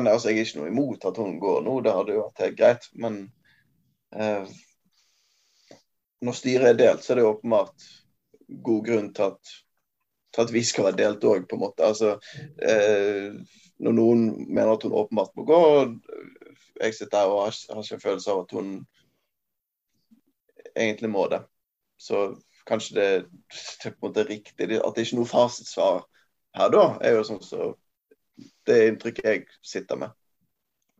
men 0.00 0.12
altså, 0.12 0.30
jeg 0.30 0.40
er 0.40 0.46
ikke 0.48 0.60
noe 0.60 0.70
imot 0.72 1.08
at 1.08 1.18
hun 1.20 1.38
går 1.42 1.64
nå, 1.66 1.78
det 1.84 1.94
hadde 1.96 2.14
jo 2.16 2.26
vært 2.26 2.44
helt 2.44 2.58
greit. 2.58 2.86
Men 3.04 3.18
eh, 4.16 4.54
når 6.22 6.38
styret 6.38 6.70
er 6.70 6.78
delt, 6.78 7.04
så 7.04 7.12
er 7.12 7.20
det 7.20 7.26
åpenbart 7.28 7.88
god 8.68 8.86
grunn 8.86 9.10
til 9.16 9.30
at, 9.30 9.52
til 10.32 10.44
at 10.44 10.54
vi 10.54 10.62
skal 10.66 10.88
være 10.88 11.00
delt 11.00 11.26
òg, 11.28 11.48
på 11.48 11.58
en 11.58 11.64
måte. 11.64 11.86
Altså, 11.86 12.14
eh, 12.62 13.34
når 13.82 13.96
noen 13.98 14.26
mener 14.46 14.74
at 14.74 14.86
hun 14.86 14.96
åpenbart 15.02 15.36
må 15.36 15.46
gå, 15.48 15.60
og 15.76 15.96
jeg 16.80 16.94
sitter 16.94 17.24
her 17.24 17.32
og 17.32 17.44
har, 17.46 17.58
har 17.74 17.82
ikke 17.82 17.98
en 17.98 18.06
følelse 18.06 18.32
av 18.32 18.44
at 18.44 18.56
hun 18.56 18.72
egentlig 20.72 21.10
må 21.12 21.26
det, 21.30 21.42
så 22.00 22.24
kanskje 22.66 22.96
det, 22.96 23.08
det 23.52 23.90
er 23.90 23.94
på 23.94 24.06
en 24.06 24.08
måte 24.08 24.26
riktig. 24.28 24.68
At 24.78 24.94
det 24.94 25.02
er 25.02 25.06
ikke 25.06 25.20
noe 25.20 25.30
fasitsvar 25.30 26.04
her 26.56 26.72
da, 26.72 26.84
er 27.04 27.16
jo 27.16 27.26
sånn 27.26 27.42
så 27.44 27.72
det 28.66 28.74
er 28.74 28.90
inntrykket 28.92 29.28
jeg 29.28 29.46
sitter 29.66 30.00
med. 30.04 30.16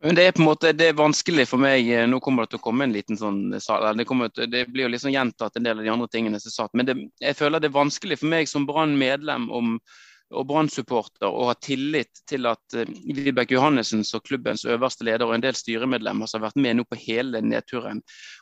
Men 0.03 0.15
det 0.15 0.25
er 0.27 0.33
på 0.35 0.41
en 0.43 0.49
måte, 0.49 0.73
det 0.75 0.89
er 0.91 0.97
vanskelig 0.99 1.45
for 1.47 1.63
meg 1.63 1.87
eh, 1.87 2.05
Nå 2.09 2.19
kommer 2.23 2.43
det 2.43 2.53
til 2.53 2.59
å 2.59 2.65
komme 2.65 2.83
en 2.83 2.95
liten 2.95 3.15
sånn 3.15 3.53
Det, 3.53 3.61
til, 3.63 4.49
det 4.51 4.65
blir 4.67 4.83
jo 4.83 4.91
liksom 4.91 5.13
gjentatt 5.13 5.55
en 5.55 5.67
del 5.67 5.79
av 5.79 5.85
de 5.85 5.93
andre 5.93 6.09
tingene 6.11 6.41
som 6.43 6.51
er 6.51 6.55
satt. 6.57 6.73
Men 6.75 6.89
det, 6.89 6.97
jeg 7.23 7.37
føler 7.39 7.63
det 7.63 7.69
er 7.71 7.77
vanskelig 7.77 8.19
for 8.19 8.33
meg 8.33 8.51
som 8.51 8.67
Brann-medlem 8.67 9.47
og 9.53 10.47
Brann-supporter 10.49 11.29
å 11.29 11.47
ha 11.51 11.55
tillit 11.61 12.23
til 12.29 12.49
at 12.49 12.75
uh, 12.75 12.89
Vibeke 13.15 13.55
Johannessens 13.55 14.11
og 14.17 14.25
klubbens 14.27 14.65
øverste 14.65 15.05
leder 15.07 15.27
og 15.27 15.37
en 15.37 15.45
del 15.45 15.55
styremedlemmer 15.55 16.27
som 16.27 16.41
har 16.41 16.49
vært 16.49 16.63
med 16.65 16.79
nå 16.79 16.87
på 16.89 16.99
hele 16.99 17.43
nedturen, 17.45 18.01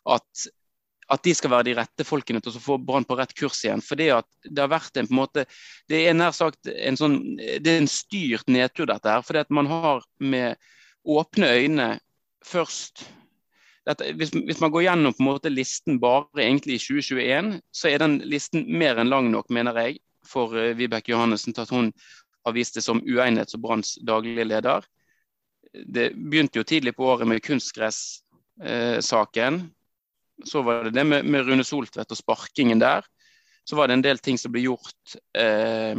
at 0.10 0.45
at 1.12 1.24
de 1.26 1.34
skal 1.36 1.52
være 1.52 1.67
de 1.67 1.76
rette 1.76 2.06
folkene 2.08 2.39
til 2.43 2.56
å 2.56 2.63
få 2.63 2.78
Brann 2.80 3.06
på 3.08 3.17
rett 3.19 3.34
kurs 3.36 3.60
igjen. 3.65 3.84
For 3.84 4.00
det 4.00 4.08
det 4.47 4.63
har 4.63 4.71
vært 4.71 4.97
en 4.97 5.10
en 5.10 5.15
måte 5.15 5.45
Det 5.89 6.08
er 6.08 6.13
nær 6.15 6.32
sagt 6.32 6.67
en 6.71 6.97
sånn 6.97 7.38
Det 7.38 7.67
er 7.67 7.82
en 7.82 7.91
styrt 7.91 8.47
nedtur, 8.47 8.88
dette 8.88 9.10
her. 9.10 9.21
Fordi 9.26 9.39
at 9.43 9.52
man 9.52 9.67
har 9.67 10.06
med 10.19 10.56
åpne 11.04 11.47
øyne 11.58 12.00
først 12.45 13.06
dette, 13.89 14.12
hvis, 14.13 14.30
hvis, 14.30 14.60
man 14.62 14.69
går 14.71 14.84
gjennom 14.86 15.13
på 15.17 15.24
en 15.24 15.32
måte 15.32 15.50
listen 15.50 16.00
bare 16.02 16.43
egentlig 16.43 16.76
i 16.78 16.82
2021, 16.84 17.62
så 17.74 17.88
er 17.89 17.97
den 18.04 18.19
listen 18.30 18.78
mer 18.78 19.00
enn 19.02 19.10
lang 19.10 19.32
nok, 19.34 19.50
mener 19.50 19.74
jeg, 19.82 19.97
for 20.21 20.54
uh, 20.54 20.78
Vibeke 20.78 21.12
Johannessen 21.15 21.54
til 21.58 21.65
at 21.65 21.74
hun 21.74 21.89
har 22.45 22.54
vist 22.54 22.78
det 22.78 22.84
som 22.86 23.02
uegnet 23.02 23.50
som 23.50 23.62
Branns 23.63 23.97
daglige 24.06 24.45
leder. 24.45 24.86
Det 25.74 26.13
begynte 26.13 26.62
jo 26.62 26.63
tidlig 26.67 26.93
på 26.97 27.06
året 27.10 27.28
med 27.30 27.43
kunstgress-saken. 27.45 29.71
Så 30.47 30.63
var 30.65 30.88
det 30.88 30.95
det 30.97 31.06
med, 31.08 31.25
med 31.25 31.47
Rune 31.47 31.65
Soltvedt 31.67 32.12
og 32.12 32.19
sparkingen 32.19 32.82
der. 32.82 33.06
Så 33.63 33.77
var 33.77 33.88
det 33.88 33.99
en 33.99 34.06
del 34.06 34.19
ting 34.19 34.39
som 34.41 34.54
ble 34.54 34.65
gjort 34.65 35.15
eh, 35.38 35.95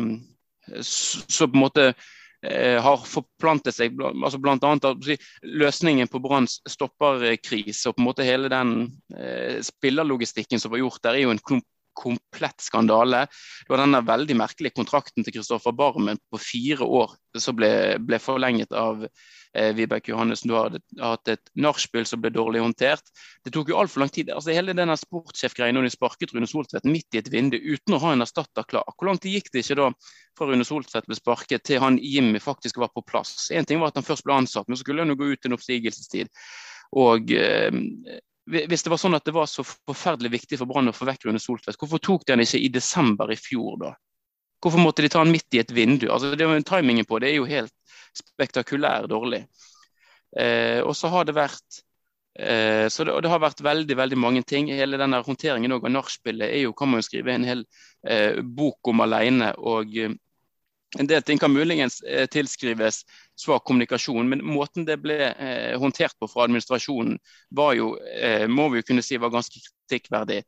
som 0.82 1.50
på 1.50 1.56
en 1.56 1.62
måte 1.62 1.84
eh, 1.90 2.78
har 2.82 3.04
forplantet 3.06 3.76
seg. 3.76 3.98
altså 3.98 4.40
Blant 4.42 4.64
annet 4.66 5.12
løsningen 5.42 6.10
på 6.10 6.22
Branns 6.22 6.60
stopperkrise 6.68 7.90
og 7.90 7.96
på 7.96 8.02
en 8.02 8.08
måte 8.10 8.26
hele 8.26 8.50
den 8.52 8.74
eh, 9.16 9.60
spillerlogistikken 9.64 10.62
som 10.62 10.74
var 10.74 10.82
gjort 10.82 11.02
der, 11.02 11.18
er 11.18 11.26
jo 11.26 11.36
en 11.36 11.62
komplett 11.92 12.60
skandale. 12.64 13.26
Det 13.62 13.72
var 13.72 13.82
denne 13.84 14.00
veldig 14.06 14.36
merkelige 14.40 14.76
kontrakten 14.78 15.24
til 15.24 15.36
Kristoffer 15.36 15.74
Barmen 15.76 16.20
på 16.32 16.40
fire 16.40 16.88
år 16.88 17.14
som 17.38 17.56
ble, 17.58 17.72
ble 18.00 18.20
forlenget 18.22 18.72
av 18.72 19.04
Vibeke 19.52 20.12
Johannessen. 20.12 20.48
Du 20.48 20.56
har 20.56 20.74
hatt 21.00 21.28
et 21.28 21.52
nachspiel 21.58 22.06
som 22.08 22.22
ble 22.22 22.32
dårlig 22.32 22.62
håndtert. 22.62 23.12
Det 23.44 23.52
tok 23.54 23.72
jo 23.72 23.78
altfor 23.80 24.04
lang 24.04 24.12
tid. 24.12 24.30
Altså 24.32 24.54
Hele 24.54 24.74
denne 24.76 24.96
sportssjefgreia 24.98 25.74
når 25.76 25.88
de 25.88 25.92
sparket 25.94 26.32
Rune 26.32 26.48
Soltvedt 26.48 26.88
midt 26.88 27.12
i 27.12 27.20
et 27.20 27.30
vindu 27.32 27.58
uten 27.58 27.96
å 27.96 28.00
ha 28.02 28.14
en 28.14 28.24
erstatter 28.24 28.66
klar. 28.68 28.88
Hvor 28.96 29.10
lang 29.10 29.20
gikk 29.20 29.52
det 29.52 29.64
ikke 29.64 29.78
da 29.80 29.90
fra 30.38 30.48
Rune 30.48 30.66
Soltvedt 30.66 31.08
ble 31.10 31.18
sparket 31.18 31.66
til 31.68 31.82
han 31.84 32.00
Jimmy 32.00 32.40
faktisk 32.42 32.80
var 32.82 32.92
på 32.94 33.04
plass? 33.04 33.50
En 33.52 33.68
ting 33.68 33.82
var 33.82 33.92
at 33.92 34.00
han 34.00 34.08
først 34.08 34.26
ble 34.28 34.40
ansatt, 34.40 34.68
men 34.68 34.78
så 34.78 34.86
skulle 34.86 35.04
han 35.04 35.12
jo 35.12 35.20
gå 35.20 35.32
ut 35.34 35.48
en 35.48 35.56
oppsigelsestid. 35.58 36.32
Og 37.02 37.32
eh, 37.36 37.70
hvis 38.50 38.82
det 38.82 38.90
var 38.90 39.00
sånn 39.00 39.16
at 39.16 39.26
det 39.26 39.34
var 39.36 39.46
så 39.50 39.64
forferdelig 39.64 40.32
viktig 40.32 40.58
for 40.60 40.70
Brann 40.70 40.90
å 40.90 40.96
få 40.96 41.06
vekk 41.08 41.28
Rune 41.28 41.40
Soltvedt, 41.42 41.78
hvorfor 41.78 42.02
tok 42.02 42.26
de 42.26 42.34
han 42.34 42.42
ikke 42.44 42.60
i 42.60 42.72
desember 42.72 43.30
i 43.30 43.38
fjor, 43.38 43.76
da? 43.84 43.92
Hvorfor 44.62 44.78
måtte 44.78 45.02
de 45.02 45.10
ta 45.10 45.22
den 45.24 45.34
midt 45.34 45.56
i 45.56 45.60
et 45.62 45.72
vindu? 45.74 46.06
Altså, 46.12 46.36
det, 46.38 46.46
timingen 46.68 47.08
på 47.08 47.18
det 47.22 47.32
er 47.32 47.40
jo 47.40 47.48
helt 47.50 47.74
spektakulær 48.14 49.08
dårlig. 49.10 49.44
Eh, 50.38 50.80
og 50.80 50.94
så 50.96 51.10
har 51.12 51.26
det 51.28 51.34
vært 51.36 51.82
eh, 52.38 52.88
så 52.88 53.04
det, 53.04 53.16
det, 53.24 53.30
har 53.32 53.42
vært 53.42 53.62
veldig 53.64 53.96
veldig 53.98 54.18
mange 54.18 54.42
ting. 54.48 54.70
Hele 54.72 55.00
denne 55.00 55.22
håndteringen 55.26 55.74
av 55.76 55.88
nachspielet 55.90 56.48
er 56.48 56.66
jo, 56.66 56.76
kan 56.76 56.92
man 56.92 57.02
jo 57.02 57.08
skrive 57.08 57.34
en 57.34 57.48
hel 57.48 57.64
eh, 58.06 58.40
bok 58.42 58.92
om 58.92 59.04
alene. 59.04 59.52
Og 59.58 59.98
eh, 59.98 60.14
en 61.00 61.08
del 61.08 61.24
ting 61.24 61.40
kan 61.40 61.52
muligens 61.52 62.00
eh, 62.04 62.28
tilskrives 62.30 63.02
svak 63.40 63.64
kommunikasjon, 63.68 64.28
men 64.28 64.44
måten 64.44 64.86
det 64.88 65.00
ble 65.02 65.18
eh, 65.32 65.72
håndtert 65.80 66.14
på 66.20 66.28
fra 66.30 66.46
administrasjonen, 66.46 67.16
var 67.50 67.74
jo, 67.78 67.94
må 68.52 68.68
vi 68.70 68.82
jo 68.82 68.92
kunne 68.92 69.04
si 69.04 69.18
var 69.20 69.32
ganske 69.32 69.58
kritikkverdig 69.58 70.44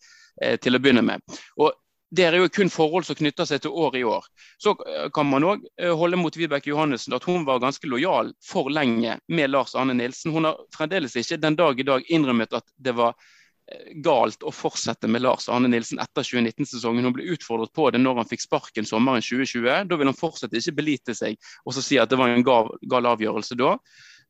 til 0.60 0.74
å 0.74 0.80
begynne 0.82 1.02
med. 1.06 1.22
Og 1.62 1.70
det 2.14 2.24
er 2.28 2.36
jo 2.38 2.48
kun 2.52 2.70
forhold 2.70 3.06
som 3.08 3.16
knytter 3.18 3.46
seg 3.48 3.62
til 3.64 3.74
år 3.74 3.96
i 3.98 4.04
år. 4.06 4.26
Så 4.62 4.74
eh, 4.86 5.06
kan 5.14 5.28
man 5.28 5.46
òg 5.46 5.62
eh, 5.80 5.92
holde 5.96 6.18
mot 6.20 6.36
Vibeke 6.36 6.70
Johannessen 6.70 7.16
at 7.16 7.26
hun 7.28 7.46
var 7.48 7.62
ganske 7.62 7.88
lojal 7.90 8.32
for 8.44 8.70
lenge 8.72 9.18
med 9.28 9.50
Lars 9.50 9.74
Arne 9.78 9.96
Nilsen. 9.98 10.34
Hun 10.34 10.48
har 10.48 10.60
fremdeles 10.74 11.16
ikke 11.18 11.40
den 11.42 11.58
dag 11.58 11.80
i 11.80 11.86
dag 11.86 12.06
innrømmet 12.12 12.54
at 12.60 12.68
det 12.76 12.94
var 12.98 13.16
eh, 13.16 13.90
galt 14.04 14.46
å 14.46 14.54
fortsette 14.54 15.10
med 15.10 15.24
Lars 15.24 15.48
Arne 15.50 15.70
Nilsen 15.72 16.02
etter 16.02 16.26
2019-sesongen. 16.26 17.08
Hun 17.08 17.16
ble 17.16 17.28
utfordret 17.34 17.74
på 17.74 17.90
det 17.90 18.02
når 18.04 18.22
han 18.22 18.30
fikk 18.30 18.46
sparken 18.46 18.88
sommeren 18.88 19.24
2020. 19.24 19.70
Da 19.90 20.00
vil 20.00 20.12
han 20.12 20.18
fortsatt 20.18 20.54
ikke 20.54 20.78
belite 20.82 21.18
seg 21.18 21.38
og 21.64 21.78
si 21.80 21.98
at 22.00 22.12
det 22.12 22.20
var 22.20 22.34
en 22.34 22.46
gal, 22.46 22.70
gal 22.90 23.10
avgjørelse 23.14 23.58
da. 23.58 23.76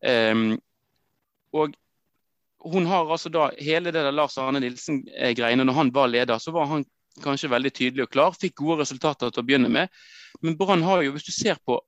Um, 0.04 0.54
og 1.54 1.76
hun 2.64 2.86
har 2.88 3.10
altså 3.12 3.28
da 3.32 3.50
hele 3.60 3.92
det 3.92 4.02
der 4.02 4.14
Lars 4.14 4.38
Arne 4.40 4.60
Nilsen-greiene, 4.60 5.64
når 5.64 5.76
han 5.76 5.92
var 5.94 6.08
leder, 6.08 6.40
så 6.40 6.52
var 6.54 6.70
han 6.70 6.84
kanskje 7.22 7.52
veldig 7.52 7.72
tydelig 7.74 8.06
og 8.06 8.12
klar. 8.14 8.36
Fikk 8.38 8.58
gode 8.62 8.82
resultater 8.82 9.30
til 9.30 9.42
å 9.42 9.46
begynne 9.46 9.70
med. 9.72 9.92
Men 10.42 10.56
Brann 10.58 10.82
har 10.86 11.04
jo, 11.04 11.14
hvis 11.14 11.28
du 11.28 11.34
ser 11.34 11.60
på 11.66 11.78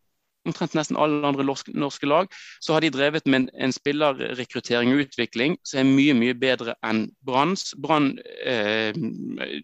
omtrent 0.47 0.77
nesten 0.79 0.99
alle 1.01 1.27
andre 1.27 1.45
norske 1.47 2.07
lag, 2.07 2.31
så 2.63 2.77
har 2.77 2.85
de 2.85 2.93
drevet 2.95 3.27
med 3.27 3.41
en, 3.41 3.49
en 3.67 3.75
spillerrekruttering 3.75 4.93
og 4.95 5.03
utvikling 5.07 5.57
som 5.67 5.81
er 5.83 5.89
mye 5.91 6.17
mye 6.19 6.37
bedre 6.39 6.77
enn 6.87 7.07
Branns. 7.27 7.73
Brann 7.83 8.13
eh, 8.45 8.95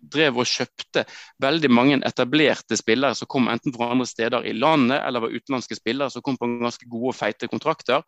drev 0.02 0.42
og 0.42 0.50
kjøpte 0.50 1.06
veldig 1.42 1.72
mange 1.72 2.00
etablerte 2.08 2.78
spillere 2.80 3.18
som 3.18 3.30
kom 3.30 3.50
enten 3.52 3.74
fra 3.76 3.92
andre 3.94 4.08
steder 4.10 4.48
i 4.48 4.56
landet, 4.58 5.00
eller 5.06 5.26
var 5.26 5.34
utenlandske 5.36 5.78
spillere 5.78 6.12
som 6.12 6.24
kom 6.24 6.40
på 6.40 6.50
ganske 6.62 6.88
gode 6.90 7.14
og 7.14 7.18
feite 7.18 7.50
kontrakter. 7.52 8.02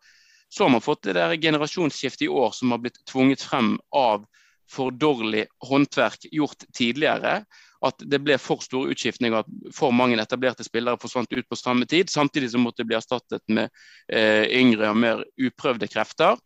Så 0.51 0.65
har 0.65 0.75
man 0.75 0.83
fått 0.83 1.07
det 1.07 1.15
der 1.17 1.39
generasjonsskiftet 1.41 2.27
i 2.27 2.31
år 2.31 2.51
som 2.53 2.75
har 2.75 2.83
blitt 2.83 2.99
tvunget 3.09 3.43
frem 3.43 3.77
av 3.95 4.27
for 4.71 4.91
dårlig 4.91 5.45
håndverk 5.65 6.27
gjort 6.31 6.65
tidligere. 6.75 7.43
At 7.85 8.01
det 8.01 8.21
ble 8.23 8.37
for 8.41 8.63
store 8.65 8.95
utskiftninger, 8.95 9.43
at 9.43 9.73
for 9.75 9.93
mange 9.93 10.17
etablerte 10.21 10.65
spillere 10.65 10.99
forsvant 11.01 11.33
ut 11.35 11.49
på 11.49 11.59
samme 11.59 11.85
tid. 11.89 12.09
Samtidig 12.09 12.49
som 12.53 12.65
måtte 12.65 12.85
bli 12.87 12.97
erstattet 12.97 13.43
med 13.51 13.69
eh, 14.09 14.47
yngre 14.57 14.89
og 14.89 15.01
mer 15.03 15.21
uprøvde 15.37 15.89
krefter. 15.91 16.39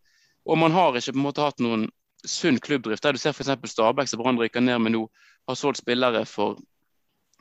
Og 0.49 0.59
man 0.59 0.75
har 0.75 0.97
ikke 0.97 1.13
på 1.13 1.21
en 1.21 1.27
måte 1.27 1.45
hatt 1.45 1.63
noen 1.63 1.87
sunn 2.27 2.59
klubbdrift. 2.59 3.03
Der 3.05 3.15
du 3.15 3.21
ser 3.21 3.35
f.eks. 3.35 3.71
Stabæk, 3.71 4.11
som 4.11 4.21
Brann 4.21 4.39
rykker 4.39 4.63
ned 4.63 4.81
med 4.83 4.97
nå, 4.97 5.05
har 5.47 5.57
solgt 5.57 5.81
spillere 5.83 6.25
for 6.27 6.59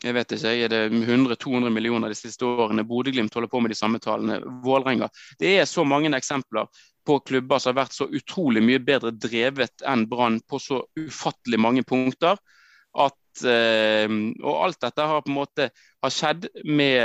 jeg 0.04 0.14
vet 0.14 0.32
ikke, 0.36 0.50
er 0.54 0.70
det 0.70 0.80
100-200 0.94 1.72
millioner 1.74 2.12
de 2.12 2.18
siste 2.18 2.46
årene. 2.46 2.84
Bodø-Glimt 2.86 3.34
holder 3.34 3.50
på 3.50 3.60
med 3.64 3.72
de 3.74 3.78
samme 3.78 3.98
tallene. 4.02 4.38
Vålerenga. 4.62 5.08
Det 5.40 5.56
er 5.58 5.66
så 5.66 5.82
mange 5.84 6.12
eksempler 6.14 6.68
på 7.08 7.18
klubber 7.26 7.58
som 7.58 7.72
har 7.72 7.80
vært 7.82 7.96
så 7.96 8.06
utrolig 8.06 8.62
mye 8.62 8.82
bedre 8.84 9.10
drevet 9.10 9.82
enn 9.88 10.06
Brann 10.10 10.38
på 10.46 10.60
så 10.62 10.84
ufattelig 11.00 11.58
mange 11.58 11.82
punkter. 11.88 12.38
At, 12.94 13.18
og 13.46 14.54
alt 14.64 14.80
dette 14.82 15.04
har 15.10 15.22
på 15.22 15.30
en 15.30 15.38
måte 15.38 15.68
skjedd 16.06 16.46
med, 16.64 17.00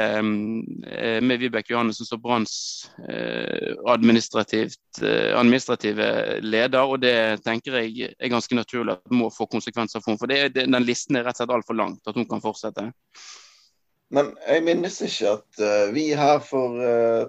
eh, 0.88 1.22
med 1.22 1.40
Vibeke 1.40 1.74
Johannessen 1.74 2.06
som 2.06 2.22
Branns 2.22 2.90
eh, 3.10 3.74
eh, 3.74 5.40
administrative 5.40 6.40
leder. 6.42 6.84
Og 6.84 7.02
det 7.02 7.44
tenker 7.44 7.80
jeg 7.82 8.14
er 8.20 8.30
ganske 8.34 8.56
naturlig 8.56 8.94
at 8.94 9.12
må 9.12 9.30
få 9.34 9.46
konsekvenser 9.50 10.00
for 10.04 10.14
henne. 10.14 10.22
For 10.22 10.28
det, 10.30 10.54
den 10.56 10.86
listen 10.86 11.16
er 11.18 11.26
rett 11.26 11.40
og 11.40 11.44
slett 11.44 11.56
altfor 11.58 11.80
lang 11.80 11.98
til 11.98 12.14
at 12.14 12.20
hun 12.22 12.30
kan 12.30 12.44
fortsette. 12.44 12.92
Men 14.14 14.36
jeg 14.46 14.62
minnes 14.62 15.02
ikke 15.02 15.30
at 15.40 15.62
vi 15.96 16.12
her 16.14 16.38
for 16.46 16.78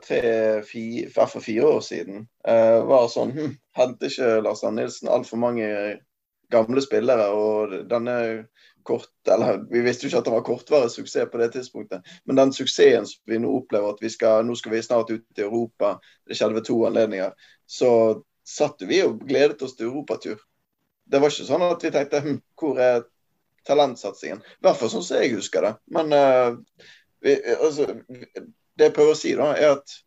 tre, 0.05 0.21
fire, 0.69 1.09
for 1.17 1.41
fire 1.41 1.65
år 1.65 1.81
siden 1.81 2.27
var 2.45 3.07
sånn 3.09 3.33
hm, 3.33 3.55
Hadde 3.79 4.11
ikke 4.11 4.43
Lars 4.45 4.61
Arne 4.67 4.83
Nilsen 4.83 5.09
altfor 5.09 5.41
mange 5.41 5.65
gamle 6.53 6.83
spillere? 6.85 7.31
Og 7.33 7.75
denne 7.91 8.17
kort 8.85 9.29
Eller 9.33 9.63
vi 9.71 9.81
visste 9.81 10.05
jo 10.05 10.11
ikke 10.11 10.21
at 10.21 10.27
det 10.27 10.33
var 10.35 10.45
kortvarig 10.45 10.91
suksess 10.93 11.31
på 11.33 11.41
det 11.41 11.53
tidspunktet. 11.55 12.05
Men 12.25 12.37
den 12.37 12.53
suksessen 12.53 13.07
som 13.09 13.33
vi 13.33 13.39
nå 13.41 13.49
opplever, 13.57 13.95
at 13.95 14.03
vi 14.05 14.11
skal, 14.13 14.45
nå 14.45 14.57
skal 14.61 14.75
vi 14.75 14.83
snart 14.85 15.11
ut 15.11 15.41
i 15.41 15.45
Europa, 15.47 15.95
det 16.29 16.37
skjedde 16.37 16.59
ved 16.59 16.67
to 16.69 16.77
anledninger, 16.87 17.33
så 17.67 17.91
satt 18.45 18.85
vi 18.85 19.01
og 19.07 19.25
gledet 19.25 19.63
oss 19.65 19.77
til 19.77 19.89
europatur. 19.89 20.37
Det 21.05 21.21
var 21.21 21.33
ikke 21.33 21.49
sånn 21.49 21.65
at 21.65 21.85
vi 21.85 21.93
tenkte 21.95 22.21
hm, 22.25 22.39
hvor 22.61 22.81
er 22.81 23.03
talentsatsingen. 23.69 24.45
I 24.45 24.67
hvert 24.67 24.81
fall 24.81 24.93
sånn 24.93 25.07
som 25.07 25.21
jeg 25.21 25.35
husker 25.39 25.65
det. 25.65 25.75
Men 25.97 26.13
uh, 26.13 26.57
vi, 27.25 27.39
altså, 27.57 27.89
det 28.09 28.91
jeg 28.91 28.97
prøver 28.97 29.17
å 29.17 29.19
si, 29.19 29.33
da, 29.39 29.51
er 29.57 29.79
at 29.79 29.99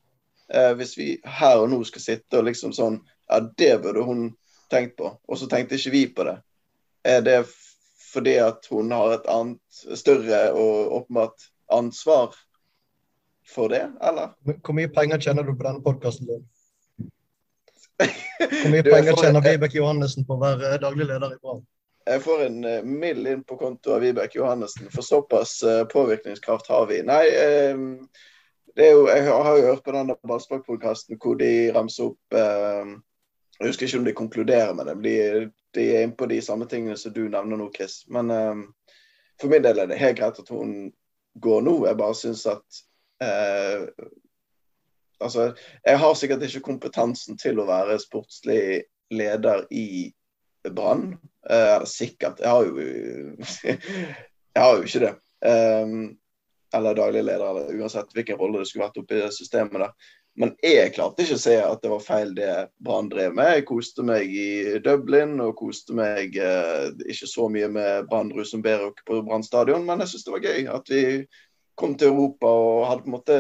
uh, 0.54 0.73
hvis 0.78 0.93
vi 1.00 1.12
her 1.39 1.63
og 1.63 1.71
nå 1.73 1.82
skal 1.89 2.04
sitte 2.04 2.41
og 2.41 2.50
liksom 2.50 2.76
sånn 2.78 3.02
Ja, 3.28 3.41
det 3.60 3.73
burde 3.84 4.06
hun 4.08 4.28
tenkt 4.71 4.97
på, 4.97 5.13
og 5.27 5.39
så 5.39 5.47
tenkte 5.49 5.77
ikke 5.77 5.93
vi 5.93 6.03
på 6.15 6.25
det. 6.27 6.38
Er 7.08 7.23
det 7.25 7.39
fordi 8.13 8.36
at 8.41 8.67
hun 8.71 8.91
har 8.91 9.17
et 9.17 9.30
annet, 9.32 9.62
større 9.99 10.51
og 10.51 10.93
åpenbart 11.01 11.49
ansvar 11.71 12.36
for 13.47 13.71
det, 13.71 13.86
eller? 14.03 14.34
Hvor 14.43 14.75
mye 14.75 14.91
penger 14.91 15.19
tjener 15.19 15.43
du 15.43 15.56
på 15.56 15.67
denne 15.67 15.84
podkasten 15.84 16.27
din? 16.27 16.45
Hvor 18.62 18.71
mye 18.71 18.84
penger 18.84 19.17
tjener 19.17 19.41
Vibeke 19.41 19.80
Johannessen 19.80 20.25
på 20.27 20.38
å 20.38 20.43
være 20.43 20.77
daglig 20.84 21.08
leder 21.10 21.34
i 21.34 21.41
Brann? 21.41 21.65
jeg 22.08 22.21
får 22.23 22.43
en 22.45 22.62
uh, 22.63 22.84
mild 22.88 23.27
inn 23.27 23.41
på 23.43 23.58
konto 23.60 23.91
av 23.95 24.03
Vibeke 24.06 24.39
Johannessen, 24.39 24.88
for 24.93 25.03
såpass 25.03 25.58
uh, 25.67 25.84
påvirkningskraft 25.91 26.69
har 26.71 26.86
vi. 26.88 27.01
Nei, 27.03 27.23
det 28.77 28.86
er 28.86 28.93
jo, 28.93 29.08
jeg 29.10 29.25
har 29.27 29.58
jo 29.58 29.65
hørt 29.65 29.84
på 29.84 29.95
denne 29.95 30.15
Ballspark-podkasten 30.30 31.19
hvor 31.19 31.36
de 31.39 31.51
ramser 31.75 32.12
opp 32.12 32.38
uh, 32.38 32.95
Jeg 33.58 33.72
husker 33.72 33.88
ikke 33.88 34.02
om 34.02 34.06
de 34.06 34.13
konkluderer 34.17 34.74
med 34.78 34.91
det. 34.91 34.98
De, 35.74 35.86
er 35.88 36.04
inne 36.06 36.17
på 36.17 36.28
de 36.30 36.41
samme 36.46 36.67
tingene 36.70 36.98
som 36.98 37.13
du 37.15 37.24
nevner 37.26 37.58
nå, 37.58 37.72
Chris. 37.74 38.04
Men 38.13 38.30
for 39.41 39.50
min 39.50 39.65
del 39.65 39.82
er 39.82 39.89
det 39.89 39.98
helt 39.98 40.20
greit 40.20 40.38
at 40.41 40.52
hun 40.54 40.91
går 41.41 41.65
nå. 41.65 41.74
Jeg 41.88 41.98
bare 41.98 42.17
syns 42.17 42.46
at 42.50 42.84
Altså, 45.17 45.48
jeg 45.86 46.00
har 46.00 46.13
sikkert 46.13 46.43
ikke 46.46 46.67
kompetansen 46.67 47.38
til 47.41 47.58
å 47.58 47.65
være 47.65 47.98
sportslig 47.98 48.84
leder 49.10 49.65
i 49.74 50.13
Brann. 50.76 51.15
Uh, 51.50 51.86
sikkert. 51.86 52.39
Jeg 52.39 52.50
har 52.50 52.65
jo 52.65 52.78
Jeg 54.58 54.63
har 54.63 54.78
jo 54.78 54.84
ikke 54.84 55.04
det. 55.06 55.13
Um, 55.46 56.17
eller 56.76 56.98
daglig 56.98 57.24
leder, 57.24 57.46
eller 57.50 57.80
uansett 57.80 58.12
hvilken 58.13 58.39
rolle 58.39 58.60
det 58.60 58.67
skulle 58.67 58.88
vært 58.88 58.98
oppi 59.00 59.22
systemet 59.32 59.84
der. 59.86 60.10
Men 60.38 60.52
jeg 60.62 60.91
klarte 60.93 61.23
ikke 61.23 61.38
å 61.39 61.41
se 61.41 61.56
at 61.65 61.82
det 61.82 61.89
var 61.89 62.04
feil 62.06 62.36
det 62.38 62.52
Brann 62.86 63.10
drev 63.10 63.34
med. 63.38 63.56
Jeg 63.56 63.65
koste 63.71 64.06
meg 64.06 64.30
i 64.30 64.78
Dublin 64.86 65.39
og 65.41 65.56
koste 65.58 65.95
meg 65.97 66.38
eh, 66.38 66.91
ikke 67.10 67.30
så 67.32 67.47
mye 67.50 67.69
med 67.73 68.06
Brann 68.12 68.30
Rosenberg 68.36 69.02
på 69.08 69.23
Brann 69.26 69.45
stadion, 69.45 69.88
men 69.88 70.04
jeg 70.04 70.13
syns 70.13 70.28
det 70.28 70.36
var 70.36 70.45
gøy 70.45 70.69
at 70.76 70.93
vi 70.93 71.04
kom 71.78 71.97
til 71.97 72.13
Europa 72.13 72.54
og 72.54 72.86
hadde 72.89 73.06
på 73.06 73.10
en 73.10 73.17
måte 73.17 73.39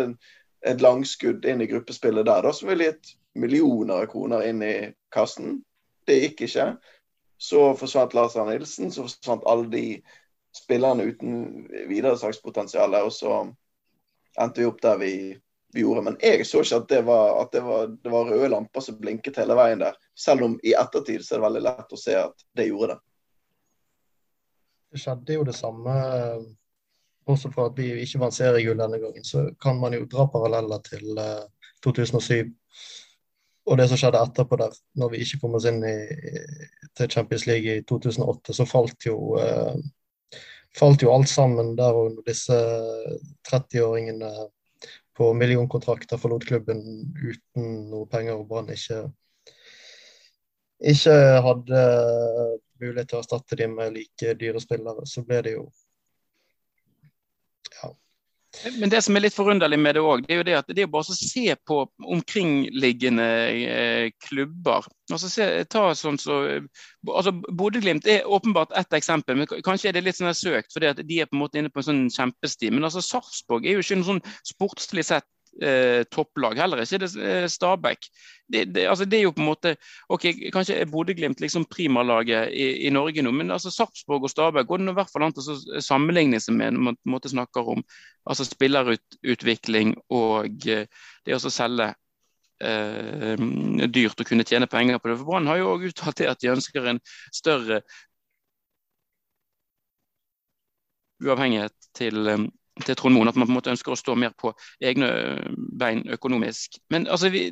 et 0.65 0.81
langskudd 0.81 1.45
inn 1.45 1.61
i 1.61 1.69
gruppespillet 1.69 2.25
der, 2.25 2.41
da, 2.45 2.53
som 2.53 2.71
ville 2.71 2.89
gitt 2.89 3.13
millioner 3.37 4.01
av 4.01 4.09
kroner 4.11 4.45
inn 4.49 4.65
i 4.65 4.75
kassen. 5.13 5.59
Det 6.09 6.17
gikk 6.17 6.47
ikke. 6.47 6.71
Så 7.37 7.71
forsvant 7.77 8.15
Lars 8.17 8.35
Arne 8.37 8.55
Nilsen, 8.57 8.89
så 8.89 9.05
forsvant 9.05 9.45
alle 9.45 9.69
de 9.69 9.85
spillerne 10.57 11.05
uten 11.11 11.67
videre 11.89 12.17
sakspotensial. 12.17 12.97
Og 13.05 13.13
så 13.13 13.43
endte 14.41 14.63
vi 14.63 14.69
opp 14.69 14.81
der 14.81 14.97
vi, 15.01 15.13
vi, 15.73 15.81
gjorde. 15.81 16.03
Men 16.05 16.17
jeg 16.21 16.45
så 16.47 16.61
ikke 16.63 16.79
at, 16.81 16.87
det 16.89 17.01
var, 17.07 17.41
at 17.41 17.51
det, 17.51 17.63
var, 17.65 17.89
det 18.03 18.13
var, 18.13 18.29
røde 18.31 18.51
lamper 18.53 18.83
som 18.83 18.99
blinket 19.01 19.39
hele 19.41 19.57
veien 19.57 19.83
der. 19.83 19.97
Selv 20.17 20.45
om 20.47 20.55
i 20.63 20.75
ettertid 20.77 21.25
så 21.25 21.35
er 21.35 21.41
det 21.41 21.47
veldig 21.47 21.65
lett 21.67 21.93
å 21.93 21.99
se 22.01 22.15
at 22.19 22.47
det 22.57 22.69
gjorde 22.69 22.93
det. 22.93 22.99
Det 24.93 25.03
skjedde 25.03 25.35
jo 25.35 25.47
det 25.47 25.57
samme. 25.57 25.97
Også 27.27 27.51
for 27.51 27.71
at 27.71 27.79
vi 27.79 27.91
ikke 28.03 28.21
vant 28.23 28.35
seriegull 28.35 28.79
denne 28.79 29.01
gangen, 29.01 29.25
så 29.27 29.49
kan 29.59 29.79
man 29.81 29.97
jo 29.97 30.07
dra 30.07 30.29
paralleller 30.31 30.79
til 30.85 31.09
uh, 31.19 31.43
eh, 31.43 31.73
2007 31.83 32.53
og 33.67 33.75
det 33.75 33.89
som 33.91 33.99
skjedde 33.99 34.21
etterpå 34.23 34.55
der, 34.61 34.75
når 34.95 35.09
vi 35.11 35.19
ikke 35.25 35.41
kom 35.41 35.57
oss 35.57 35.65
inn 35.67 35.81
i, 35.83 35.95
til 36.95 37.09
Champions 37.11 37.43
League 37.49 37.67
i 37.67 37.83
2008, 37.83 38.55
så 38.55 38.65
falt 38.67 39.07
jo 39.09 39.17
uh, 39.35 39.75
falt 40.77 41.03
jo 41.03 41.11
alt 41.13 41.29
sammen 41.29 41.73
der 41.77 41.95
og 41.95 42.21
disse 42.27 42.57
30-åringene 43.49 44.31
på 45.17 45.31
millionkontrakter 45.33 46.19
forlot 46.21 46.45
klubben 46.45 46.83
uten 47.17 47.89
noe 47.91 48.05
penger, 48.11 48.37
og 48.37 48.47
Brann 48.51 48.69
ikke, 48.73 49.01
ikke 50.93 51.15
hadde 51.45 51.83
mulighet 52.77 53.09
til 53.09 53.17
å 53.17 53.23
erstatte 53.23 53.57
dem 53.59 53.73
med 53.79 53.95
like 53.97 54.35
dyre 54.37 54.61
spillere, 54.61 55.07
så 55.09 55.25
ble 55.25 55.41
det 55.47 55.55
jo 55.57 55.65
men 58.79 58.91
det 58.91 59.01
som 59.05 59.15
er 59.15 59.23
litt 59.23 59.35
forunderlig 59.35 59.77
med 59.79 59.97
det 59.97 60.03
òg, 60.03 60.23
det 60.25 60.33
er 60.33 60.39
jo 60.39 60.45
det 60.47 60.55
at 60.57 60.69
det 60.73 60.83
er 60.83 60.89
bare 60.91 61.13
å 61.13 61.17
se 61.17 61.53
på 61.67 61.79
omkringliggende 62.15 63.27
eh, 63.53 64.09
klubber. 64.27 64.87
Altså 65.11 65.29
se, 65.31 65.47
ta 65.71 65.83
sånn 65.97 66.19
så, 66.21 66.39
altså 67.07 67.33
Bodø-Glimt 67.33 68.07
er 68.11 68.27
åpenbart 68.27 68.75
ett 68.79 68.97
eksempel, 68.97 69.39
men 69.39 69.49
kanskje 69.65 69.91
er 69.91 69.97
det 69.97 70.05
litt 70.07 70.19
sånn 70.19 70.33
søkt, 70.37 70.73
fordi 70.75 70.91
at 70.91 71.01
de 71.01 71.21
er 71.21 71.29
på 71.29 71.37
en 71.37 71.43
måte 71.45 71.61
inne 71.61 71.71
på 71.73 71.83
en 71.83 71.89
sånn 71.89 72.03
kjempesti. 72.13 72.71
Men 72.73 72.89
altså 72.89 73.03
Sarpsborg 73.05 73.67
er 73.67 73.77
jo 73.77 73.85
ikke 73.85 73.99
noe 74.01 74.11
sånn 74.11 74.23
sportslig 74.55 75.07
sett 75.07 75.27
eh, 75.61 76.03
topplag. 76.11 76.57
Heller 76.59 76.81
ikke 76.83 76.99
det 77.03 77.09
eh, 77.21 77.47
Stabæk. 77.49 78.07
Det, 78.47 78.63
det, 78.75 78.85
altså, 78.87 79.05
det, 79.05 79.19
er 79.19 79.25
jo 79.25 79.33
på 79.35 79.43
en 79.43 79.49
måte 79.49 79.73
ok, 80.13 80.25
Kanskje 80.53 80.77
er 80.79 80.91
Bodø-Glimt 80.91 81.41
liksom 81.43 81.65
primalaget 81.67 82.53
i, 82.55 82.67
i, 82.87 82.91
Norge 82.95 83.21
nå, 83.21 83.33
men 83.35 83.51
altså 83.51 83.71
Sarpsborg 83.73 84.23
og 84.23 84.31
Stabæk 84.31 84.67
går 84.69 84.81
det 84.81 84.93
i 84.93 84.97
hvert 85.01 85.11
fall 85.11 85.27
an 85.27 85.35
å 85.35 85.81
sammenligne 85.83 86.39
seg 86.39 86.55
med 86.55 86.77
når 86.77 86.97
man 87.03 87.27
snakker 87.27 87.73
om 87.75 87.83
altså 88.23 88.47
spillerutvikling 88.47 89.97
og 90.15 90.67
eh, 90.71 90.87
det 91.27 91.35
å 91.35 91.51
selge 91.51 91.91
eh, 92.63 93.35
dyrt 93.91 94.21
å 94.21 94.27
kunne 94.27 94.47
tjene 94.47 94.69
penger 94.71 94.99
på 94.99 95.11
det. 95.11 95.19
For 95.19 95.31
Brann 95.31 95.49
har 95.51 95.61
jo 95.61 95.73
òg 95.75 95.89
uttalt 95.91 96.21
det 96.21 96.31
at 96.31 96.43
de 96.43 96.53
ønsker 96.55 96.87
en 96.87 97.03
større 97.35 97.81
uavhengighet 101.23 101.91
til, 101.97 102.27
eh, 102.27 102.47
til 102.85 102.97
Trond 102.97 103.15
Moen, 103.15 103.29
at 103.29 103.37
man 103.37 103.47
på 103.47 103.53
en 103.53 103.59
måte 103.59 103.73
ønsker 103.73 103.93
å 103.93 103.99
stå 103.99 104.15
mer 104.19 104.35
på 104.37 104.53
egne 104.83 105.09
bein 105.79 106.03
økonomisk. 106.13 106.79
Men 106.93 107.07
altså, 107.07 107.31
vi, 107.33 107.49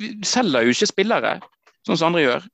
vi 0.00 0.10
selger 0.26 0.66
jo 0.66 0.74
ikke 0.74 0.90
spillere 0.90 1.38
sånn 1.84 1.98
som 1.98 2.10
andre 2.10 2.24
gjør. 2.24 2.50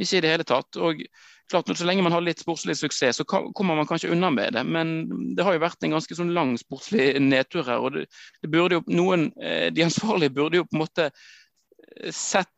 Ikke 0.00 0.18
i 0.18 0.22
det 0.24 0.32
hele 0.32 0.46
tatt. 0.48 0.78
Og 0.80 1.02
klart, 1.50 1.76
Så 1.76 1.84
lenge 1.84 2.02
man 2.02 2.12
har 2.12 2.24
litt 2.24 2.40
sportslig 2.42 2.76
suksess, 2.78 3.20
så 3.20 3.24
kommer 3.24 3.76
man 3.76 3.88
kanskje 3.88 4.12
unna 4.14 4.30
med 4.30 4.54
det. 4.54 4.64
Men 4.64 5.34
det 5.36 5.44
har 5.44 5.56
jo 5.56 5.64
vært 5.64 5.84
en 5.84 5.96
ganske 5.96 6.16
sånn 6.16 6.34
lang 6.36 6.54
sportslig 6.60 7.12
nedtur 7.20 7.66
her. 7.66 7.78
og 7.78 7.96
det, 7.96 8.06
det 8.42 8.50
burde 8.52 8.78
jo 8.80 8.84
noen, 8.86 9.32
eh, 9.42 9.68
De 9.72 9.84
ansvarlige 9.84 10.34
burde 10.36 10.60
jo 10.60 10.68
på 10.68 10.76
en 10.76 10.84
måte 10.84 11.10
eh, 11.10 12.10
sett 12.14 12.48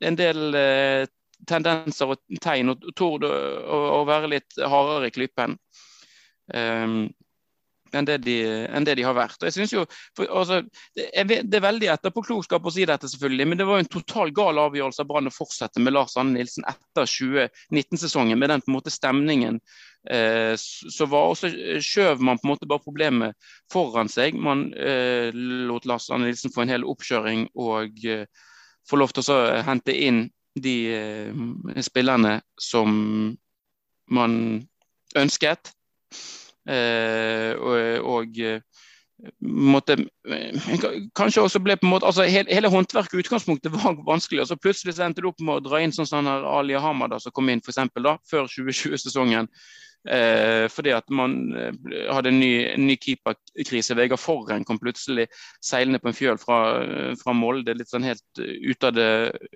en 0.00 0.18
del 0.18 0.54
eh, 0.54 1.06
tendenser 1.48 2.12
og 2.12 2.40
tegn, 2.42 2.72
og 2.74 2.90
tord 2.96 3.24
å, 3.24 4.04
være 4.08 4.28
litt 4.34 4.58
hardere 4.58 5.08
i 5.08 5.14
klypen. 5.14 5.56
Um, 6.52 7.08
enn 7.98 8.08
det, 8.08 8.18
de, 8.24 8.36
enn 8.68 8.86
det 8.86 8.96
de, 8.98 9.04
har 9.06 9.16
vært. 9.16 9.38
Og 9.40 9.48
jeg 9.48 9.56
synes 9.58 9.74
jo, 9.74 9.84
for, 10.16 10.30
altså, 10.40 10.60
det, 10.96 11.06
er, 11.10 11.28
det, 11.30 11.58
er, 11.58 11.64
veldig 11.64 11.90
etterpåklokskap 11.94 12.66
å 12.66 12.72
si 12.74 12.86
dette, 12.88 13.10
selvfølgelig, 13.12 13.48
men 13.50 13.60
det 13.60 13.68
var 13.68 13.78
jo 13.78 13.84
en 13.84 13.92
total 13.96 14.34
gal 14.36 14.62
avgjørelse 14.64 15.04
av 15.04 15.10
Brann 15.10 15.30
å 15.30 15.34
fortsette 15.34 15.82
med 15.84 15.96
Lars 15.96 16.16
Anne 16.20 16.38
Nilsen 16.38 16.66
etter 16.70 17.08
2019-sesongen, 17.10 18.40
med 18.40 18.52
den 18.52 18.64
på 18.64 18.72
en 18.72 18.78
måte 18.78 18.94
stemningen. 18.94 19.60
Eh, 20.08 20.54
så 20.56 21.08
var 21.12 21.32
også 21.34 21.50
skjøv 21.84 22.22
man 22.24 22.40
på 22.40 22.48
en 22.48 22.54
måte 22.54 22.68
bare 22.70 22.84
problemet 22.84 23.52
foran 23.72 24.08
seg. 24.08 24.38
Man 24.38 24.70
eh, 24.72 25.28
lot 25.34 25.88
Lars 25.88 26.08
Anne 26.10 26.30
Nilsen 26.30 26.54
få 26.54 26.64
en 26.64 26.72
hel 26.72 26.86
oppkjøring 26.88 27.50
og 27.60 28.04
eh, 28.08 28.24
få 28.88 29.00
lov 29.00 29.12
til 29.14 29.28
å 29.34 29.40
hente 29.66 29.94
inn 29.94 30.24
de 30.58 30.76
eh, 30.94 31.82
spillerne 31.84 32.40
som 32.60 32.96
man 34.10 34.34
ønsket. 35.16 35.72
Eh, 36.68 37.54
og, 37.56 38.38
eh, 38.38 38.60
måtte, 39.40 39.96
eh, 40.28 40.70
kanskje 41.16 41.42
også 41.42 41.60
ble 41.62 41.76
på 41.76 41.86
en 41.86 41.92
måte, 41.92 42.06
altså 42.06 42.24
Hele, 42.28 42.48
hele 42.52 42.70
håndverket 42.72 43.14
i 43.14 43.22
utgangspunktet 43.24 43.72
var 43.72 43.96
vanskelig. 44.12 44.42
og 44.42 44.48
så 44.48 44.56
Plutselig 44.56 44.96
så 44.96 45.06
endte 45.06 45.22
det 45.22 45.30
opp 45.32 45.40
med 45.40 45.60
å 45.60 45.68
dra 45.68 45.80
inn 45.80 45.92
sånn 45.92 46.08
som 46.08 46.28
Ali 46.28 46.74
Hamad 46.74 47.16
som 47.20 47.32
kom 47.32 47.48
inn 47.48 47.62
for 47.64 47.72
eksempel, 47.72 48.04
da, 48.06 48.16
før 48.30 48.48
2020-sesongen. 48.48 49.48
Eh, 50.08 50.64
fordi 50.72 50.94
at 50.96 51.10
man 51.12 51.34
hadde 52.08 52.30
en 52.32 52.38
ny, 52.40 52.52
ny 52.80 52.96
keeperkrise. 52.96 53.96
Vegard 53.98 54.20
Forren 54.22 54.64
kom 54.64 54.78
plutselig 54.80 55.26
seilende 55.60 56.00
på 56.00 56.08
en 56.08 56.16
fjøl 56.16 56.40
fra, 56.40 56.60
fra 57.20 57.34
Molde, 57.36 57.76
litt 57.76 57.90
sånn 57.92 58.08
helt 58.08 58.40
ut 58.40 58.88
av 58.88 58.96
det, 58.96 59.10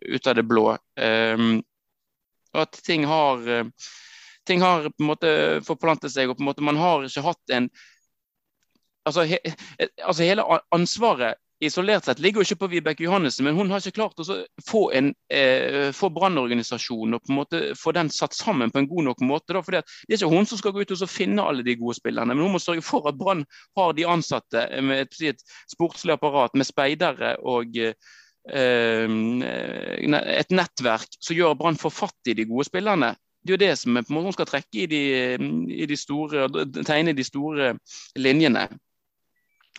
ut 0.04 0.28
av 0.28 0.36
det 0.36 0.44
blå. 0.44 0.66
Eh, 1.00 1.46
at 2.54 2.76
ting 2.86 3.06
har 3.08 3.40
ting 4.46 4.64
har 4.64 4.90
på 4.90 5.04
en 5.04 5.12
måte 5.12 5.32
forplantet 5.66 6.14
seg, 6.14 6.30
og 6.30 6.38
på 6.38 6.44
en 6.44 6.52
måte 6.52 6.66
man 6.66 6.80
har 6.80 7.06
ikke 7.06 7.24
hatt 7.24 7.56
en 7.56 7.70
altså, 9.08 9.24
he, 9.28 9.40
altså 10.04 10.26
hele 10.26 10.44
ansvaret 10.74 11.40
isolert 11.64 12.04
sett 12.04 12.18
ligger 12.18 12.42
jo 12.42 12.48
ikke 12.48 12.64
på 12.64 12.68
Vibeke 12.72 13.04
Johannessen, 13.06 13.46
men 13.46 13.56
hun 13.56 13.70
har 13.72 13.80
ikke 13.80 14.00
klart 14.00 14.18
å 14.20 14.24
få, 14.66 14.82
en, 14.96 15.12
eh, 15.32 15.92
få 15.96 16.10
brannorganisasjonen 16.12 17.16
og 17.16 17.24
på 17.24 17.32
en 17.32 17.38
måte 17.38 17.60
få 17.78 17.94
den 17.96 18.10
satt 18.12 18.34
sammen 18.36 18.72
på 18.74 18.82
en 18.82 18.88
god 18.90 19.08
nok 19.08 19.22
måte. 19.24 19.54
Da, 19.54 19.62
fordi 19.62 19.80
Det 19.80 20.14
er 20.14 20.18
ikke 20.18 20.34
hun 20.34 20.50
som 20.50 20.58
skal 20.58 20.74
gå 20.74 20.82
ut 20.82 20.96
og 20.96 21.10
finne 21.10 21.46
alle 21.46 21.62
de 21.62 21.76
gode 21.78 21.96
spillerne, 21.96 22.34
men 22.34 22.44
hun 22.44 22.56
må 22.56 22.62
sørge 22.62 22.84
for 22.84 23.08
at 23.08 23.18
Brann 23.18 23.44
har 23.78 23.94
de 23.94 24.04
ansatte 24.04 24.66
med 24.82 25.06
et, 25.06 25.20
et 25.22 25.42
sportslig 25.70 26.16
apparat, 26.16 26.54
med 26.54 26.66
speidere 26.66 27.36
og 27.40 27.76
eh, 27.78 27.94
et 28.44 30.50
nettverk 30.52 31.16
som 31.16 31.36
gjør 31.36 31.54
Brann 31.56 31.80
får 31.80 31.92
fatt 31.96 32.28
i 32.28 32.34
de 32.36 32.44
gode 32.44 32.66
spillerne 32.68 33.14
det 33.44 33.52
er 33.52 33.56
jo 33.58 33.60
det 33.60 33.74
som 33.76 33.96
er 33.96 34.04
på 34.06 34.12
en 34.12 34.16
måte 34.16 34.30
man 34.30 34.36
skal 34.38 34.48
trekke 34.48 34.78
i 34.80 34.86
de, 34.88 35.02
i 35.76 35.86
de 35.86 35.96
store, 36.00 36.46
tegne 36.80 37.12
de 37.12 37.24
store 37.24 37.74
linjene. 38.16 38.64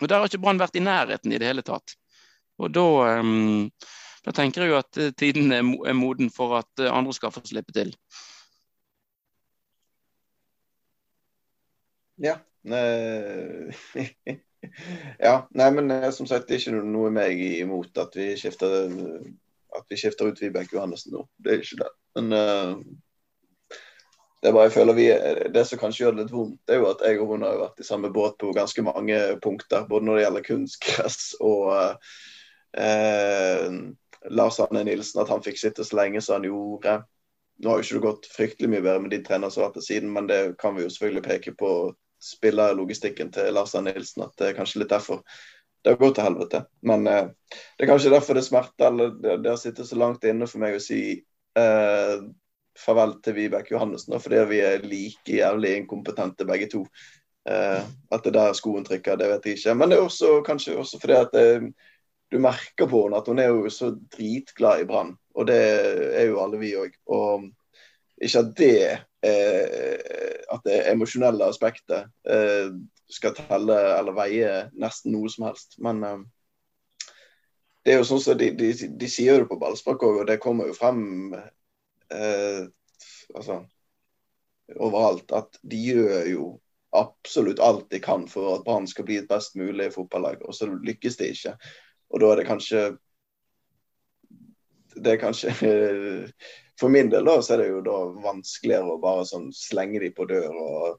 Og 0.00 0.08
Der 0.08 0.20
har 0.20 0.28
ikke 0.28 0.38
Brann 0.38 0.60
vært 0.60 0.76
i 0.78 0.84
nærheten 0.84 1.32
i 1.32 1.38
det 1.42 1.48
hele 1.48 1.64
tatt. 1.66 1.96
Og 2.62 2.70
da, 2.70 2.84
um, 3.20 3.70
da 4.24 4.32
tenker 4.36 4.62
jeg 4.62 4.70
jo 4.70 4.78
at 4.78 5.00
eh, 5.02 5.12
tiden 5.18 5.52
er 5.52 5.96
moden 5.96 6.30
for 6.30 6.58
at 6.60 6.70
eh, 6.80 6.92
andre 6.92 7.14
skal 7.16 7.32
få 7.34 7.42
slippe 7.44 7.72
til. 7.74 7.90
Ja. 12.22 12.38
ja. 15.26 15.34
Nei, 15.50 15.70
men 15.74 15.90
eh, 15.90 16.10
som 16.14 16.26
sagt, 16.30 16.46
det 16.46 16.54
er 16.54 16.62
ikke 16.62 16.84
noe 16.86 17.10
meg 17.10 17.42
imot 17.58 17.98
at 17.98 18.14
vi 18.16 18.30
skifter, 18.38 18.88
at 19.74 19.90
vi 19.90 19.98
skifter 20.00 20.30
ut 20.30 20.40
Vibeke 20.42 20.78
Johannessen 20.78 21.16
nå. 21.16 21.26
Det 21.42 21.52
er 21.52 21.66
ikke 21.66 21.82
det. 21.82 21.90
Men 22.16 22.26
det, 24.42 24.52
bare, 24.52 24.66
jeg 24.68 24.76
føler 24.76 24.96
vi, 24.96 25.06
det 25.54 25.64
som 25.66 25.80
kanskje 25.80 26.04
gjør 26.04 26.16
det 26.16 26.24
litt 26.24 26.34
vondt, 26.34 26.60
er 26.70 26.80
jo 26.80 26.88
at 26.90 27.02
jeg 27.06 27.20
og 27.22 27.32
hun 27.32 27.44
har 27.46 27.60
vært 27.60 27.80
i 27.80 27.86
samme 27.88 28.10
båt 28.14 28.36
på 28.42 28.52
ganske 28.56 28.84
mange 28.84 29.18
punkter. 29.42 29.86
Både 29.88 30.06
når 30.06 30.18
det 30.18 30.24
gjelder 30.26 30.46
kunstgress 30.46 31.20
og 31.40 31.70
eh, 32.76 33.76
Lars 34.36 34.60
Arne 34.60 34.84
Nilsen, 34.84 35.22
at 35.22 35.32
han 35.32 35.44
fikk 35.44 35.60
sitte 35.60 35.86
så 35.86 35.98
lenge 36.02 36.22
som 36.24 36.38
han 36.38 36.48
gjorde. 36.50 36.98
Nå 37.64 37.72
har 37.72 37.80
jo 37.80 37.86
ikke 37.86 37.96
det 37.96 38.04
gått 38.04 38.30
fryktelig 38.34 38.72
mye 38.74 38.84
bedre 38.84 39.04
med 39.06 39.14
de 39.16 39.22
trenerne 39.24 39.52
som 39.52 39.64
har 39.64 39.70
vært 39.70 39.80
der 39.80 39.88
siden, 39.88 40.12
men 40.12 40.28
det 40.28 40.40
kan 40.60 40.76
vi 40.76 40.84
jo 40.84 40.92
selvfølgelig 40.92 41.26
peke 41.26 41.56
på 41.56 41.74
spillerlogistikken 42.22 43.32
til 43.32 43.52
Lars 43.56 43.74
Arne 43.74 43.94
Nilsen. 43.96 44.26
At 44.28 44.36
det 44.36 44.50
er 44.50 44.58
kanskje 44.58 44.84
litt 44.84 44.92
derfor 44.92 45.24
det 45.86 45.92
har 45.94 46.00
gått 46.00 46.16
til 46.18 46.26
helvete. 46.26 46.64
Men 46.84 47.06
eh, 47.08 47.28
det 47.78 47.86
er 47.86 47.88
kanskje 47.88 48.12
derfor 48.12 48.36
det 48.36 48.44
smerter, 48.44 48.90
eller 48.90 49.16
det, 49.16 49.36
det 49.44 49.52
har 49.54 49.60
sittet 49.60 49.88
så 49.88 49.96
langt 49.96 50.24
inne 50.26 50.48
for 50.50 50.60
meg 50.60 50.76
å 50.76 50.82
si 50.82 51.00
eh, 51.56 52.14
farvel 52.80 53.16
til 53.24 53.36
Vibeke 53.36 53.74
Johannessen, 53.74 54.16
fordi 54.20 54.42
vi 54.50 54.62
er 54.64 54.86
like 54.86 55.38
jævlig 55.38 55.76
inkompetente 55.80 56.46
begge 56.48 56.70
to. 56.72 56.84
Eh, 57.48 57.82
at 58.12 58.24
det 58.24 58.34
der 58.34 58.56
skoen 58.58 58.84
trykker, 58.84 59.18
det 59.18 59.28
vet 59.30 59.46
jeg 59.46 59.58
ikke. 59.60 59.74
Men 59.74 59.90
det 59.90 59.98
er 59.98 60.08
også 60.08 60.40
kanskje 60.46 60.78
også 60.80 61.00
fordi 61.00 61.18
at 61.18 61.34
det, 61.34 61.46
eh, 61.56 61.68
du 62.32 62.40
merker 62.42 62.88
på 62.90 63.04
henne 63.04 63.20
at 63.20 63.28
hun 63.30 63.38
er 63.38 63.52
jo 63.54 63.70
så 63.70 63.92
dritglad 64.16 64.82
i 64.82 64.86
Brann. 64.88 65.14
Og 65.34 65.46
det 65.46 65.60
er 66.18 66.26
jo 66.26 66.40
alle 66.42 66.58
vi 66.58 66.74
òg. 66.74 66.96
Og 67.06 67.46
ikke 68.22 68.38
at 68.38 68.56
det 68.58 68.78
at 70.52 70.62
det 70.64 70.82
emosjonelle 70.92 71.46
aspektet 71.50 72.06
eh, 72.30 72.70
skal 73.10 73.34
telle 73.36 73.76
eller 73.98 74.16
veie 74.16 74.54
nesten 74.78 75.14
noe 75.14 75.30
som 75.32 75.48
helst. 75.48 75.78
Men 75.82 76.02
eh, 76.06 76.18
det 77.86 77.94
er 77.94 78.00
jo 78.00 78.08
sånn 78.08 78.22
som 78.22 78.38
de, 78.38 78.50
de, 78.58 78.72
de 78.98 79.10
sier 79.10 79.42
det 79.42 79.50
på 79.50 79.58
ballspark 79.60 80.02
òg, 80.06 80.22
og 80.22 80.30
det 80.30 80.40
kommer 80.42 80.70
jo 80.70 80.76
frem 80.76 81.00
eh, 82.14 82.66
altså, 83.34 83.60
overalt 84.76 85.32
at 85.36 85.58
de 85.62 85.80
gjør 85.80 86.30
jo 86.30 86.46
absolutt 86.96 87.60
alt 87.60 87.90
de 87.92 88.00
kan 88.00 88.26
for 88.30 88.56
at 88.56 88.64
Brann 88.64 88.86
skal 88.88 89.06
bli 89.08 89.18
et 89.20 89.28
best 89.28 89.56
mulig 89.58 89.90
fotballag, 89.94 90.40
og 90.46 90.54
så 90.56 90.68
lykkes 90.70 91.18
de 91.20 91.32
ikke. 91.34 91.56
Og 92.14 92.22
da 92.22 92.30
er 92.32 92.40
det 92.40 92.46
kanskje 92.48 92.84
Det 94.96 95.12
er 95.12 95.18
kanskje 95.20 95.50
For 96.80 96.92
min 96.92 97.10
del 97.10 97.24
da, 97.24 97.40
så 97.42 97.54
er 97.54 97.62
det 97.62 97.66
jo 97.70 97.80
da 97.84 97.96
vanskeligere 98.24 98.94
å 98.94 99.00
bare 99.00 99.24
sånn 99.28 99.48
slenge 99.56 100.00
de 100.02 100.10
på 100.12 100.26
dør 100.28 100.52
og 100.52 100.98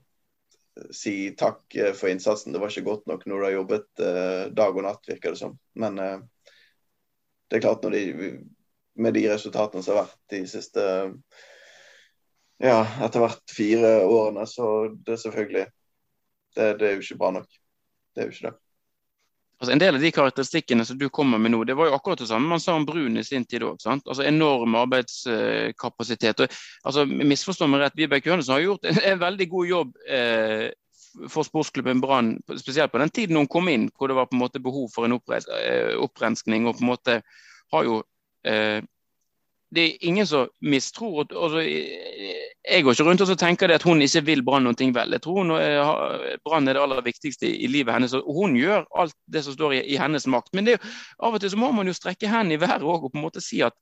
si 0.91 1.35
takk 1.37 1.75
eh, 1.75 1.93
for 1.93 2.09
innsatsen. 2.09 2.53
Det 2.53 2.61
var 2.61 2.73
ikke 2.73 2.87
godt 2.87 3.05
nok 3.09 3.25
når 3.25 3.37
du 3.37 3.45
har 3.45 3.55
jobbet 3.55 4.01
eh, 4.03 4.43
dag 4.57 4.77
og 4.77 4.85
natt, 4.85 5.05
virker 5.09 5.33
det 5.33 5.41
som. 5.41 5.53
Men 5.77 5.99
eh, 6.01 6.17
det 7.49 7.59
er 7.59 7.63
klart, 7.63 7.85
når 7.85 7.95
de, 7.95 8.31
med 8.97 9.15
de 9.17 9.27
resultatene 9.31 9.83
som 9.83 9.95
har 9.95 10.05
vært 10.05 10.19
de 10.33 10.43
siste 10.49 10.85
ja, 12.57 12.79
etter 13.05 13.21
hvert 13.21 13.53
fire 13.53 13.91
årene, 14.05 14.45
så 14.49 14.69
det 14.93 15.15
er 15.15 15.21
selvfølgelig 15.21 15.65
det, 16.57 16.71
det 16.79 16.87
er 16.87 16.95
jo 16.95 17.03
ikke 17.05 17.19
bra 17.19 17.35
nok. 17.35 17.59
Det 18.15 18.23
er 18.23 18.29
jo 18.29 18.33
ikke 18.33 18.49
det. 18.49 18.57
Altså 19.57 19.73
En 19.73 19.81
del 19.81 19.95
av 19.97 20.01
de 20.01 20.11
karakteristikkene 20.13 20.85
som 20.85 20.97
du 20.97 21.07
kommer 21.09 21.41
med 21.41 21.53
nå, 21.53 21.63
det 21.65 21.73
var 21.77 21.89
jo 21.89 21.95
akkurat 21.97 22.19
det 22.21 22.27
samme 22.29 22.49
man 22.49 22.61
sa 22.61 22.75
om 22.77 22.85
Brun 22.85 23.17
i 23.17 23.25
sin 23.25 23.45
tid 23.45 23.65
òg. 23.65 23.81
Altså 23.89 24.25
enorm 24.25 24.75
arbeidskapasitet. 24.77 26.43
Og, 26.45 26.57
altså 26.85 27.05
Misforstå 27.09 27.69
meg 27.69 27.81
rett, 27.81 27.97
Vibeke 27.97 28.29
Johannessen 28.29 28.53
har 28.53 28.65
gjort 28.65 28.85
en, 28.85 28.99
en, 29.01 29.23
veldig 29.23 29.47
god 29.49 29.71
jobb 29.71 29.95
eh, 30.13 30.67
for 31.33 31.47
sportsklubben 31.47 32.03
Brann, 32.03 32.35
spesielt 32.59 32.93
på 32.93 33.01
den 33.01 33.09
tiden 33.09 33.41
hun 33.41 33.49
kom 33.49 33.69
inn, 33.73 33.89
hvor 33.97 34.11
det 34.11 34.19
var 34.19 34.29
på 34.29 34.37
en 34.37 34.43
måte 34.43 34.61
behov 34.61 34.91
for 34.93 35.09
en 35.09 35.17
eh, 35.17 35.95
opprenskning. 35.97 36.67
og 36.67 36.77
på 36.77 36.85
en 36.85 36.91
måte 36.93 37.19
har 37.73 37.89
jo 37.89 38.03
det 39.75 39.81
er 39.81 40.05
ingen 40.07 40.27
som 40.27 40.47
mistror. 40.61 41.27
Altså, 41.27 41.61
jeg 41.61 42.83
går 42.83 42.95
ikke 42.95 43.03
rundt 43.07 43.23
og 43.23 43.39
tenker 43.39 43.71
at 43.71 43.83
hun 43.83 44.01
ikke 44.03 44.23
vil 44.29 44.43
Brann 44.45 44.67
noe 44.67 44.89
vel. 44.95 45.15
Jeg 45.15 45.23
tror 45.23 45.51
Brann 46.45 46.67
er 46.67 46.77
det 46.77 46.83
aller 46.83 47.03
viktigste 47.03 47.49
i 47.49 47.67
livet 47.71 47.93
hennes. 47.93 48.15
og 48.15 48.27
Hun 48.35 48.55
gjør 48.55 48.85
alt 48.95 49.15
det 49.25 49.43
som 49.43 49.55
står 49.55 49.77
i, 49.79 49.81
i 49.93 49.99
hennes 49.99 50.27
makt. 50.27 50.53
Men 50.55 50.69
det, 50.69 50.77
av 51.19 51.35
og 51.35 51.43
til 51.43 51.51
så 51.51 51.59
må 51.59 51.71
man 51.75 51.87
jo 51.87 51.95
strekke 51.95 52.31
hendene 52.31 52.55
i 52.55 52.61
været 52.63 52.83
og 52.83 53.09
på 53.11 53.17
en 53.17 53.25
måte 53.25 53.43
si 53.43 53.61
at 53.65 53.75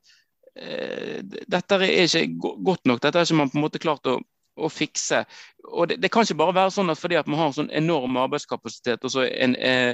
eh, 0.58 1.22
dette 1.22 1.82
er 1.82 2.06
ikke 2.06 2.56
godt 2.66 2.86
nok. 2.86 3.02
Dette 3.04 3.22
har 3.22 3.30
ikke 3.30 3.42
man 3.44 3.54
på 3.54 3.60
en 3.60 3.66
måte 3.68 3.82
klart 3.84 4.10
å, 4.10 4.18
å 4.58 4.72
fikse. 4.74 5.22
Og 5.70 5.90
det, 5.92 6.00
det, 6.02 6.10
kan 6.14 6.26
ikke 6.26 6.42
bare 6.42 6.58
være 6.64 6.74
sånn 6.80 6.94
at 6.94 7.02
fordi 7.02 7.20
at 7.22 7.30
man 7.30 7.44
har 7.44 7.54
sånn 7.58 7.74
enorm 7.74 8.18
arbeidskapasitet 8.26 9.06
og 9.06 9.14
så 9.14 9.28
en, 9.30 9.54
eh, 9.58 9.94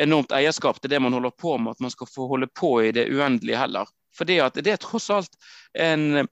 enormt 0.00 0.32
eierskap 0.36 0.80
til 0.80 0.92
det 0.92 1.00
man 1.02 1.16
holder 1.16 1.32
på 1.32 1.56
med, 1.58 1.76
at 1.76 1.84
man 1.84 1.92
skal 1.92 2.08
få 2.10 2.28
holde 2.30 2.48
på 2.52 2.76
i 2.84 2.92
det 2.96 3.08
uendelige 3.08 3.60
heller. 3.60 3.88
Fordi 4.16 4.40
at 4.42 4.58
det 4.58 4.74
er 4.74 4.80
tross 4.82 5.08
alt 5.14 5.36
en, 5.78 6.26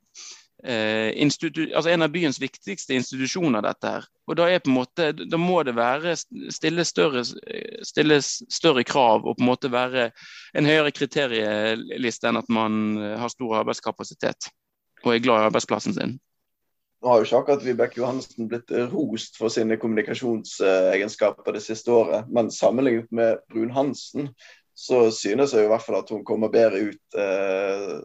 eh, 0.64 1.14
altså 1.14 1.90
en 1.92 2.06
av 2.06 2.12
byens 2.14 2.40
viktigste 2.42 2.96
institusjoner, 2.98 3.62
dette 3.64 3.92
her. 3.96 4.08
Og 4.28 4.36
da, 4.36 4.48
er 4.50 4.62
på 4.62 4.72
en 4.72 4.78
måte, 4.80 5.10
da 5.18 5.40
må 5.40 5.62
det 5.64 5.76
være 5.78 6.16
stilles 6.52 6.92
større, 6.92 7.24
stilles 7.86 8.32
større, 8.52 8.84
krav 8.84 9.24
og 9.24 9.38
på 9.38 9.44
en 9.44 9.50
måte 9.50 9.72
være 9.72 10.10
en 10.58 10.68
høyere 10.68 10.92
kriterieliste 10.92 12.28
enn 12.28 12.42
at 12.42 12.50
man 12.52 12.98
har 13.22 13.32
stor 13.32 13.60
arbeidskapasitet 13.62 14.50
og 15.04 15.14
er 15.14 15.22
glad 15.22 15.44
i 15.44 15.48
arbeidsplassen 15.48 15.94
sin. 15.94 16.18
Nå 16.98 17.12
har 17.12 17.20
jo 17.20 17.26
ikke 17.28 17.38
akkurat 17.38 17.62
Vibeke 17.62 18.00
Johansen 18.00 18.48
blitt 18.50 18.72
rost 18.90 19.36
for 19.38 19.54
sine 19.54 19.76
kommunikasjonsegenskaper 19.78 21.54
det 21.54 21.62
siste 21.62 21.92
året, 21.94 22.26
men 22.26 22.50
sammenlignet 22.50 23.12
med 23.14 23.38
Brun 23.52 23.70
Hansen, 23.70 24.32
så 24.78 25.10
synes 25.10 25.52
jeg 25.52 25.66
i 25.66 25.70
hvert 25.72 25.82
fall 25.82 25.98
at 25.98 26.10
hun 26.14 26.22
kommer 26.26 26.52
bedre 26.54 26.92
ut 26.92 27.16
eh, 27.18 27.96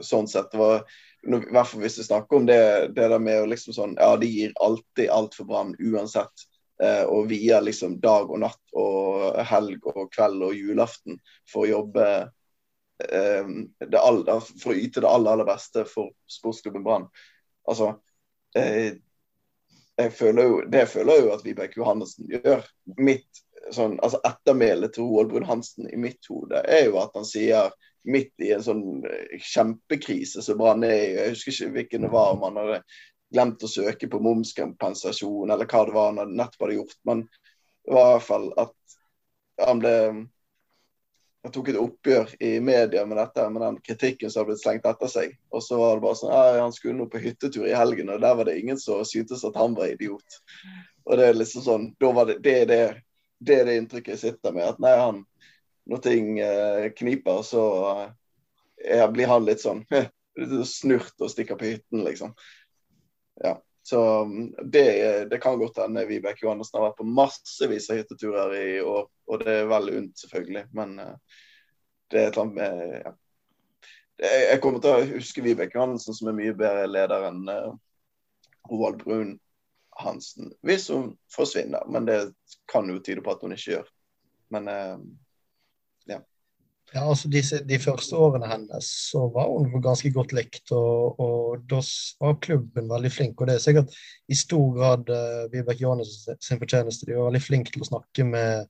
sånn 0.00 0.28
sett. 0.30 0.54
I 0.56 1.28
hvert 1.28 1.68
fall 1.68 1.82
hvis 1.82 1.98
vi 2.00 2.06
snakker 2.06 2.38
om 2.38 2.46
det, 2.48 2.62
det 2.96 3.10
der 3.12 3.20
med 3.20 3.42
å 3.42 3.50
liksom 3.50 3.76
sånn 3.76 3.92
Ja, 4.00 4.14
de 4.16 4.30
gir 4.30 4.54
alltid 4.64 5.12
alt 5.12 5.36
for 5.36 5.50
Brann 5.50 5.74
uansett. 5.76 6.46
Eh, 6.80 7.04
og 7.04 7.28
vier 7.28 7.60
liksom 7.60 7.98
dag 8.00 8.32
og 8.32 8.40
natt 8.46 8.72
og 8.80 9.36
helg 9.50 9.84
og 9.92 10.08
kveld 10.14 10.40
og 10.48 10.56
julaften 10.56 11.20
for 11.52 11.66
å 11.66 11.70
jobbe 11.70 12.08
eh, 13.04 13.52
det 13.84 14.00
aller, 14.00 14.48
for 14.64 14.72
å 14.72 14.80
yte 14.80 15.04
det 15.04 15.12
aller, 15.12 15.36
aller 15.36 15.50
beste 15.52 15.84
for 15.90 16.14
sportsklubben 16.32 16.86
Brann. 16.86 17.06
Altså 17.68 17.92
eh, 18.56 18.96
jeg 20.00 20.16
føler 20.16 20.48
jo, 20.48 20.60
Det 20.72 20.88
føler 20.88 21.20
jeg 21.20 21.26
jo 21.26 21.32
at 21.36 21.44
Vibeke 21.44 21.82
Johannessen 21.82 22.32
gjør. 22.32 22.64
Mitt 22.96 23.44
sånn, 23.70 23.98
altså 24.02 24.20
Ettermælet 24.26 24.94
til 24.94 25.06
Roald 25.06 25.30
Brun-Hansen 25.32 25.88
i 25.92 26.00
mitt 26.00 26.26
hode 26.30 26.62
er 26.66 26.86
jo 26.88 26.98
at 27.02 27.14
han 27.18 27.26
sier 27.28 27.70
midt 28.02 28.32
i 28.42 28.50
en 28.56 28.64
sånn 28.64 28.84
eh, 29.06 29.38
kjempekrise 29.38 30.42
som 30.42 30.58
Brann 30.58 30.84
er 30.86 30.96
i, 30.96 31.14
jeg 31.16 31.34
husker 31.36 31.54
ikke 31.54 31.76
hvilken 31.76 32.06
det 32.06 32.12
var, 32.12 32.34
om 32.34 32.46
han 32.48 32.58
hadde 32.58 32.82
glemt 33.32 33.64
å 33.64 33.70
søke 33.70 34.10
på 34.10 34.20
momskompensasjon 34.22 35.52
eller 35.52 35.68
hva 35.68 35.86
det 35.86 35.96
var 35.96 36.10
han 36.10 36.20
hadde 36.20 36.38
nettopp 36.40 36.66
hadde 36.66 36.78
gjort. 36.80 36.98
Men 37.08 37.24
det 37.86 37.96
var 37.96 38.08
i 38.08 38.14
hvert 38.16 38.28
fall 38.28 38.48
at 38.60 38.96
han 39.62 39.82
ble 39.82 39.96
han 41.42 41.50
tok 41.50 41.72
et 41.72 41.78
oppgjør 41.78 42.36
i 42.46 42.52
media 42.62 43.02
med 43.06 43.18
dette, 43.18 43.44
med 43.50 43.64
den 43.64 43.78
kritikken 43.82 44.30
som 44.30 44.42
hadde 44.42 44.52
blitt 44.52 44.62
slengt 44.62 44.84
etter 44.86 45.10
seg. 45.10 45.32
Og 45.50 45.64
så 45.64 45.78
var 45.80 45.96
det 45.96 46.04
bare 46.04 46.18
sånn 46.20 46.34
Han 46.62 46.74
skulle 46.74 46.94
nå 47.00 47.08
på 47.10 47.22
hyttetur 47.22 47.66
i 47.66 47.74
helgen, 47.74 48.12
og 48.14 48.20
der 48.22 48.36
var 48.38 48.46
det 48.46 48.60
ingen 48.60 48.78
som 48.78 49.02
syntes 49.06 49.42
at 49.48 49.58
han 49.58 49.74
var 49.74 49.90
idiot. 49.90 50.38
Og 51.08 51.18
det 51.18 51.26
er 51.26 51.40
liksom 51.40 51.64
sånn, 51.66 51.88
det, 51.98 52.36
det 52.44 52.54
er 52.60 52.70
det 52.70 52.84
det 53.46 53.58
er 53.60 53.68
det 53.68 53.76
inntrykket 53.80 54.14
jeg 54.16 54.22
sitter 54.22 54.54
med. 54.56 54.66
At 54.68 54.80
nei, 54.82 54.92
han, 54.98 55.22
når 55.90 56.02
ting 56.04 56.32
eh, 56.42 56.88
kniper, 56.96 57.42
så 57.46 57.64
eh, 58.84 59.04
blir 59.12 59.30
han 59.30 59.46
litt 59.46 59.62
sånn 59.64 59.84
snurt 60.76 61.20
og 61.20 61.32
stikker 61.32 61.58
på 61.60 61.70
hytten, 61.72 62.04
liksom. 62.06 62.34
Ja. 63.42 63.58
Så 63.82 64.24
mm, 64.24 64.54
det, 64.62 65.24
det 65.30 65.38
kan 65.42 65.58
godt 65.58 65.80
hende 65.82 66.06
Vibeke 66.06 66.44
Johannessen 66.44 66.78
har 66.78 66.90
vært 66.90 67.00
på 67.00 67.08
massevis 67.08 67.90
av 67.90 67.98
hytteturer 67.98 68.54
i 68.54 68.76
år. 68.80 69.08
Og 69.26 69.42
det 69.42 69.56
er 69.62 69.70
vel 69.70 69.90
unt, 69.96 70.14
selvfølgelig. 70.22 70.68
Men 70.76 70.94
eh, 71.02 71.40
det 72.12 72.20
er 72.20 72.28
et 72.28 72.38
eller 72.38 72.46
annet 72.46 72.60
med 72.60 73.02
ja. 73.02 73.16
Jeg 74.22 74.60
kommer 74.62 74.78
til 74.78 74.92
å 74.92 75.06
huske 75.16 75.42
Vibeke 75.42 75.74
Johannessen 75.74 76.14
som 76.14 76.28
er 76.30 76.36
mye 76.36 76.54
bedre 76.54 76.84
leder 76.86 77.24
enn 77.26 77.40
uh, 77.48 77.72
Roald 78.70 79.00
Brun 79.00 79.32
Hansen. 80.00 80.52
Hvis 80.62 80.88
hun 80.88 81.16
forsvinner, 81.34 81.84
men 81.90 82.06
det 82.08 82.20
kan 82.72 82.88
jo 82.90 83.00
tyde 83.04 83.24
på 83.24 83.34
at 83.34 83.42
hun 83.44 83.52
ikke 83.52 83.70
gjør. 83.76 83.90
Men 84.52 84.68
uh, 84.68 84.98
ja. 86.08 86.18
Ja, 86.94 87.08
altså 87.08 87.28
de, 87.32 87.42
de, 87.68 87.78
første 87.80 88.16
årene 88.16 88.48
hennes 88.50 88.88
så 89.10 89.24
var 89.32 89.48
hun 89.48 89.82
ganske 89.82 90.10
godt 90.12 90.34
likt, 90.36 90.72
og, 90.76 91.20
og 91.20 91.62
da 91.70 91.80
var 92.20 92.40
klubben 92.44 92.90
veldig 92.90 93.12
flink. 93.12 93.40
Og 93.40 93.48
det 93.48 93.56
er 93.56 93.64
sikkert 93.64 93.96
i 94.28 94.36
stor 94.36 94.74
grad 94.76 95.12
uh, 95.12 95.46
Vibeke 95.52 95.84
Johannes 95.84 96.18
sin 96.40 96.60
fortjeneste. 96.60 97.08
De 97.08 97.16
var 97.16 97.30
veldig 97.30 97.44
flinke 97.44 97.72
til 97.72 97.84
å 97.84 97.90
snakke 97.92 98.28
med 98.28 98.68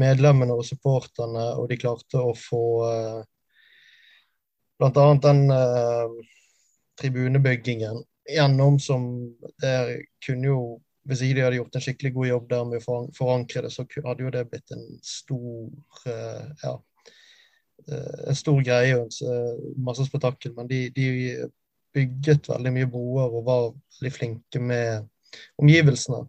medlemmene 0.00 0.54
og 0.56 0.64
supporterne, 0.64 1.50
og 1.60 1.68
de 1.68 1.80
klarte 1.80 2.20
å 2.20 2.32
få 2.36 2.62
uh, 2.86 3.20
bl.a. 4.80 5.04
den 5.26 5.44
uh, 5.52 6.16
tribunebyggingen 7.00 8.00
gjennom 8.30 8.78
som 8.80 9.04
det 9.62 9.76
kunne 10.26 10.50
jo 10.50 10.62
Hvis 11.02 11.18
ikke 11.26 11.34
de 11.34 11.42
hadde 11.42 11.56
gjort 11.56 11.74
en 11.74 11.82
skikkelig 11.82 12.10
god 12.14 12.26
jobb 12.28 12.44
der 12.52 12.66
med 12.70 12.84
å 12.86 12.96
forankre 13.16 13.64
det, 13.64 13.72
så 13.74 13.82
hadde 14.04 14.22
jo 14.22 14.30
det 14.30 14.44
blitt 14.46 14.70
en 14.70 14.84
stor 15.02 15.72
uh, 16.06 16.44
ja, 16.60 16.74
uh, 17.88 18.20
en 18.30 18.38
stor 18.38 18.60
greie 18.62 19.00
og 19.00 19.16
masse 19.82 20.06
spetakkel. 20.06 20.52
Men 20.54 20.70
de, 20.70 20.84
de, 20.94 21.08
bygget 21.92 22.46
veldig 22.52 22.72
mye 22.76 22.90
broer 22.92 23.34
og 23.34 23.48
var 23.48 23.64
veldig 23.72 24.12
flinke 24.14 24.62
med 24.62 25.08
omgivelsene. 25.58 26.22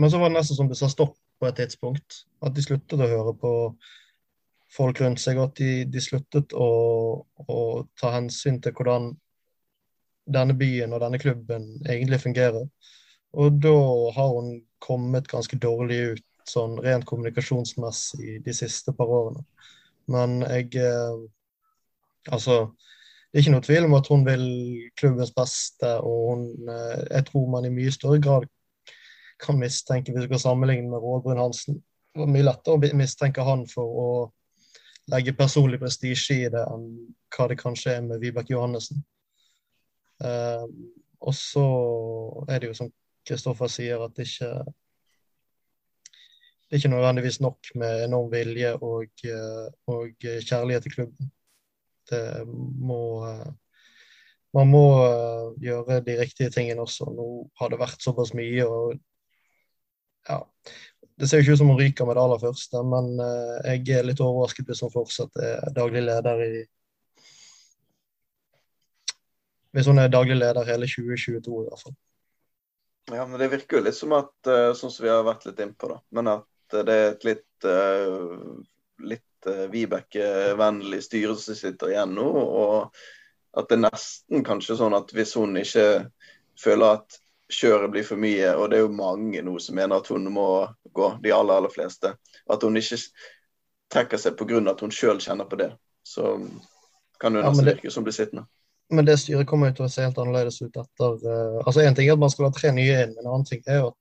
Men 0.00 0.10
så 0.10 0.22
var 0.22 0.32
det 0.32 0.38
nesten 0.38 0.58
som 0.58 0.72
det 0.72 0.80
sa 0.80 0.88
stopp 0.88 1.18
på 1.40 1.48
et 1.48 1.60
tidspunkt. 1.60 2.24
At 2.40 2.56
de 2.56 2.64
sluttet 2.64 3.04
å 3.04 3.10
høre 3.10 3.34
på 3.38 3.52
folk 4.74 5.00
rundt 5.02 5.22
seg, 5.22 5.38
og 5.38 5.52
at 5.52 5.60
de, 5.60 5.84
de 5.86 6.02
sluttet 6.02 6.54
å, 6.56 6.70
å, 7.46 7.58
ta 8.00 8.14
hensyn 8.16 8.60
til 8.62 8.74
hvordan 8.74 9.12
denne 10.26 10.56
byen 10.56 10.94
og 10.94 11.02
denne 11.04 11.20
klubben 11.20 11.68
egentlig 11.88 12.20
fungerer. 12.22 12.64
Og 13.34 13.58
da 13.62 13.74
har 14.14 14.30
hun 14.36 14.54
kommet 14.84 15.28
ganske 15.28 15.58
dårlig 15.58 16.00
ut 16.14 16.24
sånn 16.48 16.76
rent 16.84 17.06
kommunikasjonsmessig 17.08 18.38
de 18.44 18.54
siste 18.56 18.92
par 18.96 19.10
årene. 19.10 19.44
Men 20.10 20.42
jeg 20.42 20.74
eh, 20.80 21.24
Altså, 22.32 22.70
det 23.28 23.36
er 23.36 23.42
ikke 23.42 23.52
noe 23.52 23.64
tvil 23.66 23.84
om 23.84 23.94
at 23.98 24.06
hun 24.08 24.22
vil 24.24 24.44
klubbens 24.96 25.32
beste, 25.36 25.90
og 26.00 26.20
hun, 26.30 26.44
eh, 26.72 27.02
jeg 27.10 27.26
tror 27.28 27.50
man 27.52 27.66
i 27.68 27.72
mye 27.74 27.92
større 27.92 28.16
grad 28.16 28.46
kan 29.44 29.58
mistenke, 29.60 30.12
hvis 30.12 30.24
du 30.24 30.30
kan 30.30 30.40
sammenligne 30.40 30.88
med 30.88 31.04
Råbrun 31.04 31.42
Hansen, 31.42 31.82
det 32.14 32.22
var 32.22 32.30
mye 32.32 32.46
lettere 32.46 32.78
å 32.78 32.96
mistenke 32.96 33.44
han 33.44 33.66
for 33.68 34.00
å 34.00 34.08
legge 35.12 35.36
personlig 35.36 35.82
prestisje 35.82 36.38
i 36.46 36.50
det 36.52 36.62
enn 36.64 36.86
hva 37.34 37.50
det 37.50 37.58
kanskje 37.60 37.98
er 37.98 38.06
med 38.06 38.22
Vibeke 38.22 38.54
Johannessen. 38.54 39.04
Uh, 40.24 40.64
og 41.24 41.34
så 41.36 41.66
er 42.48 42.60
det 42.60 42.72
jo 42.72 42.78
som 42.78 42.90
Kristoffer 43.24 43.70
sier, 43.72 44.02
at 44.04 44.16
det 44.16 44.28
ikke 44.28 44.50
det 46.64 46.76
er 46.76 46.80
ikke 46.80 46.96
nødvendigvis 46.96 47.40
nok 47.44 47.68
med 47.78 48.04
enorm 48.04 48.30
vilje 48.32 48.70
og, 48.74 49.10
eh, 49.24 49.66
og 49.86 50.14
kjærlighet 50.18 50.82
til 50.82 50.92
klubben. 50.92 51.28
Det 52.10 52.48
må 52.48 53.00
Man 54.54 54.68
må 54.70 54.86
gjøre 55.58 56.00
de 56.06 56.20
riktige 56.20 56.50
tingene 56.50 56.80
også. 56.80 57.04
Nå 57.10 57.50
har 57.58 57.68
det 57.68 57.78
vært 57.78 58.02
såpass 58.02 58.34
mye, 58.34 58.66
og 58.66 58.94
ja, 60.28 60.38
det 61.18 61.28
ser 61.28 61.38
jo 61.38 61.42
ikke 61.42 61.52
ut 61.52 61.58
som 61.58 61.72
hun 61.72 61.80
ryker 61.80 62.06
med 62.06 62.14
det 62.14 62.22
aller 62.22 62.38
første, 62.38 62.82
men 62.86 63.08
jeg 63.66 63.98
er 63.98 64.06
litt 64.06 64.22
overrasket 64.22 64.66
hvis 64.66 64.84
hun 64.86 64.94
fortsatt 64.94 65.42
er 65.42 65.74
daglig 65.74 66.04
leder 66.06 66.44
i 66.46 66.62
Hvis 69.74 69.88
hun 69.90 69.98
er 69.98 70.12
daglig 70.12 70.36
leder 70.38 70.66
hele 70.68 70.86
2022, 70.86 71.60
i 71.64 71.68
hvert 71.68 71.82
fall. 71.82 71.96
Ja, 73.12 73.26
men 73.26 73.40
det 73.40 73.50
virker 73.52 73.78
jo 73.80 73.84
litt 73.84 73.98
som 73.98 74.14
at, 74.16 74.32
uh, 74.48 74.70
sånn 74.78 74.92
som 74.92 75.04
vi 75.04 75.12
har 75.12 75.26
vært 75.26 75.44
litt 75.48 75.60
innpå, 75.60 75.90
da, 75.90 75.98
men 76.16 76.30
at 76.38 76.48
det 76.72 76.94
er 76.94 77.10
et 77.10 77.26
litt 77.26 77.66
uh, 77.68 78.38
litt 79.04 79.22
Vibeke-vennlig 79.44 81.02
styre 81.04 81.34
som 81.36 81.56
sitter 81.58 81.90
igjen 81.92 82.14
nå, 82.16 82.24
og 82.24 83.58
at 83.58 83.68
det 83.68 83.76
er 83.76 83.82
nesten 83.84 84.44
kanskje 84.46 84.78
sånn 84.78 84.96
at 84.96 85.12
hvis 85.14 85.34
hun 85.36 85.58
ikke 85.60 86.06
føler 86.58 86.98
at 86.98 87.18
kjøret 87.52 87.92
blir 87.92 88.06
for 88.06 88.20
mye, 88.20 88.54
og 88.56 88.70
det 88.70 88.78
er 88.78 88.86
jo 88.86 88.94
mange 88.96 89.42
nå 89.44 89.58
som 89.62 89.76
mener 89.78 90.00
at 90.00 90.08
hun 90.10 90.26
må 90.32 90.48
gå, 90.96 91.10
de 91.22 91.32
aller, 91.34 91.58
aller 91.58 91.72
fleste. 91.72 92.14
At 92.50 92.64
hun 92.64 92.80
ikke 92.80 92.98
trekker 93.92 94.20
seg 94.20 94.38
pga. 94.38 94.62
at 94.70 94.80
hun 94.80 94.94
sjøl 94.94 95.20
kjenner 95.20 95.44
på 95.50 95.60
det. 95.60 95.70
Så 96.02 96.34
kan 97.20 97.36
det 97.36 97.44
nesten 97.44 97.68
ja, 97.68 97.74
virke 97.74 97.92
som 97.92 98.04
blir 98.04 98.16
sittende. 98.16 98.46
Men 98.92 99.06
det 99.08 99.16
styret 99.22 99.48
kommer 99.48 99.70
jo 99.70 99.78
til 99.78 99.86
å 99.86 99.92
se 99.92 100.04
helt 100.04 100.18
annerledes 100.20 100.60
ut 100.60 100.76
etter 100.76 101.14
uh, 101.24 101.60
altså 101.64 101.84
Én 101.84 101.96
ting 101.96 102.08
er 102.08 102.18
at 102.18 102.20
man 102.20 102.32
skal 102.32 102.48
ha 102.48 102.54
tre 102.54 102.72
nye 102.76 102.98
inn, 103.04 103.14
men 103.16 103.24
en 103.24 103.32
annen 103.32 103.48
ting 103.48 103.62
er 103.64 103.80
jo 103.80 103.90
at 103.92 104.00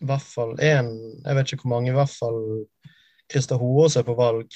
i 0.00 0.08
hvert 0.08 0.24
fall 0.24 0.54
én 0.64 0.86
Jeg 1.26 1.36
vet 1.36 1.52
ikke 1.52 1.66
hvor 1.66 1.74
mange, 1.74 1.90
i 1.92 1.96
hvert 1.96 2.14
fall 2.14 2.38
Christer 3.30 3.60
Hoaas 3.60 3.98
er 4.00 4.06
på 4.06 4.16
valg. 4.18 4.48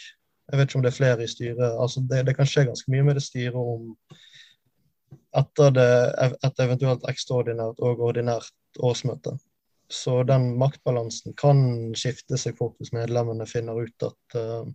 Jeg 0.50 0.58
vet 0.58 0.70
ikke 0.70 0.78
om 0.80 0.84
det 0.84 0.90
er 0.90 0.96
flere 0.96 1.24
i 1.24 1.30
styret. 1.30 1.76
altså 1.80 2.00
Det, 2.10 2.24
det 2.26 2.34
kan 2.36 2.48
skje 2.48 2.64
ganske 2.66 2.90
mye 2.90 3.04
med 3.06 3.18
det 3.20 3.22
styret 3.22 3.54
om 3.60 3.92
etter 5.34 5.74
det, 5.74 5.90
et 6.46 6.62
eventuelt 6.62 7.06
ekstraordinært 7.10 7.82
og 7.82 8.02
ordinært 8.08 8.80
årsmøte. 8.82 9.34
Så 9.90 10.22
den 10.26 10.54
maktbalansen 10.58 11.34
kan 11.38 11.58
skifte 11.98 12.38
seg 12.40 12.56
fort 12.58 12.78
hvis 12.80 12.94
medlemmene 12.94 13.46
finner 13.46 13.78
ut 13.84 14.06
at, 14.06 14.36
uh, 14.38 14.66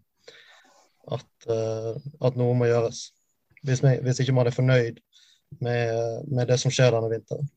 at, 1.15 1.29
uh, 1.49 1.95
at, 2.21 2.37
noe 2.39 2.57
må 2.57 2.69
gjøres. 2.69 3.09
Hvis, 3.65 3.83
vi, 3.83 3.95
hvis, 4.03 4.19
ikke 4.23 4.35
man 4.35 4.47
er 4.47 4.55
fornøyd 4.55 4.99
med, 5.59 6.25
med, 6.29 6.47
det 6.47 6.59
som 6.61 6.71
skjer 6.73 6.93
denne 6.95 7.11
vinteren. 7.11 7.49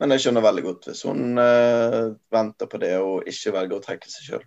Men 0.00 0.14
jeg 0.14 0.24
skjønner 0.24 0.42
veldig 0.42 0.62
godt 0.66 0.88
hvis 0.88 1.04
hun 1.06 1.38
uh, 1.38 2.14
venter 2.34 2.70
på 2.70 2.80
det 2.82 2.96
og 2.98 3.28
ikke 3.30 3.52
velger 3.54 3.78
å 3.78 3.84
trekke 3.84 4.10
seg 4.10 4.26
sjøl. 4.26 4.46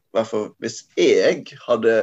Hvis 0.60 0.82
jeg 1.00 1.46
hadde 1.64 1.94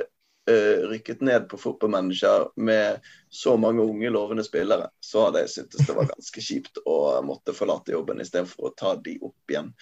uh, 0.49 0.79
rykket 0.93 1.20
ned 1.27 1.49
på 1.51 1.61
fotballmanager 1.61 2.49
med 2.57 3.05
så 3.29 3.59
mange 3.61 3.85
unge, 3.85 4.12
lovende 4.14 4.47
spillere, 4.47 4.89
så 5.05 5.27
hadde 5.27 5.45
jeg 5.45 5.55
syntes 5.57 5.85
det 5.89 5.99
var 5.99 6.09
ganske 6.14 6.45
kjipt 6.49 6.81
å 6.89 6.97
måtte 7.27 7.57
forlate 7.57 7.97
jobben 7.97 8.25
istedenfor 8.25 8.70
å 8.70 8.75
ta 8.79 8.95
de 8.97 9.18
opp 9.20 9.53
igjen 9.53 9.73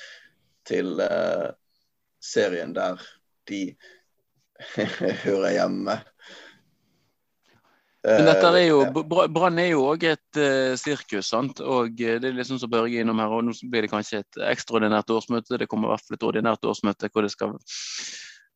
til 0.66 0.98
uh, 1.04 1.50
serien 2.20 2.74
der 2.76 3.00
de 3.50 3.64
hører 5.24 5.50
hjemme. 5.54 6.00
Men 8.06 8.24
dette 8.24 8.48
er 8.56 8.62
jo, 8.64 8.78
Brann 9.28 9.58
er 9.60 9.74
jo 9.74 9.82
òg 9.90 10.06
et 10.08 10.38
uh, 10.40 10.72
sirkus, 10.80 11.28
sant? 11.34 11.60
og 11.60 11.98
det 11.98 12.16
er 12.16 12.36
liksom 12.36 12.60
som 12.62 12.70
Børge 12.72 13.02
innom 13.02 13.20
her. 13.20 13.34
og 13.36 13.44
Nå 13.44 13.52
blir 13.68 13.84
det 13.84 13.92
kanskje 13.92 14.22
et 14.22 14.40
ekstraordinært 14.48 15.12
årsmøte. 15.12 15.58
Det 15.60 15.68
kommer 15.68 15.90
i 15.90 15.92
hvert 15.92 16.06
fall 16.06 16.16
et 16.16 16.28
ordinært 16.30 16.64
årsmøte 16.64 17.10
hvor 17.12 17.26
det 17.26 17.34
skal 17.34 17.58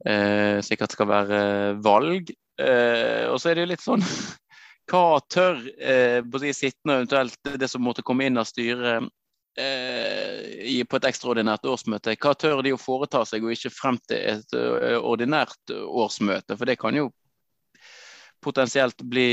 eh, 0.09 0.63
sikkert 0.65 0.97
skal 0.97 1.11
være 1.11 1.43
valg. 1.85 2.33
Eh, 2.61 3.27
og 3.29 3.37
så 3.41 3.51
er 3.51 3.59
det 3.59 3.67
jo 3.67 3.73
litt 3.73 3.83
sånn 3.83 4.05
Hva 4.91 5.19
tør 5.33 5.59
eh, 5.81 6.21
både 6.23 6.53
sittende 6.55 7.01
eventuelt 7.01 7.53
det 7.59 7.69
som 7.73 7.83
måtte 7.83 8.05
komme 8.07 8.29
inn 8.29 8.39
av 8.39 8.47
styret 8.47 9.09
eh, 9.59 10.83
på 10.85 10.99
et 11.01 11.09
ekstraordinært 11.09 11.65
årsmøte, 11.67 12.15
hva 12.21 12.35
tør 12.37 12.61
de 12.63 12.75
å 12.75 12.81
foreta 12.81 13.25
seg 13.27 13.47
og 13.47 13.55
ikke 13.55 13.73
frem 13.73 13.99
til 14.09 14.21
et 14.35 14.57
uh, 14.57 14.99
ordinært 15.01 15.73
årsmøte? 15.73 16.59
For 16.59 16.69
det 16.69 16.77
kan 16.83 16.99
jo 16.99 17.09
potensielt 18.45 19.03
bli 19.09 19.29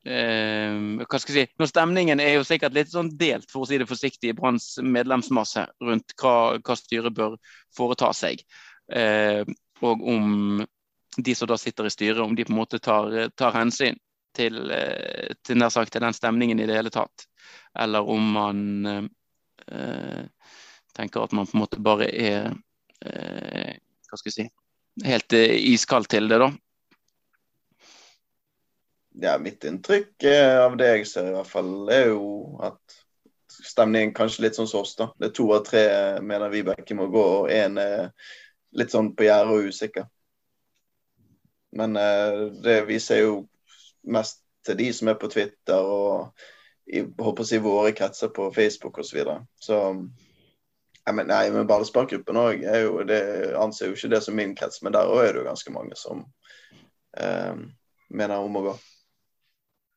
Eh, 0.00 0.76
hva 1.04 1.18
skal 1.20 1.34
jeg 1.34 1.48
si, 1.48 1.56
når 1.60 1.68
Stemningen 1.68 2.22
er 2.24 2.38
jo 2.38 2.44
sikkert 2.48 2.72
litt 2.72 2.88
sånn 2.88 3.10
delt 3.20 3.50
for 3.52 3.66
å 3.66 3.68
si 3.68 3.76
det 3.80 3.88
forsiktig 3.88 4.30
i 4.32 4.36
Branns 4.36 4.72
medlemsmasse 4.80 5.66
rundt 5.84 6.14
hva, 6.22 6.56
hva 6.56 6.76
styret 6.78 7.16
bør 7.16 7.36
foreta 7.76 8.08
seg. 8.16 8.40
Eh, 8.88 9.44
og 9.84 10.06
om 10.08 10.62
de 11.20 11.34
som 11.36 11.50
da 11.50 11.58
sitter 11.60 11.88
i 11.88 11.92
styret, 11.92 12.22
om 12.24 12.36
de 12.36 12.46
på 12.48 12.54
en 12.54 12.60
måte 12.62 12.80
tar, 12.80 13.12
tar 13.36 13.58
hensyn 13.58 13.98
til, 14.36 14.56
eh, 14.72 15.36
til, 15.44 15.66
sagt, 15.68 15.92
til 15.92 16.04
den 16.06 16.16
stemningen 16.16 16.62
i 16.62 16.68
det 16.70 16.80
hele 16.80 16.92
tatt. 16.94 17.26
Eller 17.78 18.06
om 18.08 18.32
man 18.34 19.10
tenker 20.96 21.22
at 21.22 21.34
man 21.36 21.46
på 21.46 21.54
en 21.54 21.60
måte 21.60 21.78
bare 21.84 22.08
er 22.08 22.48
Hva 22.98 24.18
skal 24.18 24.30
jeg 24.30 24.34
si 24.34 24.46
Helt 25.06 25.36
iskald 25.36 26.08
til 26.10 26.26
det, 26.32 26.40
da. 26.42 26.48
Ja, 29.20 29.38
mitt 29.38 29.64
inntrykk 29.64 30.24
eh, 30.24 30.58
av 30.64 30.76
det 30.80 30.86
jeg 30.88 31.06
ser, 31.10 31.28
i 31.28 31.34
hvert 31.34 31.48
fall, 31.50 31.72
er 31.92 32.06
jo 32.08 32.58
at 32.64 33.00
stemningen 33.50 34.14
kanskje 34.16 34.46
litt 34.46 34.56
sånn 34.56 34.68
som 34.70 34.84
oss, 34.84 34.94
da. 34.96 35.10
Det 35.20 35.28
er 35.28 35.34
to 35.36 35.48
av 35.52 35.64
tre 35.66 35.82
mener 36.24 36.52
Vibeke 36.52 36.96
må 36.96 37.10
gå, 37.12 37.24
og 37.42 37.50
én 37.52 37.76
er 37.82 38.08
litt 38.80 38.94
sånn 38.94 39.10
på 39.16 39.26
gjerdet 39.26 39.56
og 39.56 39.68
usikker. 39.68 40.06
Men 41.76 41.98
eh, 42.00 42.46
det 42.64 42.78
viser 42.88 43.20
jo 43.24 43.34
mest 44.08 44.40
til 44.66 44.78
de 44.80 44.88
som 44.96 45.10
er 45.12 45.18
på 45.20 45.28
Twitter 45.32 45.84
og 45.84 46.32
i 46.90 47.04
håper 47.04 47.44
å 47.44 47.46
si 47.46 47.60
våre 47.62 47.92
kretser 47.94 48.32
på 48.34 48.48
Facebook 48.54 48.98
osv. 48.98 49.10
Så, 49.10 49.16
videre. 49.18 49.36
så 49.62 49.76
jeg 51.06 51.16
mener, 51.16 51.28
nei, 51.30 51.50
men 51.54 51.68
ballsparkgruppen 51.68 52.38
òg 52.40 52.64
anser 53.60 53.90
jo 53.90 53.98
ikke 53.98 54.10
det 54.14 54.22
som 54.24 54.36
min 54.36 54.56
krets, 54.58 54.80
men 54.82 54.96
der 54.96 55.10
òg 55.10 55.22
er 55.22 55.34
det 55.34 55.42
jo 55.42 55.46
ganske 55.46 55.74
mange 55.74 55.98
som 55.98 56.24
eh, 57.20 57.62
mener 58.10 58.42
om 58.42 58.58
å 58.58 58.64
gå. 58.70 58.74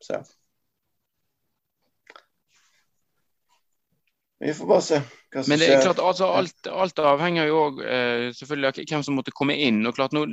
Så. 0.04 0.20
Vi 4.44 4.54
får 4.54 4.68
bare 4.68 4.84
se 4.84 4.98
hva 5.00 5.42
som 5.44 5.54
Men 5.54 5.62
det 5.62 5.68
er 5.72 5.82
klart, 5.86 6.02
altså, 6.04 6.28
alt, 6.36 6.68
alt 6.68 7.00
avhenger 7.00 7.48
jo 7.48 7.60
òg 7.62 7.78
eh, 7.88 8.26
selvfølgelig 8.36 8.70
av 8.70 8.80
hvem 8.92 9.06
som 9.08 9.16
måtte 9.16 9.34
komme 9.36 9.56
inn. 9.56 9.80
og 9.88 9.96
klart 9.96 10.16
Nå 10.16 10.26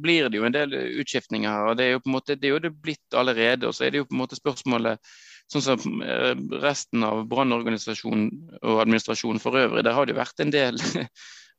blir 0.00 0.30
det 0.32 0.40
jo 0.40 0.46
en 0.48 0.54
del 0.56 0.72
utskiftninger 1.02 1.52
her. 1.52 1.72
og 1.72 1.76
Det 1.76 1.84
er 1.84 1.96
jo 1.96 2.02
på 2.04 2.08
en 2.08 2.16
måte, 2.16 2.36
det 2.38 2.48
er 2.48 2.54
jo 2.56 2.62
det 2.64 2.72
blitt 2.72 3.18
allerede. 3.18 3.68
og 3.68 3.76
så 3.76 3.84
er 3.84 3.92
det 3.92 4.00
jo 4.00 4.08
på 4.08 4.16
en 4.16 4.22
måte 4.22 4.40
spørsmålet 4.40 5.12
sånn 5.52 5.64
som 5.64 6.02
eh, 6.04 6.32
resten 6.64 7.04
av 7.04 7.26
brannorganisasjonen 7.28 8.30
og 8.62 8.82
administrasjonen 8.86 9.42
for 9.42 9.60
øvrig. 9.60 9.84
Der 9.84 9.96
har 9.96 10.08
det 10.08 10.16
jo 10.16 10.22
vært 10.22 10.44
en 10.44 10.54
del 10.54 10.80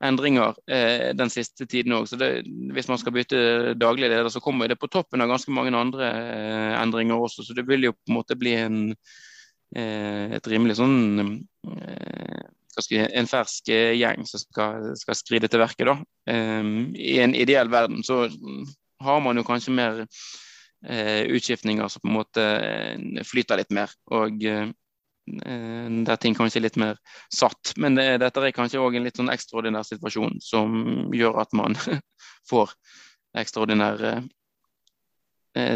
endringer 0.03 0.55
eh, 0.71 1.09
den 1.17 1.31
siste 1.33 1.67
tiden 1.69 1.95
òg. 1.97 2.11
Hvis 2.75 2.87
man 2.91 3.01
skal 3.01 3.15
bytte 3.15 3.73
daglig 3.79 4.07
leder, 4.07 4.29
så 4.31 4.41
kommer 4.43 4.69
det 4.71 4.79
på 4.79 4.91
toppen 4.91 5.21
av 5.21 5.31
ganske 5.31 5.51
mange 5.51 5.75
andre 5.75 6.11
eh, 6.11 6.75
endringer 6.81 7.19
også. 7.19 7.43
Så 7.43 7.57
det 7.57 7.67
vil 7.67 7.89
jo 7.89 7.95
på 7.97 8.13
en 8.13 8.19
måte 8.21 8.39
bli 8.39 8.55
en 8.59 8.79
Eh, 9.75 10.31
et 10.33 10.47
rimelig 10.49 10.79
sånn 10.79 10.95
eh, 11.69 12.47
en 12.79 13.27
fersk 13.29 13.69
eh, 13.69 13.93
gjeng 13.99 14.23
som 14.25 14.41
skal, 14.41 14.87
skal 14.97 15.17
skride 15.17 15.49
til 15.51 15.61
verket. 15.61 15.89
da. 15.89 15.97
I 16.95 17.17
en 17.21 17.35
ideell 17.35 17.69
verden 17.69 18.05
så 18.07 18.23
har 19.03 19.19
man 19.21 19.37
jo 19.37 19.43
kanskje 19.47 19.75
mer 19.75 20.05
utskiftninger 20.79 21.89
som 21.91 21.99
på 21.99 22.07
en 22.07 22.15
måte 22.15 22.43
flyter 23.27 23.59
litt 23.59 23.73
mer. 23.75 23.91
og 24.15 24.45
der 26.07 26.19
ting 26.21 26.35
kanskje 26.37 26.59
er 26.59 26.65
litt 26.67 26.79
mer 26.79 26.99
satt. 27.33 27.73
Men 27.77 27.97
det, 27.97 28.07
dette 28.23 28.43
er 28.43 28.55
kanskje 28.55 28.81
òg 28.81 28.97
en 28.97 29.05
litt 29.07 29.19
sånn 29.19 29.31
ekstraordinær 29.33 29.87
situasjon 29.87 30.39
som 30.43 30.75
gjør 31.15 31.41
at 31.43 31.55
man 31.57 31.77
får 32.49 32.75
ekstraordinære 33.39 34.19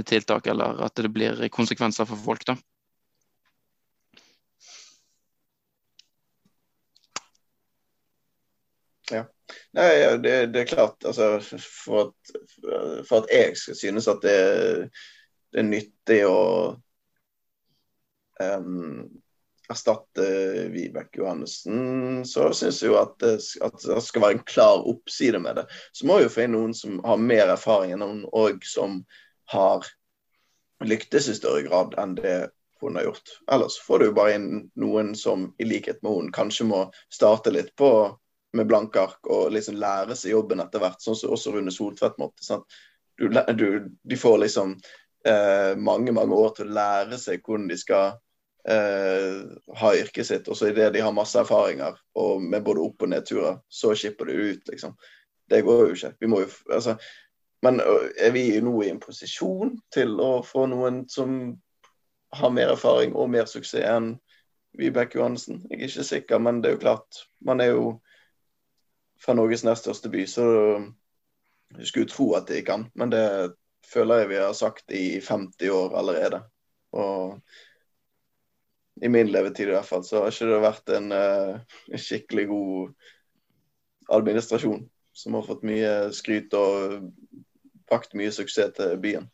tiltak, 0.07 0.47
eller 0.47 0.83
at 0.85 0.95
det 1.01 1.09
blir 1.11 1.41
konsekvenser 1.51 2.07
for 2.07 2.19
folk. 2.27 2.45
da. 2.47 2.57
Ja. 9.11 9.23
Nei, 9.75 9.89
det, 10.23 10.35
det, 10.53 10.61
er 10.61 10.69
klart. 10.69 11.03
Altså, 11.05 11.35
for, 11.59 12.13
at, 12.13 12.37
for, 13.09 13.23
at, 13.23 13.33
jeg 13.33 13.57
skal 13.59 13.75
synes 13.75 14.07
at 14.07 14.23
det 14.23 14.37
det 15.53 15.61
er 15.61 15.67
nyttig 15.69 16.19
å 16.25 16.37
um, 18.41 19.03
erstatte 19.71 20.25
Vibeke 20.73 21.21
Johannessen, 21.21 22.23
så 22.27 22.49
syns 22.53 22.81
jeg 22.83 22.91
jo 22.91 22.97
at 22.99 23.15
det, 23.23 23.37
at 23.63 23.77
det, 23.79 23.99
skal 24.03 24.25
være 24.25 24.37
en 24.37 24.47
klar 24.47 24.87
oppside 24.89 25.39
med 25.39 25.61
det. 25.61 25.67
Så 25.95 26.07
må 26.07 26.19
vi 26.19 26.27
jo 26.27 26.33
få 26.33 26.45
inn 26.45 26.55
noen 26.57 26.73
som 26.77 26.99
har 27.05 27.21
mer 27.21 27.53
erfaring 27.53 27.95
enn 27.95 28.03
hun, 28.03 28.25
og 28.35 28.65
som 28.67 29.01
har 29.53 29.87
lyktes 30.83 31.29
i 31.31 31.37
større 31.37 31.63
grad 31.67 31.95
enn 31.99 32.17
det 32.19 32.37
hun 32.83 32.97
har 32.99 33.07
gjort. 33.07 33.37
Ellers 33.51 33.79
får 33.79 33.99
du 33.99 34.05
jo 34.09 34.17
bare 34.17 34.35
inn 34.35 34.49
noen 34.79 35.13
som 35.15 35.47
i 35.57 35.67
likhet 35.67 36.01
med 36.03 36.11
hun 36.11 36.33
kanskje 36.35 36.67
må 36.67 36.83
starte 37.13 37.53
litt 37.55 37.71
på 37.79 37.93
med 38.53 38.67
blanke 38.69 39.01
ark 39.01 39.29
og 39.31 39.53
liksom 39.55 39.79
lære 39.81 40.17
seg 40.19 40.35
jobben 40.35 40.61
etter 40.61 40.83
hvert, 40.83 41.01
sånn 41.01 41.17
som 41.17 41.33
også 41.33 41.55
Rune 41.55 41.71
Soltvedt 41.73 42.19
måtte. 42.21 42.59
Du, 43.17 43.29
du, 43.29 43.67
de 44.03 44.19
får 44.19 44.37
liksom 44.43 44.75
eh, 45.25 45.73
mange 45.79 46.13
mange 46.13 46.37
år 46.37 46.53
til 46.57 46.69
å 46.69 46.75
lære 46.75 47.17
seg 47.21 47.41
hvordan 47.41 47.69
de 47.71 47.79
skal 47.79 48.11
eh, 48.11 48.19
ha 48.63 49.89
yrket 49.95 50.27
sitt. 50.27 50.47
Og 50.47 50.55
så 50.57 50.69
idet 50.69 50.93
de 50.95 51.01
har 51.03 51.15
masse 51.15 51.39
erfaringer 51.39 51.97
og 52.15 52.41
med 52.41 52.63
både 52.63 52.83
opp- 52.85 53.03
og 53.03 53.09
nedturer, 53.11 53.57
så 53.67 53.91
skipper 53.95 54.29
det 54.29 54.33
ut, 54.33 54.69
liksom. 54.71 54.95
Det 55.49 55.61
går 55.61 55.81
jo 55.81 55.97
ikke. 55.97 56.13
Vi 56.19 56.29
må 56.31 56.39
jo 56.45 56.47
altså, 56.71 56.95
Men 57.63 57.79
er 58.19 58.31
vi 58.31 58.61
nå 58.61 58.81
i 58.83 58.89
en 58.91 58.99
posisjon 58.99 59.77
til 59.93 60.17
å 60.19 60.41
få 60.43 60.65
noen 60.67 61.05
som 61.07 61.53
har 62.35 62.51
mer 62.51 62.73
erfaring 62.73 63.13
og 63.15 63.29
mer 63.31 63.45
suksess 63.47 63.85
enn 63.87 64.09
Vibeke 64.75 65.19
Johansen? 65.19 65.61
Jeg 65.69 65.79
er 65.79 65.87
ikke 65.87 66.03
sikker, 66.03 66.41
men 66.43 66.59
det 66.59 66.69
er 66.69 66.75
jo 66.75 66.81
klart. 66.81 67.21
Man 67.39 67.63
er 67.63 67.71
jo 67.71 67.85
fra 69.23 69.35
Norges 69.37 69.63
nest 69.63 69.85
største 69.85 70.11
by, 70.11 70.25
så 70.27 70.45
jeg 71.77 71.87
skulle 71.87 72.11
tro 72.11 72.33
at 72.35 72.49
de 72.51 72.59
kan. 72.67 72.89
Men 72.99 73.13
det 73.13 73.53
føler 73.87 74.23
jeg 74.23 74.33
vi 74.33 74.41
har 74.41 74.57
sagt 74.57 74.91
i 74.91 75.21
50 75.21 75.71
år 75.71 75.95
allerede. 75.99 76.41
Og 76.91 77.39
i 79.01 79.09
min 79.09 79.31
levetid 79.31 79.67
i 79.67 79.73
hvert 79.73 79.89
fall, 79.89 80.03
så 80.05 80.21
har 80.21 80.33
ikke 80.33 80.49
det 80.51 80.63
vært 80.63 80.91
en, 80.97 81.11
uh, 81.11 81.77
skikkelig 81.97 82.47
god 82.51 83.07
administrasjon 84.13 84.83
som 85.13 85.37
har 85.37 85.45
fått 85.47 85.65
mye 85.65 85.93
skryt 86.13 86.53
og 86.57 87.09
pakket 87.89 88.17
mye 88.17 88.33
suksess 88.33 88.75
til 88.77 88.97
byen. 89.01 89.29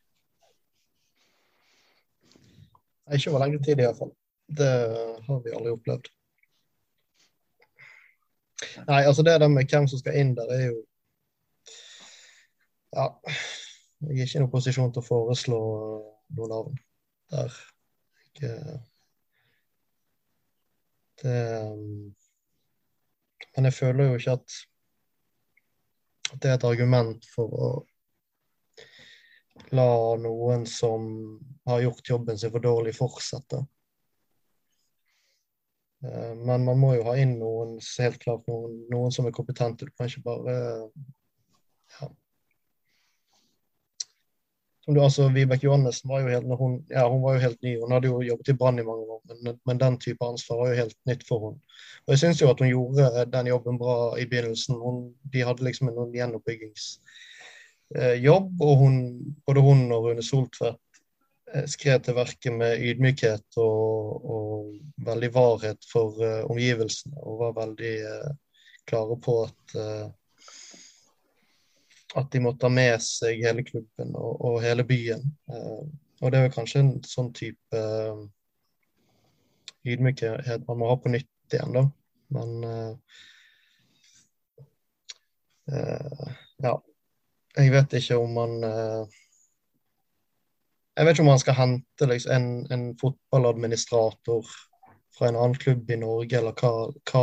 Ikke 3.16 3.32
over 3.32 3.44
lengre 3.44 3.62
tid, 3.66 3.82
iallfall. 3.82 4.12
Det 4.50 4.70
har 5.26 5.40
vi 5.44 5.54
aldri 5.56 5.74
opplevd. 5.74 6.10
Nei, 8.90 9.02
altså 9.08 9.24
det 9.24 9.40
der 9.42 9.48
med 9.48 9.72
hvem 9.72 9.88
som 9.88 10.02
skal 10.02 10.20
inn 10.20 10.36
der, 10.38 10.52
er 10.52 10.66
jo 10.70 10.78
Ja. 12.94 13.08
Jeg 14.02 14.16
er 14.16 14.26
ikke 14.26 14.38
i 14.38 14.42
noen 14.42 14.52
posisjon 14.52 14.94
til 14.96 15.02
å 15.04 15.06
foreslå 15.06 15.58
noen 16.38 16.52
navn 16.54 16.78
der. 17.34 17.58
Jeg, 18.40 18.78
det 21.24 21.40
Men 23.56 23.66
jeg 23.66 23.74
føler 23.74 24.10
jo 24.10 24.20
ikke 24.20 24.36
at 24.38 24.58
det 26.42 26.50
er 26.50 26.58
et 26.60 26.68
argument 26.68 27.26
for 27.34 27.48
å 27.50 27.70
la 29.76 30.16
noen 30.22 30.66
som 30.70 31.08
har 31.68 31.82
gjort 31.84 32.10
jobben 32.10 32.38
sin 32.40 32.52
for 32.54 32.64
dårlig, 32.64 32.94
fortsette. 32.98 33.60
Eh, 36.06 36.36
men 36.36 36.66
man 36.66 36.80
må 36.80 36.94
jo 36.96 37.06
ha 37.10 37.18
inn 37.20 37.36
noen 37.42 37.78
helt 37.82 38.20
klart 38.24 38.48
noen, 38.48 38.78
noen 38.92 39.14
som 39.14 39.28
er 39.28 39.36
kompetente. 39.36 39.86
Du 39.86 39.92
kan 39.98 40.10
ikke 40.10 40.26
bare 40.30 40.56
ja. 42.00 42.10
Som 44.90 44.98
du, 44.98 45.04
altså, 45.06 45.30
Vibeke 45.30 45.68
Johannessen 45.68 46.10
var 46.10 46.24
jo 46.24 46.32
helt, 46.34 46.50
hun, 46.58 46.82
ja, 46.90 47.04
hun 47.06 47.22
var 47.22 47.36
jo 47.36 47.44
helt 47.44 47.62
ny. 47.62 47.78
Hun 47.78 47.92
hadde 47.94 48.10
jo 48.10 48.26
jobbet 48.26 48.50
i 48.50 48.58
Brann 48.58 48.82
i 48.82 48.88
mange 48.88 49.06
år, 49.06 49.22
men, 49.30 49.54
men, 49.70 49.78
den 49.78 50.02
type 50.02 50.26
ansvar 50.26 50.58
var 50.64 50.72
jo 50.72 50.82
helt 50.82 50.98
nytt 51.06 51.22
for 51.28 51.38
henne. 51.46 51.62
Og 52.08 52.12
jeg 52.16 52.22
syns 52.24 52.42
jo 52.42 52.50
at 52.50 52.62
hun 52.64 52.72
gjorde 52.72 53.30
den 53.30 53.50
jobben 53.52 53.78
bra 53.78 54.18
i 54.18 54.26
begynnelsen. 54.26 54.82
Hun, 54.82 55.14
de 55.30 55.46
hadde 55.46 55.62
liksom 55.68 55.92
en 55.92 56.16
gjenoppbyggingsjobb, 56.16 58.50
og 58.66 58.74
hun, 58.82 58.96
både 59.46 59.62
hun 59.70 59.94
og 59.94 60.04
Rune 60.08 60.24
Soltvedt 60.26 60.82
Eh, 61.56 61.66
skrev 61.66 62.02
til 62.06 62.18
verket 62.18 62.54
med 62.54 62.84
ydmykhet 62.86 63.58
og, 63.58 64.26
og 64.30 64.74
veldig 65.06 65.30
varhet 65.34 65.88
for 65.92 66.20
uh, 66.22 66.44
omgivelsene. 66.52 67.16
Og 67.26 67.40
var 67.40 67.56
veldig 67.58 67.94
uh, 68.06 68.30
klare 68.90 69.18
på 69.24 69.38
at, 69.48 69.74
uh, 69.74 70.06
at 72.18 72.32
de 72.34 72.42
måtte 72.42 72.66
ha 72.66 72.74
med 72.74 73.02
seg 73.06 73.44
hele 73.46 73.64
klubben 73.66 74.16
og, 74.18 74.40
og 74.46 74.62
hele 74.64 74.86
byen. 74.88 75.24
og 76.22 76.32
det 76.32 76.40
er 76.40 76.48
jo 76.48 76.56
kanskje 76.56 76.82
en 76.84 76.94
sånn 77.06 77.30
type 77.38 77.82
ydmykhet 79.88 80.66
man 80.68 80.80
må 80.82 80.90
ha 80.90 80.98
på 81.00 81.12
nytt 81.14 81.54
igjen, 81.54 81.76
da. 81.76 81.86
Men 82.36 82.50
ja. 86.66 86.74
Jeg 87.58 87.72
vet 87.74 87.94
ikke 87.98 88.18
om 88.18 88.36
man 88.38 88.60
jeg 91.00 91.06
vet 91.06 91.16
ikke 91.16 91.24
om 91.24 91.30
man 91.32 91.40
skal 91.40 91.56
hente 91.56 92.08
liksom, 92.10 92.32
en, 92.36 92.48
en, 92.74 92.98
fotballadministrator 93.00 94.50
fra 95.16 95.30
en 95.30 95.38
annen 95.40 95.56
klubb 95.56 95.92
i 95.92 95.98
Norge, 96.00 96.36
eller 96.38 96.52
hva, 96.60 96.72
hva, 97.08 97.22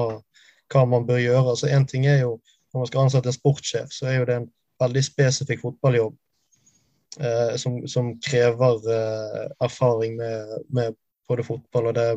hva 0.72 0.84
man 0.88 1.04
bør 1.08 1.20
gjøre. 1.20 1.50
Altså 1.52 1.68
Én 1.68 1.84
ting 1.88 2.06
er 2.08 2.22
jo 2.22 2.38
når 2.72 2.80
man 2.80 2.88
skal 2.88 3.02
ansette 3.02 3.28
en 3.28 3.36
sportssjef, 3.36 3.92
så 3.92 4.08
er 4.08 4.16
jo 4.16 4.24
det 4.28 4.38
en 4.40 4.48
veldig 4.82 5.02
spesifikk 5.04 5.62
fotballjobb 5.64 6.16
eh, 7.20 7.54
som, 7.60 7.78
som, 7.88 8.12
krever 8.22 8.90
eh, 8.96 9.46
erfaring 9.64 10.18
med, 10.20 10.58
med, 10.68 10.98
både 11.26 11.42
fotball 11.42 11.88
og 11.90 11.96
det 11.96 12.10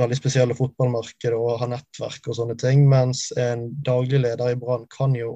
veldig 0.00 0.16
spesielle 0.16 0.54
fotballmarkedet 0.56 1.36
og 1.36 1.58
ha 1.60 1.66
nettverk 1.68 2.30
og 2.30 2.38
sånne 2.38 2.54
ting. 2.56 2.86
Mens 2.88 3.26
en 3.36 3.66
daglig 3.84 4.22
leder 4.22 4.54
i 4.54 4.56
Brann 4.56 4.86
kan 4.88 5.12
jo 5.18 5.34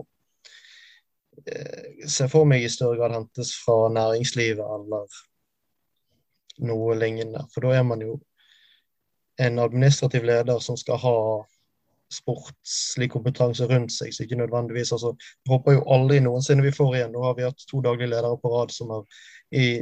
Eh, 1.47 2.07
se 2.09 2.29
for 2.29 2.49
meg 2.49 2.65
i 2.65 2.71
større 2.73 2.99
grad 2.99 3.15
hentes 3.17 3.53
fra 3.63 3.89
næringslivet 3.93 4.65
eller 4.77 5.21
noe 6.69 6.97
lignende. 6.99 7.47
For 7.55 7.65
da 7.65 7.79
er 7.79 7.87
man 7.87 8.03
jo 8.05 8.19
en 9.41 9.61
administrativ 9.63 10.27
leder 10.29 10.61
som 10.61 10.77
skal 10.77 11.01
ha 11.01 11.17
sportslig 12.11 13.11
kompetanse 13.13 13.67
rundt 13.71 13.93
seg. 13.95 14.13
så 14.15 14.25
ikke 14.25 14.41
nødvendigvis, 14.41 14.93
altså, 14.93 15.15
håper 15.49 15.79
jo 15.79 15.87
aldri 15.95 16.21
noensinne 16.25 16.65
vi 16.67 16.75
får 16.75 16.97
igjen. 16.97 17.13
Nå 17.15 17.25
har 17.25 17.37
vi 17.39 17.47
hatt 17.47 17.67
to 17.71 17.83
daglige 17.85 18.11
ledere 18.11 18.39
på 18.43 18.53
rad 18.55 18.75
som 18.75 18.91
har 18.95 19.23
i 19.55 19.81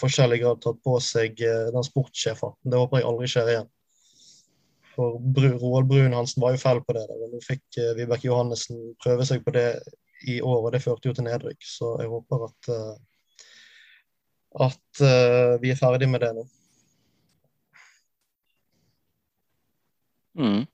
forskjellig 0.00 0.42
grad 0.42 0.60
tatt 0.64 0.78
på 0.84 0.98
seg 1.00 1.40
eh, 1.44 1.70
den 1.74 1.86
sportssjefen. 1.86 2.56
Det 2.64 2.80
håper 2.80 3.00
jeg 3.00 3.08
aldri 3.10 3.30
skjer 3.32 3.52
igjen. 3.52 3.70
For 4.96 5.20
Roald 5.60 5.88
Brun 5.90 6.16
Hansen 6.16 6.40
var 6.42 6.54
jo 6.54 6.62
feil 6.62 6.80
på 6.84 6.96
det. 6.96 7.04
Der. 7.10 7.28
Nå 7.32 7.40
fikk 7.44 7.64
uh, 7.82 7.92
Vibeke 7.98 8.30
Johannessen 8.30 8.94
prøve 9.02 9.26
seg 9.28 9.42
på 9.44 9.52
det 9.52 9.68
i 10.24 10.38
år, 10.40 10.62
og 10.62 10.72
det 10.72 10.80
førte 10.80 11.10
jo 11.10 11.16
til 11.16 11.26
nedrykk. 11.26 11.60
Så 11.60 11.90
jeg 12.00 12.08
håper 12.08 12.46
at, 12.46 12.70
uh, 12.72 12.94
at 14.68 15.02
uh, 15.04 15.60
vi 15.60 15.74
er 15.74 15.80
ferdig 15.80 16.08
med 16.08 16.24
det 16.24 16.32
nå. 16.38 16.46
Mm. 20.36 20.64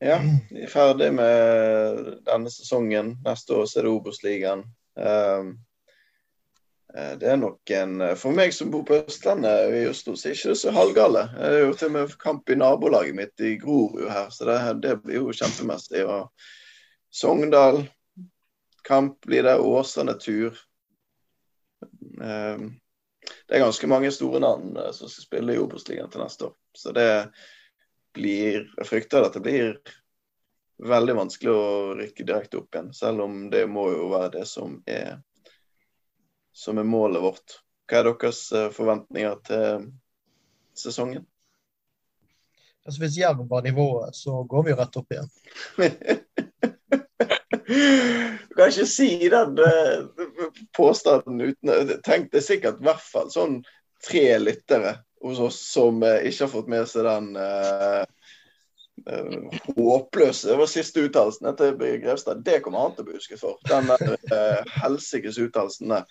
Ja, 0.00 0.18
vi 0.50 0.64
er 0.64 0.72
ferdig 0.72 1.12
med 1.14 2.00
denne 2.26 2.50
sesongen. 2.50 3.14
Neste 3.24 3.60
år 3.60 3.68
så 3.70 3.80
er 3.80 3.86
det 3.86 3.94
Obos-ligaen. 3.94 4.64
Um, 4.94 5.54
Eh, 6.94 7.18
det 7.18 7.30
er 7.30 7.36
nok 7.36 7.70
en 7.74 8.00
eh, 8.00 8.14
For 8.18 8.34
meg 8.36 8.54
som 8.54 8.70
bor 8.70 8.84
på 8.86 9.00
Østlandet 9.00 9.72
i 9.74 9.82
Oslo, 9.90 10.14
så 10.14 10.28
er 10.28 10.34
det 10.34 10.38
ikke 10.38 10.58
så 10.60 10.74
halvgale. 10.74 11.24
Det 11.34 11.48
er 11.48 11.64
jo 11.64 11.72
til 11.74 11.90
og 11.90 11.96
med 11.96 12.14
kamp 12.22 12.50
i 12.50 12.58
nabolaget 12.58 13.18
mitt 13.18 13.42
i 13.42 13.56
Grorud 13.58 14.06
her, 14.10 14.30
så 14.30 14.46
det, 14.48 14.58
det 14.84 14.94
blir 15.02 15.18
jo 15.18 15.34
kjempemessig. 15.34 16.04
Og 16.06 16.30
Sogndal 17.14 17.82
kamp 18.86 19.18
blir 19.26 19.46
det. 19.46 19.58
Åsane 19.58 20.14
tur. 20.22 20.60
Eh, 22.22 22.62
det 23.24 23.56
er 23.56 23.64
ganske 23.64 23.88
mange 23.90 24.12
store 24.14 24.38
navn 24.44 24.76
som 24.92 25.08
skal 25.08 25.24
spille 25.24 25.54
i 25.54 25.58
Obos-ligaen 25.58 26.12
til 26.12 26.22
neste 26.22 26.50
år. 26.50 26.56
Så 26.76 26.92
det 26.94 27.08
blir 28.14 28.64
Jeg 28.76 28.88
frykter 28.88 29.26
at 29.26 29.36
det 29.36 29.44
blir 29.44 29.76
veldig 30.84 31.14
vanskelig 31.16 31.52
å 31.52 31.94
rykke 31.98 32.26
direkte 32.26 32.58
opp 32.60 32.74
igjen. 32.74 32.92
Selv 32.94 33.26
om 33.26 33.44
det 33.50 33.66
må 33.70 33.88
jo 33.92 34.08
være 34.12 34.38
det 34.38 34.46
som 34.50 34.80
er 34.86 35.18
som 36.54 36.78
er 36.78 36.86
målet 36.86 37.22
vårt. 37.22 37.58
Hva 37.90 38.00
er 38.00 38.06
deres 38.08 38.40
eh, 38.54 38.70
forventninger 38.72 39.38
til 39.48 39.88
sesongen? 40.78 41.24
Altså 42.84 43.00
Hvis 43.02 43.18
Jerv 43.18 43.48
var 43.50 43.64
nivået, 43.64 44.14
så 44.16 44.42
går 44.48 44.64
vi 44.64 44.70
jo 44.70 44.76
rett 44.78 44.96
opp 45.00 45.12
igjen. 45.12 45.30
du 48.48 48.54
kan 48.54 48.68
ikke 48.70 48.86
si 48.86 49.08
den 49.32 49.58
uh, 49.58 50.04
påstanden 50.76 51.40
uten 51.40 51.94
Tenk 52.04 52.30
det 52.32 52.42
er 52.42 52.44
sikkert 52.44 52.82
i 52.82 52.86
hvert 52.86 53.06
fall 53.08 53.30
sånn 53.32 53.62
tre 54.04 54.26
lyttere 54.38 54.98
hos 55.24 55.40
oss 55.40 55.60
som 55.72 56.02
uh, 56.02 56.20
ikke 56.20 56.44
har 56.44 56.52
fått 56.52 56.70
med 56.72 56.88
seg 56.90 57.06
den 57.08 57.30
uh, 57.38 58.04
håpløse. 59.76 60.48
Det 60.48 60.58
var 60.60 60.70
siste 60.70 61.06
uttalelsen 61.08 61.48
etter 61.50 61.74
Grevstad. 61.78 62.44
Det 62.46 62.60
kommer 62.64 62.86
han 62.86 62.94
til 62.94 63.04
å 63.04 63.08
bli 63.08 63.18
husket 63.18 63.42
for. 63.42 63.58
Den 63.68 63.90
der 63.90 64.16
uh, 64.32 64.74
helsikes 64.84 65.40
uttalelsen 65.40 65.94
der. 65.96 66.08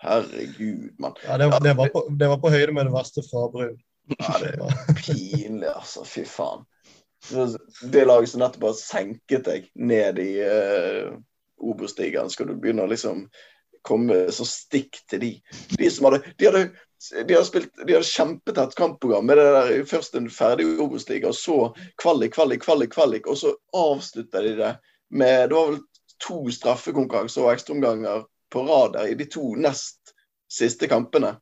Herregud, 0.00 0.94
mann. 0.98 1.16
Ja, 1.26 1.36
det, 1.36 1.50
det, 1.64 1.74
var 1.76 1.88
på, 1.92 2.06
det, 2.08 2.28
var 2.28 2.38
på, 2.40 2.50
høyde 2.50 2.72
med 2.72 2.88
det 2.88 2.94
verste 2.94 3.24
fra 3.26 3.48
Brun. 3.52 3.76
Ja, 4.16 4.36
det 4.40 4.54
var 4.58 4.76
pinlig, 4.96 5.68
altså. 5.68 6.04
Fy 6.08 6.24
faen. 6.24 6.64
Det 7.92 8.06
laget 8.06 8.30
som 8.32 8.40
nettopp 8.40 8.70
har 8.70 8.78
senket 8.78 9.44
deg 9.44 9.66
ned 9.76 10.18
i 10.22 10.30
uh, 10.40 11.10
Obos-ligaen, 11.60 12.32
skal 12.32 12.48
du 12.48 12.54
begynne 12.56 12.86
å 12.86 12.90
liksom 12.90 13.26
komme 13.84 14.22
så 14.32 14.46
stikk 14.48 15.02
til 15.08 15.20
de. 15.20 15.30
De 15.76 15.90
som 15.92 16.08
hadde 16.08 16.22
De 16.40 16.48
hadde, 16.48 16.64
de 17.26 17.34
har 17.34 17.44
spilt, 17.48 17.72
de 17.86 17.94
har 17.94 18.02
kjempetett 18.04 18.74
kampprogram 18.76 19.26
med 19.26 19.38
det 19.40 19.44
der 19.54 19.84
først 19.88 20.14
en 20.18 20.30
ferdig 20.30 20.66
Obos-liga, 20.80 21.32
så 21.32 21.74
kvalik, 22.02 22.34
kvalik, 22.34 22.62
kvalik, 22.64 22.92
kvalik, 22.92 23.26
og 23.26 23.38
så 23.40 23.54
avslutta 23.76 24.42
de 24.44 24.56
det 24.58 24.74
med 25.10 25.48
Det 25.48 25.56
var 25.56 25.70
vel 25.72 25.80
to 26.20 26.42
straffekonkurranser 26.52 27.46
og 27.46 27.54
ekstraomganger 27.54 28.26
på 28.52 28.66
rad 28.66 28.92
der 28.98 29.08
i 29.10 29.16
de 29.18 29.26
to 29.30 29.54
nest 29.56 30.12
siste 30.50 30.88
kampene. 30.90 31.34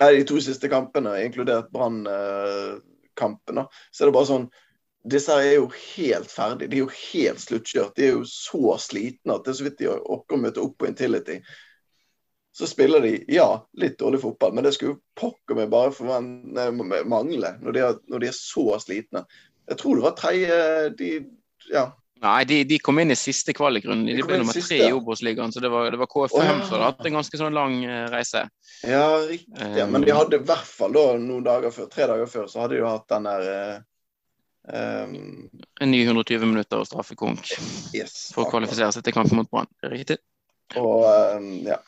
Nei, 0.00 0.12
de 0.18 0.26
to 0.28 0.38
siste 0.44 0.68
kampene, 0.68 1.14
inkludert 1.24 1.70
Brann-kampen. 1.72 3.64
Så 3.90 4.04
det 4.04 4.14
bare 4.16 4.30
sånn 4.30 4.48
Disse 5.06 5.30
her 5.30 5.44
er 5.46 5.60
jo 5.60 5.68
helt 5.70 6.32
ferdige. 6.34 6.66
De 6.66 6.78
er 6.80 6.82
jo 6.82 6.94
helt 7.12 7.38
sluttkjørt. 7.38 7.92
De 7.94 8.08
er 8.08 8.16
jo 8.16 8.24
så 8.26 8.74
slitne 8.82 9.36
at 9.36 9.44
det 9.46 9.52
er 9.52 9.58
så 9.60 9.66
vidt 9.68 9.76
de 9.78 9.86
orker 9.92 10.34
å 10.34 10.40
møte 10.42 10.58
opp 10.64 10.74
på 10.80 10.88
Intility. 10.88 11.36
Så 12.56 12.64
spiller 12.70 13.04
de, 13.04 13.18
ja, 13.28 13.50
litt 13.76 13.98
dårlig 14.00 14.22
fotball, 14.22 14.54
men 14.56 14.64
det 14.64 14.72
skulle 14.72 14.96
pokker 15.18 15.58
meg 15.58 15.68
bare 15.68 15.92
mangle 17.04 17.50
når 17.60 17.76
de, 17.76 17.82
er, 17.84 17.98
når 18.08 18.22
de 18.22 18.30
er 18.30 18.36
så 18.36 18.78
slitne. 18.80 19.26
Jeg 19.68 19.76
tror 19.82 19.98
det 19.98 20.04
var 20.06 20.14
tredje 20.16 20.60
de, 20.96 21.10
ja, 21.68 21.90
Nei, 22.24 22.44
de, 22.48 22.62
de, 22.64 22.78
kom 22.80 22.96
inn 22.98 23.12
i 23.12 23.16
siste 23.18 23.52
kvalikrunden. 23.52 24.06
De, 24.08 24.14
de 24.16 24.24
ble 24.24 24.38
nummer 24.40 24.56
tre 24.56 24.78
i 24.86 24.92
Obos-ligaen. 24.94 25.52
Så 25.52 25.60
det 25.60 25.68
var, 25.68 25.90
det 25.92 25.98
var 26.00 26.08
KFM 26.08 26.38
oh, 26.38 26.46
ja. 26.46 26.54
som 26.64 26.76
hadde 26.78 26.86
hatt 26.86 27.08
en 27.10 27.18
ganske 27.18 27.40
sånn 27.40 27.56
lang 27.56 27.74
uh, 27.84 28.06
reise. 28.12 28.46
Ja, 28.88 29.02
riktig. 29.28 29.52
Um, 29.60 29.92
men 29.92 30.06
de 30.06 30.14
hadde 30.16 30.38
i 30.40 30.46
hvert 30.48 30.70
fall 30.78 30.96
da 30.96 31.04
noen 31.20 31.44
dager 31.44 31.74
før, 31.74 31.90
tre 31.92 32.08
dager 32.08 32.30
før, 32.32 32.46
så 32.48 32.62
hadde 32.62 32.78
de 32.78 32.80
jo 32.80 32.88
hatt 32.88 33.04
den 33.12 33.28
der 33.28 33.44
um, 34.72 35.18
En 35.84 35.92
ny 35.92 36.00
120 36.06 36.48
minutter 36.48 36.80
og 36.80 36.88
straffekonk 36.88 37.52
yes, 37.92 38.16
for 38.32 38.46
å 38.46 38.50
kvalifisere 38.54 38.88
seg 38.96 39.04
til 39.04 39.16
kampen 39.18 39.42
mot 39.42 39.52
Brann. 39.52 39.68
Riktig. 39.84 40.16
Og 40.80 41.04
um, 41.04 41.52
ja. 41.68 41.82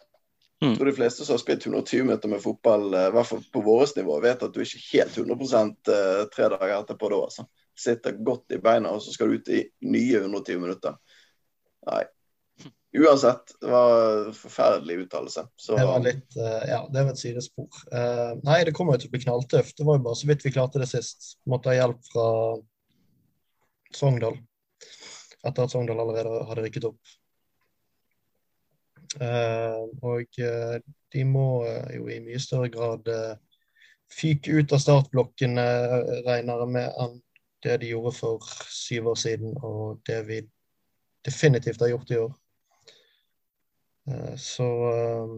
Jeg 0.58 0.74
tror 0.74 0.88
de 0.90 0.96
fleste 0.96 1.24
som 1.24 1.36
har 1.36 1.40
spilt 1.42 1.66
120 1.66 2.02
minutter 2.08 2.30
med 2.32 2.42
fotball, 2.42 2.88
uh, 2.94 3.06
i 3.06 3.14
hvert 3.14 3.30
fall 3.30 3.42
på 3.54 3.62
vårt 3.62 3.94
nivå, 3.96 4.18
vet 4.24 4.42
at 4.42 4.54
du 4.54 4.60
ikke 4.64 4.84
helt 4.90 5.18
100% 5.22 5.92
tre 6.34 6.50
dager 6.54 6.74
etterpå 6.80 7.10
da, 7.12 7.22
altså 7.28 7.46
sitter 7.78 8.12
godt 8.12 8.52
i 8.52 8.58
beina, 8.62 8.90
og 8.90 9.02
så 9.02 9.14
skal 9.14 9.30
du 9.30 9.38
ut 9.38 9.50
i 9.54 9.62
nye 9.86 10.22
120 10.22 10.62
minutter. 10.62 10.96
Nei. 11.88 12.04
Uansett, 12.98 13.52
det 13.60 13.68
var 13.70 13.92
en 14.00 14.34
forferdelig 14.34 14.96
uttalelse. 15.04 15.44
Det 15.68 15.84
var 15.86 16.02
litt, 16.02 16.26
uh, 16.40 16.64
ja, 16.66 16.80
det 16.90 17.04
var 17.04 17.12
et 17.12 17.20
sidespor. 17.20 17.68
Uh, 17.92 18.34
nei, 18.46 18.62
det 18.66 18.74
kommer 18.76 18.96
jo 18.96 19.04
til 19.04 19.12
å 19.12 19.14
bli 19.14 19.22
knalltøft. 19.26 19.76
Det 19.78 19.86
var 19.86 20.00
jo 20.00 20.06
bare 20.08 20.18
så 20.18 20.30
vidt 20.30 20.46
vi 20.46 20.54
klarte 20.54 20.82
det 20.82 20.88
sist. 20.90 21.34
Måtte 21.50 21.70
ha 21.70 21.76
hjelp 21.78 22.00
fra 22.10 22.26
Sogndal. 23.94 24.40
Etter 25.44 25.68
at 25.68 25.72
Sogndal 25.72 26.02
allerede 26.02 26.42
hadde 26.48 26.64
rykket 26.64 26.88
opp. 26.90 27.16
Uh, 29.16 29.88
og 30.04 30.36
de 31.14 31.22
må 31.24 31.64
jo 31.94 32.10
i 32.12 32.18
mye 32.20 32.40
større 32.42 32.68
grad 32.68 33.06
fyke 34.12 34.58
ut 34.60 34.72
av 34.72 34.82
startblokkene, 34.82 35.64
regner 36.26 36.62
jeg 36.62 36.72
med, 36.74 36.92
enn 37.00 37.16
det 37.64 37.78
de 37.82 37.90
gjorde 37.92 38.12
for 38.16 38.44
syv 38.72 39.12
år 39.12 39.18
siden, 39.20 39.56
og 39.64 40.00
det 40.06 40.20
vi 40.28 40.42
definitivt 41.24 41.80
har 41.80 41.92
gjort 41.92 42.10
i 42.10 42.20
år. 42.22 42.36
Eh, 44.08 44.36
så 44.36 44.68
eh, 44.92 45.32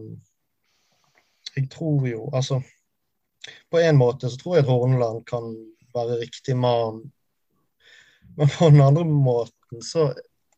jeg 1.55 1.69
tror 1.71 2.07
jo 2.07 2.29
Altså, 2.33 2.61
på 3.71 3.79
en 3.79 3.97
måte 3.97 4.29
så 4.29 4.37
tror 4.39 4.55
jeg 4.55 4.69
Horneland 4.69 5.25
kan 5.27 5.49
være 5.95 6.21
riktig 6.21 6.55
mann, 6.57 7.01
men 8.37 8.47
på 8.59 8.69
den 8.69 8.81
andre 8.81 9.05
måten 9.05 9.83
så 9.83 10.13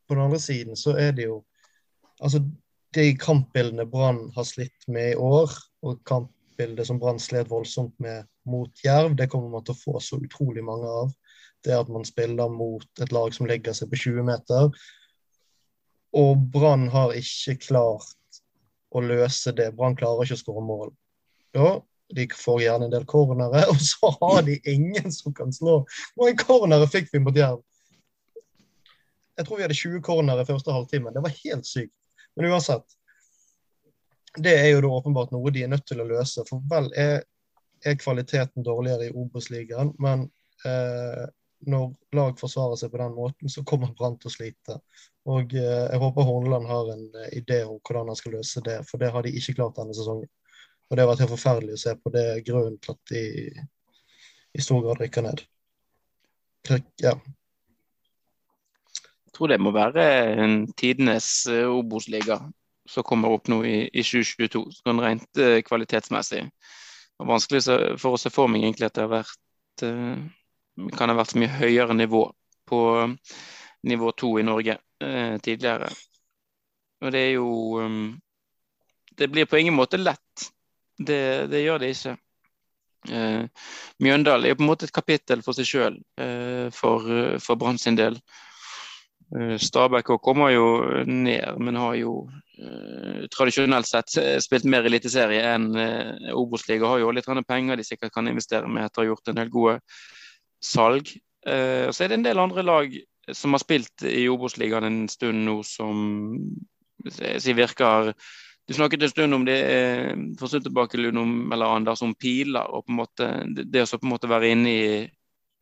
På 0.08 0.14
den 0.14 0.24
andre 0.24 0.40
siden 0.40 0.76
så 0.76 0.98
er 0.98 1.12
det 1.12 1.26
jo 1.26 1.44
Altså, 2.22 2.44
de 2.94 3.10
kampbildene 3.20 3.86
Brann 3.90 4.26
har 4.36 4.46
slitt 4.48 4.88
med 4.88 5.14
i 5.14 5.20
år, 5.20 5.52
og 5.84 6.02
kampbildet 6.08 6.88
som 6.88 7.00
Brann 7.02 7.22
slet 7.22 7.52
voldsomt 7.52 7.96
med 8.04 8.28
mot 8.50 8.84
Jerv, 8.86 9.16
det 9.18 9.30
kommer 9.32 9.52
man 9.52 9.64
til 9.66 9.76
å 9.76 9.82
få 9.82 10.00
så 10.04 10.20
utrolig 10.22 10.64
mange 10.66 10.90
av 10.90 11.14
det 11.64 11.76
at 11.78 11.90
man 11.92 12.04
spiller 12.04 12.52
mot 12.52 13.04
et 13.04 13.14
lag 13.16 13.32
som 13.36 13.48
legger 13.48 13.76
seg 13.76 13.92
på 13.92 14.00
20 14.02 14.28
meter. 14.28 14.70
Og 16.20 16.44
Brann 16.54 16.90
har 16.94 17.16
ikke 17.18 17.56
klart 17.64 18.42
å 18.94 19.02
løse 19.02 19.54
det. 19.56 19.72
Brann 19.78 19.98
klarer 19.98 20.28
ikke 20.28 20.38
å 20.38 20.44
skåre 20.44 20.66
mål. 20.66 20.92
Ja, 21.56 21.78
de 22.14 22.28
får 22.36 22.62
gjerne 22.66 22.90
en 22.90 22.94
del 22.94 23.08
cornere, 23.10 23.64
og 23.72 23.80
så 23.82 24.12
har 24.20 24.44
de 24.48 24.60
ingen 24.70 25.14
som 25.14 25.36
kan 25.36 25.54
slå. 25.56 25.82
Hvor 26.14 26.28
mange 26.28 26.44
cornere 26.44 26.90
fikk 26.92 27.14
vi 27.14 27.24
mot 27.24 27.38
Jerv? 27.38 27.64
Jeg 29.34 29.48
tror 29.48 29.58
vi 29.58 29.66
hadde 29.66 29.80
20 29.80 30.04
cornere 30.06 30.46
første 30.46 30.74
halvtime. 30.76 31.14
Det 31.16 31.24
var 31.26 31.40
helt 31.40 31.66
sykt. 31.66 31.96
Men 32.36 32.52
uansett. 32.52 32.98
Det 34.38 34.54
er 34.58 34.72
jo 34.72 34.82
da 34.82 34.90
åpenbart 34.98 35.34
noe 35.34 35.52
de 35.54 35.64
er 35.66 35.72
nødt 35.72 35.86
til 35.90 36.02
å 36.02 36.10
løse. 36.10 36.46
For 36.50 36.64
vel 36.70 36.90
er, 36.98 37.22
er 37.86 38.00
kvaliteten 38.02 38.66
dårligere 38.66 39.10
i 39.10 39.14
Obos-ligaen, 39.14 39.94
men 40.02 40.26
eh, 40.66 41.26
når 41.70 41.92
lag 42.18 42.40
forsvarer 42.40 42.80
seg 42.80 42.92
på 42.92 43.00
den 43.00 43.14
måten, 43.16 43.52
så 43.52 43.64
kommer 43.68 43.94
Brann 43.98 44.18
til 44.20 44.32
å 44.32 44.34
slite. 44.34 44.80
Og 45.30 45.54
eh, 45.56 45.86
Jeg 45.92 46.02
håper 46.02 46.28
Horneland 46.28 46.68
har 46.68 46.90
en 46.96 47.06
eh, 47.22 47.36
idé 47.40 47.62
om 47.68 47.78
hvordan 47.78 48.10
han 48.12 48.20
skal 48.20 48.40
løse 48.40 48.64
det, 48.66 48.80
for 48.90 49.02
det 49.02 49.12
har 49.14 49.24
de 49.24 49.36
ikke 49.38 49.56
klart 49.60 49.78
denne 49.78 49.96
sesongen. 49.96 50.32
Og 50.90 50.98
Det 50.98 51.04
har 51.04 51.10
vært 51.10 51.24
helt 51.24 51.36
forferdelig 51.36 51.78
å 51.78 51.84
se 51.84 51.96
på 52.00 52.12
det 52.14 52.28
grunnen 52.48 52.76
til 52.82 52.98
at 52.98 53.14
de 53.14 53.24
i 54.54 54.62
stor 54.62 54.84
grad 54.86 55.00
rykker 55.02 55.26
ned. 55.26 55.46
Ja. 57.02 57.16
Jeg 59.34 59.40
tror 59.40 59.50
det 59.50 59.62
må 59.66 59.72
være 59.74 60.04
en 60.44 60.52
tidenes 60.78 61.48
uh, 61.50 61.66
Obos-liga 61.74 62.36
som 62.86 63.06
kommer 63.08 63.34
opp 63.34 63.48
nå 63.50 63.64
i, 63.66 63.88
i 63.90 64.04
2022, 64.06 64.62
sånn 64.78 65.02
rent 65.02 65.42
uh, 65.42 65.58
kvalitetsmessig. 65.66 66.44
Er 67.18 67.30
vanskelig 67.32 67.64
for 67.98 68.14
å 68.14 68.20
se 68.22 68.30
for 68.30 68.52
meg 68.52 68.62
egentlig 68.62 68.92
at 68.92 69.00
det 69.00 69.08
har 69.08 69.10
vært 69.16 69.86
uh, 69.90 70.22
kan 70.94 71.10
ha 71.10 71.18
vært 71.18 71.34
mye 71.42 71.50
høyere 71.50 71.98
nivå 71.98 72.28
på 72.70 72.82
nivå 73.90 74.12
to 74.22 74.36
i 74.38 74.46
Norge 74.46 74.78
uh, 74.78 75.40
tidligere. 75.42 75.90
Og 77.02 77.18
det 77.18 77.26
er 77.26 77.34
jo 77.34 77.50
um, 77.82 78.14
Det 79.18 79.32
blir 79.34 79.50
på 79.50 79.58
ingen 79.58 79.74
måte 79.74 79.98
lett. 79.98 80.46
Det, 80.98 81.50
det 81.50 81.66
gjør 81.66 81.82
det 81.82 81.90
ikke. 81.94 82.18
Eh, 83.10 83.44
Mjøndalen 84.00 84.48
er 84.48 84.56
på 84.56 84.64
en 84.64 84.70
måte 84.70 84.88
et 84.88 84.96
kapittel 84.96 85.44
for 85.44 85.54
seg 85.58 85.68
sjøl 85.68 85.98
eh, 86.18 86.70
for, 86.74 87.06
for 87.44 87.60
Brann 87.60 87.78
sin 87.78 87.98
del. 88.00 88.16
Eh, 89.34 89.58
Stabæk 89.58 90.14
kommer 90.22 90.54
jo 90.54 90.66
ned, 91.06 91.60
men 91.60 91.80
har 91.80 91.96
jo 91.98 92.16
eh, 92.60 93.26
tradisjonelt 93.34 93.90
sett 93.90 94.18
spilt 94.44 94.68
mer 94.70 94.86
eliteserie 94.86 95.42
enn 95.56 95.72
eh, 95.80 96.34
Obos-liga. 96.38 96.88
Har 96.90 97.02
jo 97.02 97.14
litt 97.16 97.30
penger 97.48 97.78
de 97.78 97.88
sikkert 97.88 98.14
kan 98.14 98.28
investere 98.28 98.68
med 98.68 98.86
etter 98.86 99.02
å 99.02 99.06
ha 99.06 99.12
gjort 99.12 99.32
en 99.32 99.42
del 99.42 99.50
gode 99.54 99.80
salg. 100.64 101.16
Eh, 101.46 101.90
så 101.92 102.04
er 102.04 102.12
det 102.12 102.20
en 102.20 102.30
del 102.30 102.40
andre 102.40 102.64
lag 102.64 102.96
som 103.32 103.56
har 103.56 103.64
spilt 103.64 104.04
i 104.08 104.28
Obos-ligaen 104.32 104.88
en 104.88 105.04
stund 105.12 105.46
nå, 105.48 105.62
som 105.64 106.40
virker 107.04 108.14
Du 108.66 108.74
snakket 108.74 109.02
en 109.04 109.10
stund 109.10 109.36
om 109.36 109.46
det 109.46 109.58
eh, 109.60 110.14
for 110.40 110.46
en 110.46 110.52
stund 110.54 110.64
tilbake, 110.64 110.98
Lunum 110.98 111.52
eller 111.52 111.66
Anders, 111.66 112.02
om 112.02 112.16
piler. 112.16 112.64
og 112.64 112.86
på 112.86 112.92
en 112.92 112.96
måte 113.02 113.28
Det 113.66 113.84
å 113.84 113.98
på 113.98 114.06
en 114.06 114.14
måte 114.14 114.30
være 114.32 114.54
inne 114.56 114.70
i 114.70 115.10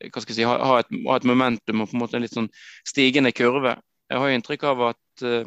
hva 0.09 0.23
skal 0.23 0.33
jeg 0.33 0.39
si, 0.41 0.47
ha, 0.47 0.79
et, 0.81 0.93
ha 1.07 1.17
et 1.17 1.27
momentum 1.29 1.83
og 1.83 1.91
på 1.91 1.97
en 1.97 2.03
måte 2.03 2.19
en 2.19 2.25
litt 2.25 2.37
sånn 2.37 2.51
stigende 2.87 3.33
kurve. 3.35 3.75
Jeg 4.11 4.19
har 4.19 4.29
jo 4.31 4.37
inntrykk 4.39 4.67
av 4.71 4.85
at, 4.89 5.25
uh, 5.25 5.43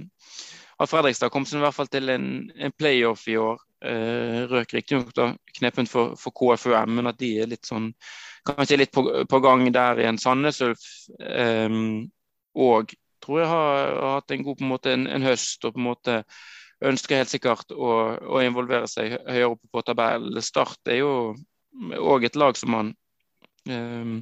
at 0.81 0.91
Fredrikstad 0.91 1.33
kom 1.35 1.47
seg 1.49 1.61
i 1.61 1.65
hvert 1.67 1.77
fall 1.77 1.91
til 1.93 2.13
en, 2.15 2.29
en 2.55 2.77
playoff 2.77 3.27
i 3.29 3.39
år. 3.41 3.61
Uh, 3.85 4.45
røk 4.49 4.73
riktignok 4.73 5.13
knepent 5.59 5.91
for, 5.91 6.15
for 6.17 6.33
KFUM, 6.33 6.95
men 6.97 7.11
at 7.11 7.19
de 7.21 7.35
er 7.43 7.51
litt 7.51 7.69
sånn 7.69 7.91
kanskje 8.45 8.79
litt 8.81 8.93
på, 8.93 9.05
på 9.29 9.41
gang 9.45 9.67
der 9.73 10.01
igjen. 10.01 10.21
Sandnes 10.21 10.61
Ulf 10.65 10.85
um, 11.21 12.07
og 12.55 12.93
tror 13.25 13.41
jeg 13.41 13.49
har, 13.49 13.95
har, 14.01 14.19
hatt 14.19 14.35
en 14.35 14.45
god 14.45 14.59
på 14.59 14.65
en 14.67 14.73
måte 14.73 14.93
en, 14.93 15.07
en, 15.09 15.25
høst 15.25 15.65
og 15.65 15.75
på 15.75 15.81
en 15.81 15.89
måte 15.89 16.19
ønsker 16.85 17.23
helt 17.23 17.33
sikkert 17.33 17.73
å, 17.73 17.91
å 18.37 18.43
involvere 18.45 18.89
seg 18.91 19.17
høyere 19.25 19.55
oppe 19.55 19.71
på 19.73 19.83
tabellen. 19.87 20.43
Start 20.45 20.93
er 20.93 21.01
jo 21.01 21.13
òg 21.99 22.29
et 22.29 22.37
lag 22.37 22.59
som 22.59 22.75
man 22.75 22.93
um, 23.71 24.19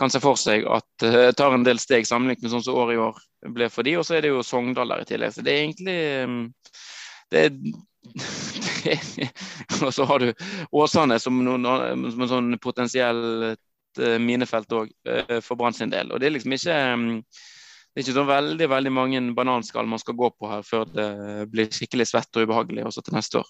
kan 0.00 0.12
se 0.12 0.20
for 0.22 0.38
seg 0.40 0.64
at 0.70 1.04
uh, 1.04 1.28
tar 1.36 1.54
en 1.54 1.66
del 1.66 1.80
steg 1.82 2.08
sammenlignet 2.08 2.46
med 2.46 2.54
sånn 2.54 2.64
som 2.64 2.78
året 2.80 2.96
i 2.96 3.02
år 3.02 3.20
ble 3.54 3.68
for 3.72 3.86
de, 3.86 3.96
Og 4.00 4.06
så 4.06 4.16
er 4.16 4.24
det 4.24 4.32
jo 4.32 4.44
Sogndal 4.44 4.92
der 4.92 5.04
i 5.04 5.08
tillegg. 5.08 5.34
Så 5.34 5.44
det 5.44 5.52
er 5.52 5.62
egentlig 5.64 6.00
um, 6.24 6.42
det 7.30 7.46
er 7.46 7.50
og 9.84 9.92
så 9.92 10.06
har 10.08 10.22
du 10.22 10.30
Åsane 10.72 11.18
som, 11.20 11.36
noen, 11.44 11.66
som 12.10 12.24
en 12.24 12.30
sånn 12.30 12.54
potensiell 12.62 13.20
minefelt 14.22 14.72
òg, 14.72 14.92
for 15.44 15.58
Brann 15.60 15.76
sin 15.76 15.92
del. 15.92 16.08
Og 16.08 16.20
det 16.22 16.30
er 16.30 16.32
liksom 16.32 16.54
ikke 16.56 16.78
det 17.90 18.00
er 18.00 18.04
ikke 18.04 18.16
så 18.16 18.24
veldig 18.24 18.68
veldig 18.70 18.92
mange 18.94 19.20
bananskall 19.34 19.88
man 19.90 20.00
skal 20.00 20.14
gå 20.16 20.30
på 20.30 20.48
her 20.48 20.62
før 20.62 20.86
det 20.94 21.08
blir 21.50 21.72
skikkelig 21.74 22.06
svett 22.06 22.38
og 22.38 22.46
ubehagelig 22.46 22.86
også 22.86 23.02
til 23.02 23.16
neste 23.18 23.42
år. 23.42 23.48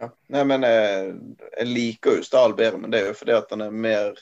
Ja. 0.00 0.10
Nei, 0.28 0.42
men 0.44 0.64
jeg, 0.66 1.12
jeg 1.56 1.68
liker 1.70 2.18
jo 2.18 2.24
Stahl 2.26 2.56
bedre, 2.56 2.80
men 2.82 2.92
det 2.92 3.00
er 3.00 3.10
jo 3.10 3.16
fordi 3.16 3.36
at 3.36 3.52
den 3.52 3.64
er 3.68 3.76
mer 3.86 4.16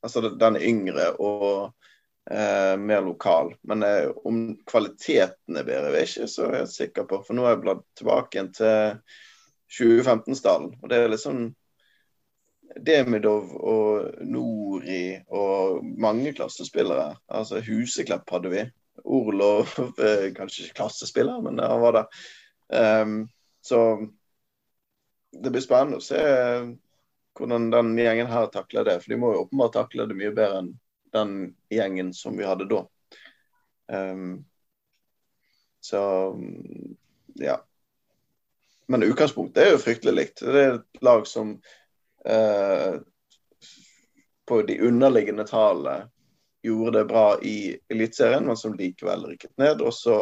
Altså, 0.00 0.22
den 0.40 0.56
er 0.56 0.62
yngre 0.64 1.10
og 1.20 1.74
eh, 2.30 2.76
mer 2.80 3.02
lokal. 3.04 3.50
Men 3.68 3.82
eh, 3.84 4.06
om 4.24 4.38
kvaliteten 4.64 5.58
er 5.60 5.66
bedre, 5.66 5.90
jeg 5.92 5.98
er 5.98 6.08
ikke 6.08 6.28
så 6.32 6.46
helt 6.54 6.72
sikker 6.72 7.04
på. 7.10 7.18
For 7.26 7.36
nå 7.36 7.44
har 7.44 7.52
jeg 7.52 7.60
bladd 7.66 7.82
tilbake 8.00 8.38
igjen 8.38 8.48
til 8.56 8.94
2015-stallen. 9.76 10.70
Og 10.80 10.88
det 10.88 11.02
er 11.02 11.12
liksom 11.12 11.42
Demidov 12.86 13.52
og 13.60 14.24
Nori 14.24 15.18
og 15.28 15.84
mange 16.00 16.32
klassespillere. 16.38 17.18
Altså 17.28 17.60
Huseklepp 17.66 18.30
hadde 18.32 18.54
vi. 18.54 18.64
Orlov 19.04 19.74
eh, 20.00 20.30
kanskje 20.36 20.70
ikke 20.70 20.80
klassespiller, 20.82 21.40
men 21.44 21.60
han 21.60 21.84
var 21.84 21.98
der. 21.98 22.24
Um, 22.70 23.14
så 23.60 23.80
det 25.32 25.50
blir 25.50 25.62
spennende 25.62 26.00
å 26.00 26.04
se 26.04 26.20
hvordan 27.38 27.70
den 27.70 27.98
gjengen 27.98 28.30
her 28.30 28.46
takler 28.52 28.84
det. 28.84 29.00
For 29.02 29.12
de 29.12 29.18
må 29.20 29.32
jo 29.34 29.44
åpenbart 29.44 29.76
takle 29.78 30.06
det 30.10 30.18
mye 30.18 30.32
bedre 30.34 30.62
enn 30.62 30.72
den 31.14 31.34
gjengen 31.72 32.12
som 32.14 32.36
vi 32.38 32.46
hadde 32.46 32.68
da. 32.70 32.84
Um, 33.90 34.44
så 35.80 36.00
ja. 37.40 37.56
Men 38.86 39.06
utgangspunktet 39.06 39.62
er 39.62 39.72
jo 39.74 39.82
fryktelig 39.82 40.14
likt. 40.16 40.42
Det 40.42 40.62
er 40.64 40.78
et 40.80 41.02
lag 41.06 41.26
som 41.30 41.54
uh, 42.26 42.98
på 44.50 44.62
de 44.66 44.80
underliggende 44.86 45.46
tallene 45.46 46.10
gjorde 46.62 46.98
det 46.98 47.08
bra 47.08 47.26
i 47.46 47.56
Eliteserien, 47.88 48.44
men 48.46 48.58
som 48.58 48.74
likevel 48.76 49.24
rykket 49.30 49.54
ned. 49.62 49.80
Og 49.80 49.94
så 49.94 50.18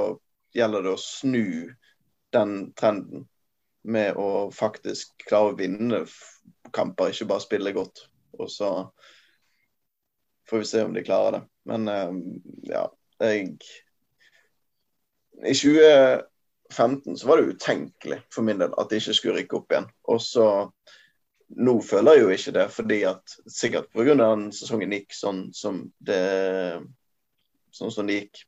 gjelder 0.54 0.84
det 0.84 0.94
å 0.94 1.00
snu 1.00 1.48
den 2.36 2.54
trenden 2.78 3.26
med 3.82 4.16
å 4.18 4.48
faktisk 4.54 5.14
klare 5.28 5.52
å 5.52 5.58
vinne 5.58 6.02
kamper, 6.74 7.12
ikke 7.12 7.28
bare 7.30 7.44
spille 7.44 7.74
godt. 7.76 8.06
Og 8.38 8.50
så 8.52 8.70
får 10.48 10.58
vi 10.62 10.64
se 10.64 10.82
om 10.84 10.94
de 10.94 11.04
klarer 11.04 11.38
det. 11.38 11.42
Men 11.68 11.88
um, 11.88 12.22
ja, 12.68 12.86
jeg 13.20 13.58
I 15.38 15.54
2015 15.54 17.18
så 17.18 17.28
var 17.28 17.40
det 17.40 17.54
utenkelig 17.54 18.20
for 18.34 18.46
min 18.46 18.60
del 18.60 18.74
at 18.78 18.90
de 18.90 19.00
ikke 19.00 19.16
skulle 19.16 19.40
rykke 19.40 19.60
opp 19.60 19.72
igjen. 19.72 19.90
Og 20.08 20.22
så 20.24 20.46
nå 21.48 21.78
føler 21.80 22.18
jeg 22.18 22.22
jo 22.24 22.32
ikke 22.34 22.54
det, 22.58 22.66
fordi 22.74 22.98
at 23.08 23.36
sikkert 23.48 23.88
pga. 23.94 24.16
den 24.20 24.48
sesongen 24.52 24.92
gikk 24.92 25.14
sånn 25.16 25.46
som 25.56 25.86
det 26.04 26.22
sånn 27.72 27.92
som 27.94 28.08
det 28.08 28.22
gikk. 28.22 28.42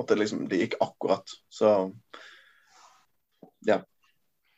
At 0.00 0.08
det 0.10 0.18
liksom 0.18 0.46
det 0.50 0.62
gikk 0.62 0.78
akkurat. 0.82 1.28
Så 1.52 1.74
ja 3.64 3.82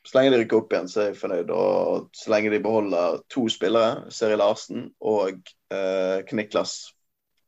så 0.07 0.17
lenge 0.17 0.31
de 0.31 0.41
rykker 0.41 0.61
opp 0.61 0.73
igjen, 0.73 0.89
så 0.91 1.01
er 1.01 1.09
jeg 1.09 1.19
fornøyd. 1.19 1.49
Og 1.51 2.05
så 2.15 2.31
lenge 2.31 2.51
de 2.53 2.61
beholder 2.63 3.17
to 3.33 3.47
spillere, 3.51 4.05
Seri 4.13 4.37
Larsen 4.39 4.85
og 5.03 5.41
eh, 5.73 6.21
Kniklas, 6.29 6.77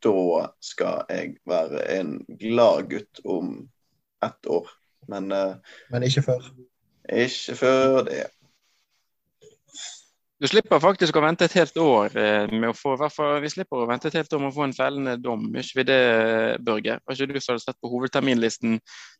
da 0.03 0.47
skal 0.63 1.05
jeg 1.11 1.37
være 1.47 1.85
en 1.99 2.17
glad 2.39 2.89
gutt 2.91 3.23
om 3.23 3.53
ett 4.25 4.51
år. 4.51 4.67
Men, 5.07 5.31
eh, 5.31 5.55
Men 5.91 6.03
ikke 6.03 6.25
før? 6.27 6.51
Ikke 7.09 7.55
før 7.55 8.03
det. 8.09 8.25
Du 10.39 10.47
slipper 10.47 10.79
faktisk 10.79 11.17
å 11.19 11.23
vente 11.23 11.49
et 11.49 11.55
helt 11.59 11.75
år 11.83 12.13
eh, 12.15 12.51
med 12.51 12.69
å 12.69 12.75
få 12.75 12.93
hvert 12.99 13.11
fall, 13.11 13.41
Vi 13.43 13.49
slipper 13.51 13.81
å 13.83 13.87
vente 13.89 14.07
et 14.07 14.15
helt 14.15 14.33
år 14.35 14.39
med 14.39 14.53
å 14.53 14.55
få 14.55 14.67
en 14.69 14.75
fellende 14.75 15.17
dom, 15.19 15.49
ikke 15.51 15.81
vi 15.81 15.87
det, 15.89 16.03
Børge? 16.63 16.95
Har 16.95 17.17
ikke 17.17 17.33
du 17.33 17.39
som 17.43 17.57
hadde 17.57 17.65
sett 17.65 17.79
på 17.83 17.91
hovedterminlisten 17.91 18.77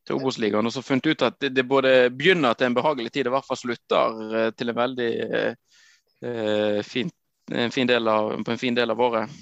til 0.10 0.18
Obos-ligaen 0.18 0.66
og 0.66 0.74
så 0.74 0.84
funnet 0.86 1.12
ut 1.12 1.26
at 1.28 1.38
det, 1.42 1.54
det, 1.54 1.66
både 1.70 2.10
begynner 2.10 2.58
til 2.58 2.70
en 2.70 2.78
behagelig 2.78 3.14
tid 3.14 3.28
og 3.28 3.34
i 3.34 3.36
hvert 3.38 3.48
fall 3.48 3.62
slutter 3.62 4.20
eh, 4.42 4.50
til 4.58 4.74
en 4.74 4.80
veldig 4.80 5.10
eh, 5.30 6.82
fin, 6.86 7.12
en 7.54 7.74
fin 7.76 7.96
av, 8.00 8.34
på 8.44 8.56
en 8.56 8.62
fin 8.62 8.78
del 8.78 8.96
av 8.96 9.06
året? 9.06 9.40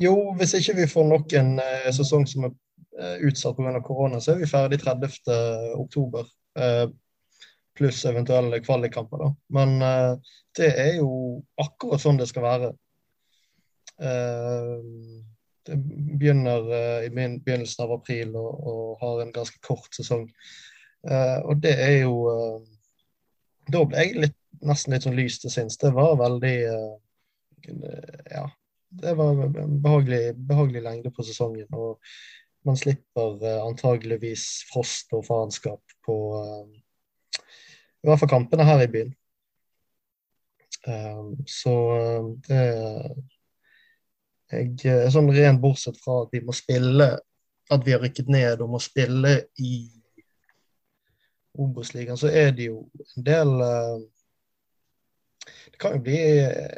Jo, 0.00 0.14
hvis 0.38 0.54
ikke 0.58 0.78
vi 0.80 0.90
får 0.90 1.08
nok 1.10 1.34
en 1.40 1.56
eh, 1.60 1.90
sesong 1.94 2.24
som 2.30 2.46
er 2.48 2.54
eh, 2.98 3.26
utsatt 3.28 3.58
pga. 3.58 3.82
korona, 3.84 4.22
så 4.22 4.32
er 4.32 4.44
vi 4.44 4.50
ferdig 4.50 4.80
30. 4.80 5.18
oktober. 5.76 6.30
Eh, 6.58 6.86
pluss 7.78 8.04
eventuelle 8.04 8.60
kvalikkamper. 8.60 9.30
Men 9.48 9.82
uh, 9.82 10.18
det 10.56 10.68
er 10.76 10.96
jo 10.98 11.40
akkurat 11.60 12.02
sånn 12.02 12.20
det 12.20 12.28
skal 12.28 12.44
være. 12.44 12.72
Uh, 14.02 15.22
det 15.68 15.78
begynner 16.18 16.68
uh, 16.68 17.06
i 17.06 17.10
begynnelsen 17.12 17.84
av 17.84 17.94
april 17.98 18.36
og, 18.36 18.52
og, 18.68 18.84
har 19.02 19.22
en 19.22 19.32
ganske 19.34 19.58
kort 19.66 19.90
sesong. 19.94 20.28
og 21.42 21.56
det 21.58 21.72
er 21.82 21.96
jo 22.04 22.28
Da 23.66 23.80
ble 23.82 24.04
jeg 24.04 24.20
litt, 24.22 24.36
nesten 24.62 24.94
litt 24.94 25.02
sånn 25.02 25.16
lys 25.18 25.40
til 25.42 25.50
sinns. 25.50 25.78
Det 25.78 25.90
var 25.94 26.14
veldig 26.20 26.56
Ja. 28.30 28.44
Det 28.92 29.14
var 29.16 29.40
en 29.46 29.80
behagelig, 29.82 30.34
behagelig 30.36 30.82
lengde 30.84 31.10
på 31.10 31.24
sesongen. 31.24 31.66
og 31.72 31.98
man 32.64 32.76
slipper 32.76 33.40
antageligvis 33.64 34.44
frost 34.70 35.10
og 35.16 35.24
faenskap 35.26 35.82
på, 36.06 36.16
i 37.34 38.06
hvert 38.06 38.20
fall 38.20 38.30
kampene 38.30 38.66
her 38.66 38.84
i 38.84 38.90
byen. 38.92 39.14
Um, 40.86 41.36
så 41.46 41.72
det 42.48 42.62
jeg, 44.52 44.74
eh, 44.88 45.08
Sånn 45.12 45.30
rent 45.34 45.62
bortsett 45.62 45.98
fra 46.02 46.22
at 46.24 46.32
vi 46.34 46.42
må 46.44 46.54
spille 46.56 47.08
At 47.72 47.84
vi 47.86 47.94
har 47.94 48.02
rykket 48.02 48.30
ned 48.32 48.62
og 48.62 48.74
må 48.74 48.80
spille 48.82 49.36
i 49.62 49.74
Obos-ligaen, 51.52 52.16
så 52.16 52.30
er 52.32 52.54
det 52.56 52.70
jo 52.70 52.78
en 53.18 53.24
del 53.26 53.50
uh, 53.60 53.98
Det 55.44 55.76
kan 55.82 55.98
jo 55.98 56.04
bli 56.06 56.16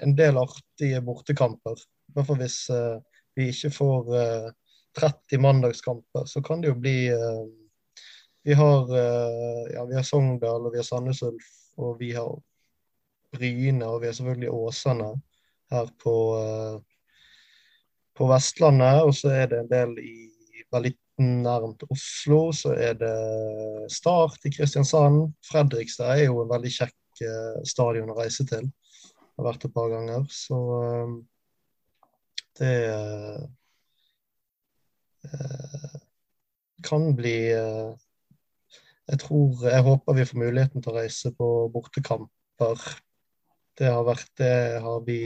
en 0.02 0.16
del 0.18 0.40
artige 0.40 0.98
bortekamper. 1.06 1.78
I 1.78 2.16
hvert 2.16 2.26
fall 2.26 2.40
hvis 2.40 2.56
uh, 2.74 2.98
vi 3.38 3.52
ikke 3.52 3.70
får 3.70 4.10
uh, 4.10 4.48
30 4.98 5.44
mandagskamper, 5.46 6.26
så 6.26 6.42
kan 6.42 6.64
det 6.64 6.72
jo 6.72 6.80
bli 6.82 6.96
vi 8.46 8.54
har, 8.54 8.96
eh, 8.96 9.72
ja, 9.74 9.84
vi 9.84 9.94
har 9.94 10.02
Sogndal, 10.02 10.66
og 10.66 10.72
vi 10.72 10.78
har 10.78 10.84
Sandnes 10.84 11.22
Ulf, 11.22 11.46
og 11.76 11.96
vi 11.98 12.10
har 12.12 12.42
Bryne, 13.32 13.86
og 13.86 14.00
vi 14.02 14.06
har 14.06 14.12
selvfølgelig 14.12 14.50
Åsane 14.50 15.06
her 15.70 15.88
på, 16.02 16.14
eh, 16.36 16.80
på 18.16 18.28
Vestlandet. 18.30 19.02
Og 19.04 19.14
så 19.16 19.32
er 19.34 19.50
det 19.50 19.62
en 19.62 19.72
del 19.72 19.98
i 20.02 20.14
veldig 20.74 20.94
nærmt 21.44 21.84
Oslo. 21.90 22.48
Så 22.56 22.74
er 22.74 22.96
det 23.00 23.14
Start 23.92 24.46
i 24.48 24.52
Kristiansand. 24.54 25.28
Fredrikstad 25.50 26.14
er 26.14 26.28
jo 26.28 26.42
en 26.42 26.52
veldig 26.52 26.72
kjekk 26.78 27.24
eh, 27.26 27.60
stadion 27.68 28.12
å 28.14 28.18
reise 28.18 28.46
til. 28.48 28.70
Jeg 28.70 29.40
har 29.40 29.48
vært 29.50 29.66
et 29.66 29.74
par 29.74 29.90
ganger. 29.90 30.26
Så 30.30 30.58
det 32.60 32.74
kan 36.84 37.06
bli 37.16 37.38
jeg 39.04 39.20
tror, 39.20 39.64
jeg 39.68 39.84
håper 39.84 40.16
vi 40.16 40.24
får 40.28 40.40
muligheten 40.40 40.84
til 40.84 40.92
å 40.94 40.96
reise 40.96 41.32
på 41.36 41.48
bortekamper. 41.72 42.84
Det 43.76 43.90
har, 43.90 44.04
vært, 44.06 44.30
det 44.40 44.80
har 44.80 45.02
vi 45.04 45.18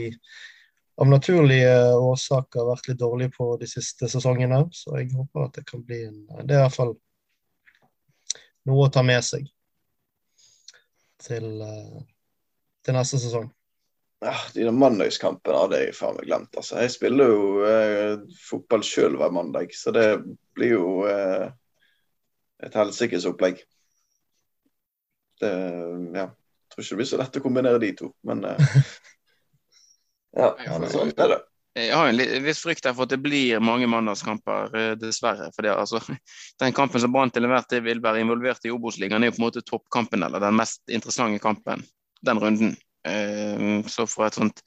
av 0.99 1.07
naturlige 1.07 1.75
årsaker 1.95 2.67
vært 2.67 2.89
litt 2.89 2.99
dårlig 2.99 3.29
på 3.35 3.53
de 3.61 3.67
siste 3.69 4.09
sesongene. 4.11 4.65
Så 4.75 4.97
jeg 4.99 5.13
håper 5.15 5.45
at 5.45 5.59
det 5.59 5.65
kan 5.69 5.83
bli 5.85 6.01
en 6.09 6.25
Det 6.43 6.55
er 6.55 6.59
i 6.59 6.65
hvert 6.65 6.75
fall 6.75 6.95
noe 8.67 8.87
å 8.87 8.91
ta 8.91 9.03
med 9.05 9.23
seg 9.23 9.47
til, 11.23 11.47
eh, 11.63 12.01
til 12.85 12.97
neste 12.97 13.19
sesong. 13.21 13.47
Ja, 14.19 14.35
De 14.53 14.67
mandagskampene 14.75 15.61
hadde 15.63 15.79
jeg 15.79 15.95
faen 15.95 16.17
meg 16.17 16.27
glemt. 16.27 16.55
altså. 16.59 16.81
Jeg 16.83 16.91
spiller 16.91 17.31
jo 17.31 17.43
eh, 17.63 18.19
fotball 18.49 18.83
sjøl 18.83 19.15
hver 19.19 19.31
mandag, 19.31 19.71
så 19.75 19.93
det 19.95 20.07
blir 20.55 20.75
jo 20.75 20.89
eh, 21.07 21.47
et 22.67 22.75
helsikes 22.75 23.27
opplegg. 23.29 23.63
Det, 25.39 25.53
ja, 26.19 26.27
jeg 26.27 26.73
tror 26.73 26.83
ikke 26.83 26.91
det 26.91 26.99
blir 26.99 27.09
så 27.13 27.21
lett 27.21 27.39
å 27.39 27.43
kombinere 27.45 27.79
de 27.79 27.93
to, 27.95 28.11
men 28.27 28.43
eh, 28.43 28.59
ja, 30.37 30.79
sånn 30.91 31.13
er 31.15 31.33
det. 31.33 31.39
Jeg 31.79 31.93
har 31.95 32.09
en 32.09 32.43
viss 32.43 32.59
frykt 32.63 32.87
for 32.89 33.05
at 33.05 33.11
det 33.13 33.19
blir 33.21 33.61
mange 33.63 33.87
mandagskamper, 33.87 34.73
eh, 34.75 34.91
dessverre. 34.99 35.51
For 35.55 35.65
det, 35.65 35.75
altså, 35.75 36.01
den 36.63 36.75
kampen 36.75 37.01
som 37.01 37.13
Brann 37.13 37.31
til 37.31 37.45
enhver 37.45 37.65
tid 37.69 37.85
vil 37.85 38.01
være 38.03 38.23
involvert 38.23 38.65
i 38.65 38.73
Obos-ligaen, 38.73 39.23
er 39.23 39.31
jo 39.31 39.37
på 39.37 39.43
en 39.43 39.47
måte 39.47 39.65
toppkampen, 39.65 40.25
eller 40.25 40.43
den 40.43 40.57
mest 40.59 40.81
interessante 40.91 41.41
kampen 41.43 41.85
den 42.25 42.41
runden. 42.41 42.75
Eh, 43.07 43.85
så 43.87 44.07
for 44.09 44.27
et 44.27 44.39
sånt 44.39 44.63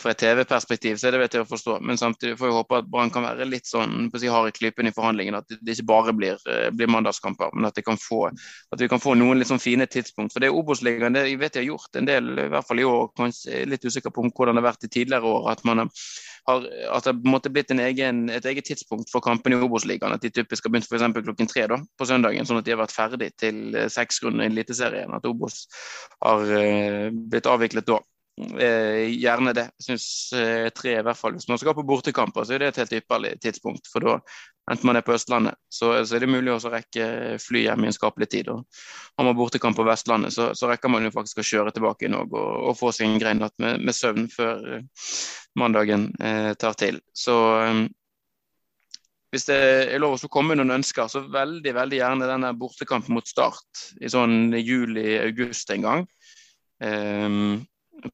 fra 0.00 0.12
et 0.12 0.20
TV-perspektiv 0.22 0.96
så 0.96 1.08
er 1.08 1.14
det 1.14 1.20
vet 1.20 1.34
jeg 1.36 1.44
å 1.44 1.48
forstå, 1.48 1.74
men 1.84 1.98
samtidig 2.00 2.38
får 2.40 2.48
vi 2.48 2.56
håpe 2.56 2.78
at 2.78 2.86
Brann 2.88 3.10
kan 3.12 3.26
være 3.26 3.48
litt 3.48 3.68
sånn 3.68 4.06
på 4.12 4.20
si 4.22 4.30
hard 4.32 4.48
i 4.48 4.54
klypen 4.56 4.88
i 4.88 4.92
forhandlingene. 4.96 5.42
At 5.42 5.52
det 5.52 5.74
ikke 5.74 5.88
bare 5.90 6.14
blir, 6.16 6.40
eh, 6.48 6.70
blir 6.72 6.88
mandagskamper, 6.92 7.52
men 7.52 7.68
at, 7.68 7.80
få, 8.00 8.22
at, 8.30 8.80
vi 8.80 8.88
kan 8.88 9.02
få 9.02 9.14
noen 9.20 9.38
litt 9.40 9.50
sånn 9.50 9.60
fine 9.60 9.86
tidspunkt. 9.86 10.32
For 10.32 10.40
det 10.40 10.48
er 10.48 10.56
Obos-ligaen, 10.56 11.12
det 11.16 11.26
vet 11.36 11.58
jeg 11.58 11.66
har 11.66 11.74
gjort 11.74 12.00
en 12.00 12.08
del, 12.08 12.32
i 12.46 12.48
hvert 12.54 12.68
fall 12.68 12.80
i 12.80 12.88
år, 12.88 13.10
kanskje 13.20 13.66
litt 13.68 13.84
usikker 13.84 14.14
på 14.14 14.24
hvordan 14.30 14.56
det 14.56 14.64
har 14.64 14.70
vært 14.70 14.88
i 14.88 14.92
tidligere 14.96 15.34
år. 15.34 15.50
at 15.52 15.64
man 15.64 15.84
har 15.84 15.92
at 16.46 17.04
det 17.04 17.14
måtte 17.26 17.50
blitt 17.50 17.72
egen, 17.74 18.30
et 18.30 18.44
eget 18.46 18.64
tidspunkt 18.64 19.10
for 19.10 19.20
kampene 19.20 19.56
i 19.56 19.64
Obos-ligaen. 19.66 20.12
At 20.14 20.22
de 20.22 20.30
typisk 20.30 20.64
har 20.64 20.70
begynt 20.70 20.86
f.eks. 20.86 21.24
klokken 21.26 21.48
tre 21.50 21.66
da, 21.66 21.80
på 21.98 22.06
søndagen, 22.06 22.46
sånn 22.46 22.60
at 22.60 22.64
de 22.64 22.70
har 22.70 22.78
vært 22.84 22.94
ferdig 22.94 23.32
til 23.36 23.74
eh, 23.74 23.88
seks 23.90 24.22
runder 24.22 24.46
i 24.46 24.52
Eliteserien. 24.52 25.10
At 25.16 25.26
Obos 25.26 25.66
har 26.22 26.46
blitt 27.10 27.50
avviklet 27.50 27.90
da. 27.90 27.98
Eh, 28.36 29.08
gjerne 29.16 29.54
det. 29.56 29.62
Jeg 29.78 29.84
syns 29.86 30.06
eh, 30.36 30.68
tre, 30.76 30.98
i 30.98 31.04
hvert 31.04 31.16
fall. 31.16 31.38
Hvis 31.38 31.48
man 31.48 31.56
skal 31.60 31.72
på 31.76 31.86
bortekamper, 31.88 32.44
så 32.44 32.52
er 32.52 32.60
det 32.60 32.68
et 32.68 32.80
helt 32.82 32.92
ypperlig 32.98 33.30
tidspunkt. 33.40 33.88
For 33.88 34.04
da, 34.04 34.16
enten 34.68 34.88
man 34.90 34.98
er 34.98 35.04
på 35.06 35.14
Østlandet, 35.14 35.56
så, 35.72 35.94
så 36.04 36.16
er 36.16 36.24
det 36.24 36.28
mulig 36.28 36.52
å 36.52 36.72
rekke 36.72 37.06
fly 37.40 37.62
hjem 37.64 37.86
i 37.86 37.88
en 37.88 37.96
skapelig 37.96 38.28
tid. 38.34 38.50
Og 38.52 38.66
har 39.16 39.24
man 39.24 39.38
bortekamp 39.38 39.78
på 39.78 39.86
Vestlandet, 39.88 40.34
så, 40.36 40.50
så, 40.52 40.68
rekker 40.68 40.92
man 40.92 41.08
jo 41.08 41.14
faktisk 41.14 41.40
å 41.40 41.46
kjøre 41.48 41.72
tilbake 41.72 42.08
inn 42.08 42.16
og, 42.18 42.34
og, 42.36 42.74
få 42.76 42.92
en 43.06 43.16
grei 43.22 43.32
natt 43.38 43.54
med, 43.62 43.80
med, 43.80 43.96
søvn 43.96 44.26
før 44.32 44.66
eh, 44.74 45.06
mandagen 45.56 46.10
eh, 46.20 46.50
tar 46.60 46.76
til. 46.76 46.98
Så 47.16 47.36
eh, 47.62 47.80
hvis 49.32 49.48
det 49.48 49.56
er 49.94 50.02
lov 50.02 50.18
å 50.20 50.30
komme 50.32 50.58
noen 50.58 50.74
ønsker, 50.76 51.08
så 51.08 51.24
veldig 51.24 51.72
veldig 51.78 52.02
gjerne 52.02 52.28
denne 52.28 52.52
bortekampen 52.60 53.16
mot 53.16 53.32
Start 53.32 53.88
i 54.04 54.12
sånn 54.12 54.52
juli-august 54.60 55.72
en 55.72 55.88
gang. 55.88 56.04
Um, 56.84 57.64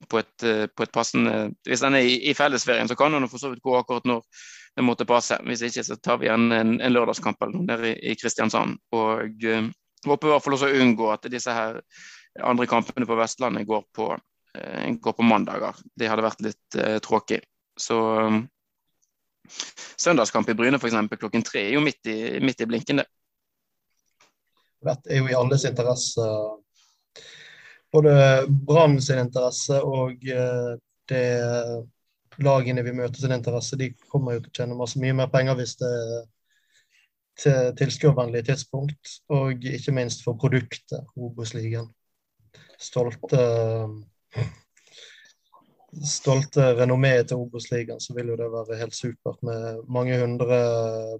på 0.08 0.18
et, 0.18 0.42
eh, 0.46 0.66
på 0.66 0.86
et, 0.86 0.92
passende 0.92 1.52
Hvis 1.66 1.82
den 1.84 1.94
er 1.94 2.06
i, 2.06 2.16
i 2.30 2.34
fellesferien, 2.34 2.88
så 2.88 2.96
kan 2.98 3.12
den 3.12 3.28
for 3.28 3.42
så 3.42 3.52
vidt 3.52 3.62
gå 3.62 3.76
akkurat 3.78 4.06
når 4.08 4.24
det 4.76 4.84
måtte 4.86 5.08
passe. 5.08 5.38
Hvis 5.46 5.62
ikke, 5.68 5.84
så 5.84 5.96
tar 5.96 6.18
vi 6.22 6.30
en, 6.32 6.50
en, 6.52 6.74
en 6.80 6.92
lørdagskamp 6.92 7.42
eller 7.42 7.58
noe 7.58 7.68
der 7.68 7.86
i, 7.90 7.94
i 8.12 8.16
Kristiansand. 8.16 8.78
Og 8.96 9.44
uh, 9.44 9.68
håper 10.06 10.28
i 10.28 10.32
hvert 10.32 10.44
fall 10.44 10.56
også 10.56 10.70
å 10.70 10.82
unngå 10.84 11.10
at 11.12 11.28
disse 11.32 11.52
her 11.52 11.82
andre 12.40 12.66
kampene 12.70 13.08
på 13.08 13.18
Vestlandet 13.18 13.68
går 13.68 13.84
på, 13.92 14.08
uh, 14.16 14.88
går 15.04 15.16
på 15.18 15.28
mandager. 15.28 15.76
Det 15.92 16.08
hadde 16.08 16.24
vært 16.24 16.46
litt 16.46 16.80
uh, 16.80 16.96
tråkig. 17.04 17.42
Så 17.76 17.98
um, 18.00 18.40
søndagskamp 20.00 20.48
i 20.48 20.56
Bryne 20.56 20.80
f.eks. 20.80 20.96
klokken 21.18 21.44
tre 21.44 21.66
er 21.66 21.76
jo 21.76 21.84
midt 21.84 22.08
i, 22.08 22.18
midt 22.40 22.64
i 22.64 22.68
blinken, 22.70 23.02
det. 23.02 23.08
Dette 24.82 25.12
er 25.14 25.20
jo 25.20 25.28
i 25.30 25.36
alles 25.38 25.64
interesse 25.68 26.24
både 27.92 28.12
Brann 28.66 29.00
sin 29.02 29.20
interesse 29.22 29.80
og 29.84 30.24
eh, 30.28 30.74
det 31.10 31.24
lagene 32.42 32.84
vi 32.86 32.94
møter 32.96 33.20
sin 33.20 33.34
interesse, 33.34 33.76
de 33.76 33.92
kommer 34.08 34.36
jo 34.36 34.44
til 34.44 34.52
å 34.52 34.56
tjene 34.60 34.78
masse 34.78 35.00
mye 35.00 35.16
mer 35.16 35.28
penger 35.32 35.58
hvis 35.58 35.76
det 35.80 35.90
er 35.90 36.22
til 37.42 37.74
tilskuervennlig 37.78 38.44
tidspunkt. 38.44 39.18
Og 39.32 39.64
ikke 39.64 39.94
minst 39.96 40.24
for 40.24 40.36
produktet 40.40 41.12
Obos-ligaen. 41.16 41.88
Stolte 42.80 43.40
stolte 46.08 46.72
renommeet 46.78 47.28
til 47.28 47.42
Obos-ligaen, 47.44 48.00
så 48.00 48.14
vil 48.16 48.32
jo 48.32 48.38
det 48.40 48.48
være 48.52 48.78
helt 48.80 48.96
supert 48.96 49.42
med 49.44 49.82
mange 49.92 50.16
hundre 50.20 50.58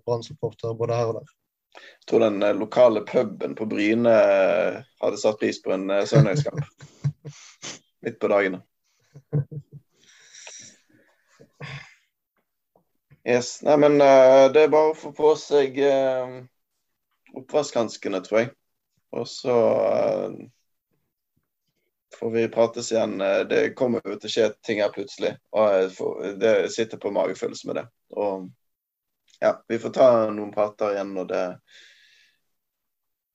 Brann-supportere 0.07 0.77
både 0.79 0.97
her 0.97 1.13
og 1.13 1.21
der. 1.21 1.35
Jeg 1.75 2.07
tror 2.07 2.21
den 2.21 2.43
eh, 2.43 2.55
lokale 2.55 3.01
puben 3.01 3.55
på 3.55 3.67
Bryne 3.67 4.11
eh, 4.11 4.81
hadde 5.01 5.17
satt 5.21 5.39
pris 5.41 5.63
på 5.63 5.73
en 5.73 5.91
eh, 5.91 6.05
søndagskamp. 6.05 6.65
Midt 8.03 8.19
på 8.21 8.29
dagene. 8.29 8.63
Yes. 13.23 13.61
Nei, 13.63 13.77
men 13.79 14.01
det 14.03 14.65
er 14.65 14.73
bare 14.73 14.91
å 14.91 14.97
få 14.99 15.13
på 15.15 15.29
seg 15.39 15.77
oppvaskhanskene, 17.39 18.19
tror 18.27 18.41
jeg. 18.41 18.49
Og 19.15 19.29
så 19.31 19.55
får 22.19 22.33
vi 22.35 22.49
prates 22.51 22.91
igjen. 22.91 23.15
Det 23.47 23.61
kommer 23.79 24.03
jo 24.03 24.17
til 24.17 24.27
å 24.27 24.35
skje 24.35 24.49
ting 24.67 24.83
her 24.83 24.91
plutselig. 24.91 25.37
Og 25.55 25.71
jeg, 25.71 25.93
får, 26.01 26.27
det 26.43 26.57
sitter 26.75 26.99
på 26.99 27.15
magefølelse 27.15 27.71
med 27.71 27.79
det. 27.79 27.87
Og 28.19 28.51
ja, 29.43 29.65
vi 29.69 29.79
får 29.79 29.91
ta 29.91 30.09
noen 30.31 30.53
prater 30.55 30.95
igjen 30.95 31.15
når 31.17 31.29
det, 31.33 31.45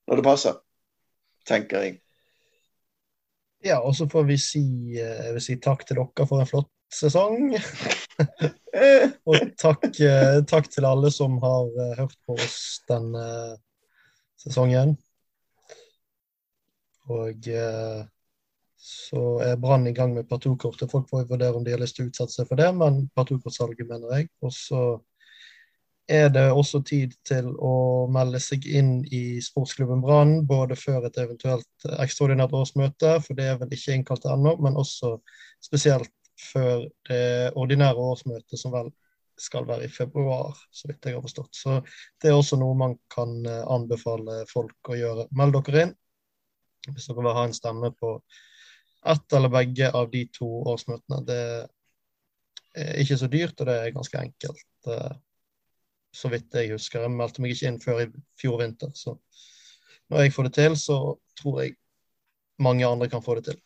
når 0.08 0.20
det 0.20 0.24
passer, 0.24 0.60
tenker 1.48 1.84
jeg. 1.84 1.98
Ja, 3.66 3.82
og 3.82 3.96
så 3.98 4.08
får 4.08 4.28
vi 4.30 4.38
si, 4.40 4.64
eh, 5.02 5.36
si 5.44 5.58
takk 5.60 5.84
til 5.88 6.00
dere 6.00 6.28
for 6.30 6.40
en 6.40 6.48
flott 6.48 6.72
sesong. 6.94 7.58
og 9.28 9.50
takk, 9.60 9.90
eh, 10.00 10.38
takk, 10.48 10.70
til 10.72 10.88
alle 10.88 11.12
som 11.12 11.36
har 11.44 11.74
eh, 11.76 11.98
hørt 12.00 12.16
på 12.24 12.38
oss 12.38 12.62
denne 12.88 13.26
sesongen. 14.40 14.96
Og 17.12 17.48
så 18.78 19.22
er 19.44 19.60
Brann 19.60 19.88
i 19.88 19.96
gang 19.96 20.12
med 20.16 20.28
partokortet. 20.28 20.92
Folk 20.92 21.08
får 21.10 21.28
vurdere 21.30 21.56
om 21.56 21.64
de 21.64 21.72
har 21.72 21.80
lyst 21.80 21.96
til 22.00 22.06
å 22.06 22.12
utsette 22.12 22.36
seg 22.36 22.50
for 22.50 22.60
det, 22.60 22.68
men 22.76 23.06
partokortsalget 23.16 23.88
mener 23.88 24.12
jeg. 24.16 24.28
Og 24.44 24.52
så 24.56 24.82
er 26.08 26.30
det 26.32 26.46
også 26.56 26.80
tid 26.88 27.16
til 27.28 27.50
å 27.60 28.08
melde 28.12 28.40
seg 28.40 28.64
inn 28.66 29.02
i 29.12 29.40
sportsklubben 29.44 30.02
Brann, 30.04 30.38
både 30.48 30.78
før 30.80 31.08
et 31.08 31.18
eventuelt 31.20 31.88
ekstraordinært 32.00 32.56
årsmøte, 32.56 33.18
for 33.26 33.36
det 33.36 33.50
er 33.52 33.60
vel 33.60 33.74
ikke 33.76 33.98
innkalt 33.98 34.28
ennå, 34.32 34.56
men 34.64 34.80
også 34.80 35.18
spesielt 35.64 36.14
før 36.40 36.86
det 37.10 37.52
ordinære 37.60 38.08
årsmøtet, 38.14 38.60
som 38.60 38.72
vel 38.76 38.92
skal 39.38 39.68
være 39.68 39.86
i 39.86 39.94
februar, 39.94 40.58
så 40.72 40.90
vidt 40.90 41.06
jeg 41.06 41.18
har 41.18 41.22
forstått. 41.22 41.54
Så 41.54 41.78
det 42.22 42.32
er 42.32 42.38
også 42.38 42.58
noe 42.58 42.78
man 42.78 42.96
kan 43.14 43.36
eh, 43.46 43.64
anbefale 43.70 44.42
folk 44.50 44.92
å 44.92 44.98
gjøre. 44.98 45.28
Meld 45.38 45.60
dere 45.68 45.88
inn 45.88 45.96
hvis 46.88 47.10
dere 47.10 47.20
vil 47.20 47.36
ha 47.36 47.44
en 47.46 47.56
stemme 47.56 47.92
på 48.00 48.14
ett 49.12 49.34
eller 49.36 49.52
begge 49.52 49.92
av 49.92 50.08
de 50.12 50.24
to 50.34 50.48
årsmøtene. 50.72 51.20
Det 51.28 51.42
er 52.78 53.02
ikke 53.04 53.18
så 53.20 53.30
dyrt, 53.32 53.60
og 53.60 53.70
det 53.70 53.76
er 53.76 53.96
ganske 53.96 54.22
enkelt 54.24 54.92
eh, 54.94 55.16
så 56.18 56.32
vidt 56.34 56.56
jeg 56.58 56.74
husker. 56.74 57.06
Jeg 57.06 57.14
meldte 57.14 57.44
meg 57.44 57.54
ikke 57.54 57.70
inn 57.70 57.80
før 57.84 58.04
i 58.04 58.10
fjor 58.42 58.58
vinter. 58.62 58.92
Så 58.98 59.16
når 60.10 60.26
jeg 60.26 60.34
får 60.36 60.50
det 60.50 60.54
til, 60.58 60.78
så 60.80 60.98
tror 61.38 61.62
jeg 61.64 61.78
mange 62.64 62.88
andre 62.88 63.10
kan 63.12 63.24
få 63.24 63.38
det 63.38 63.52
til. 63.52 63.60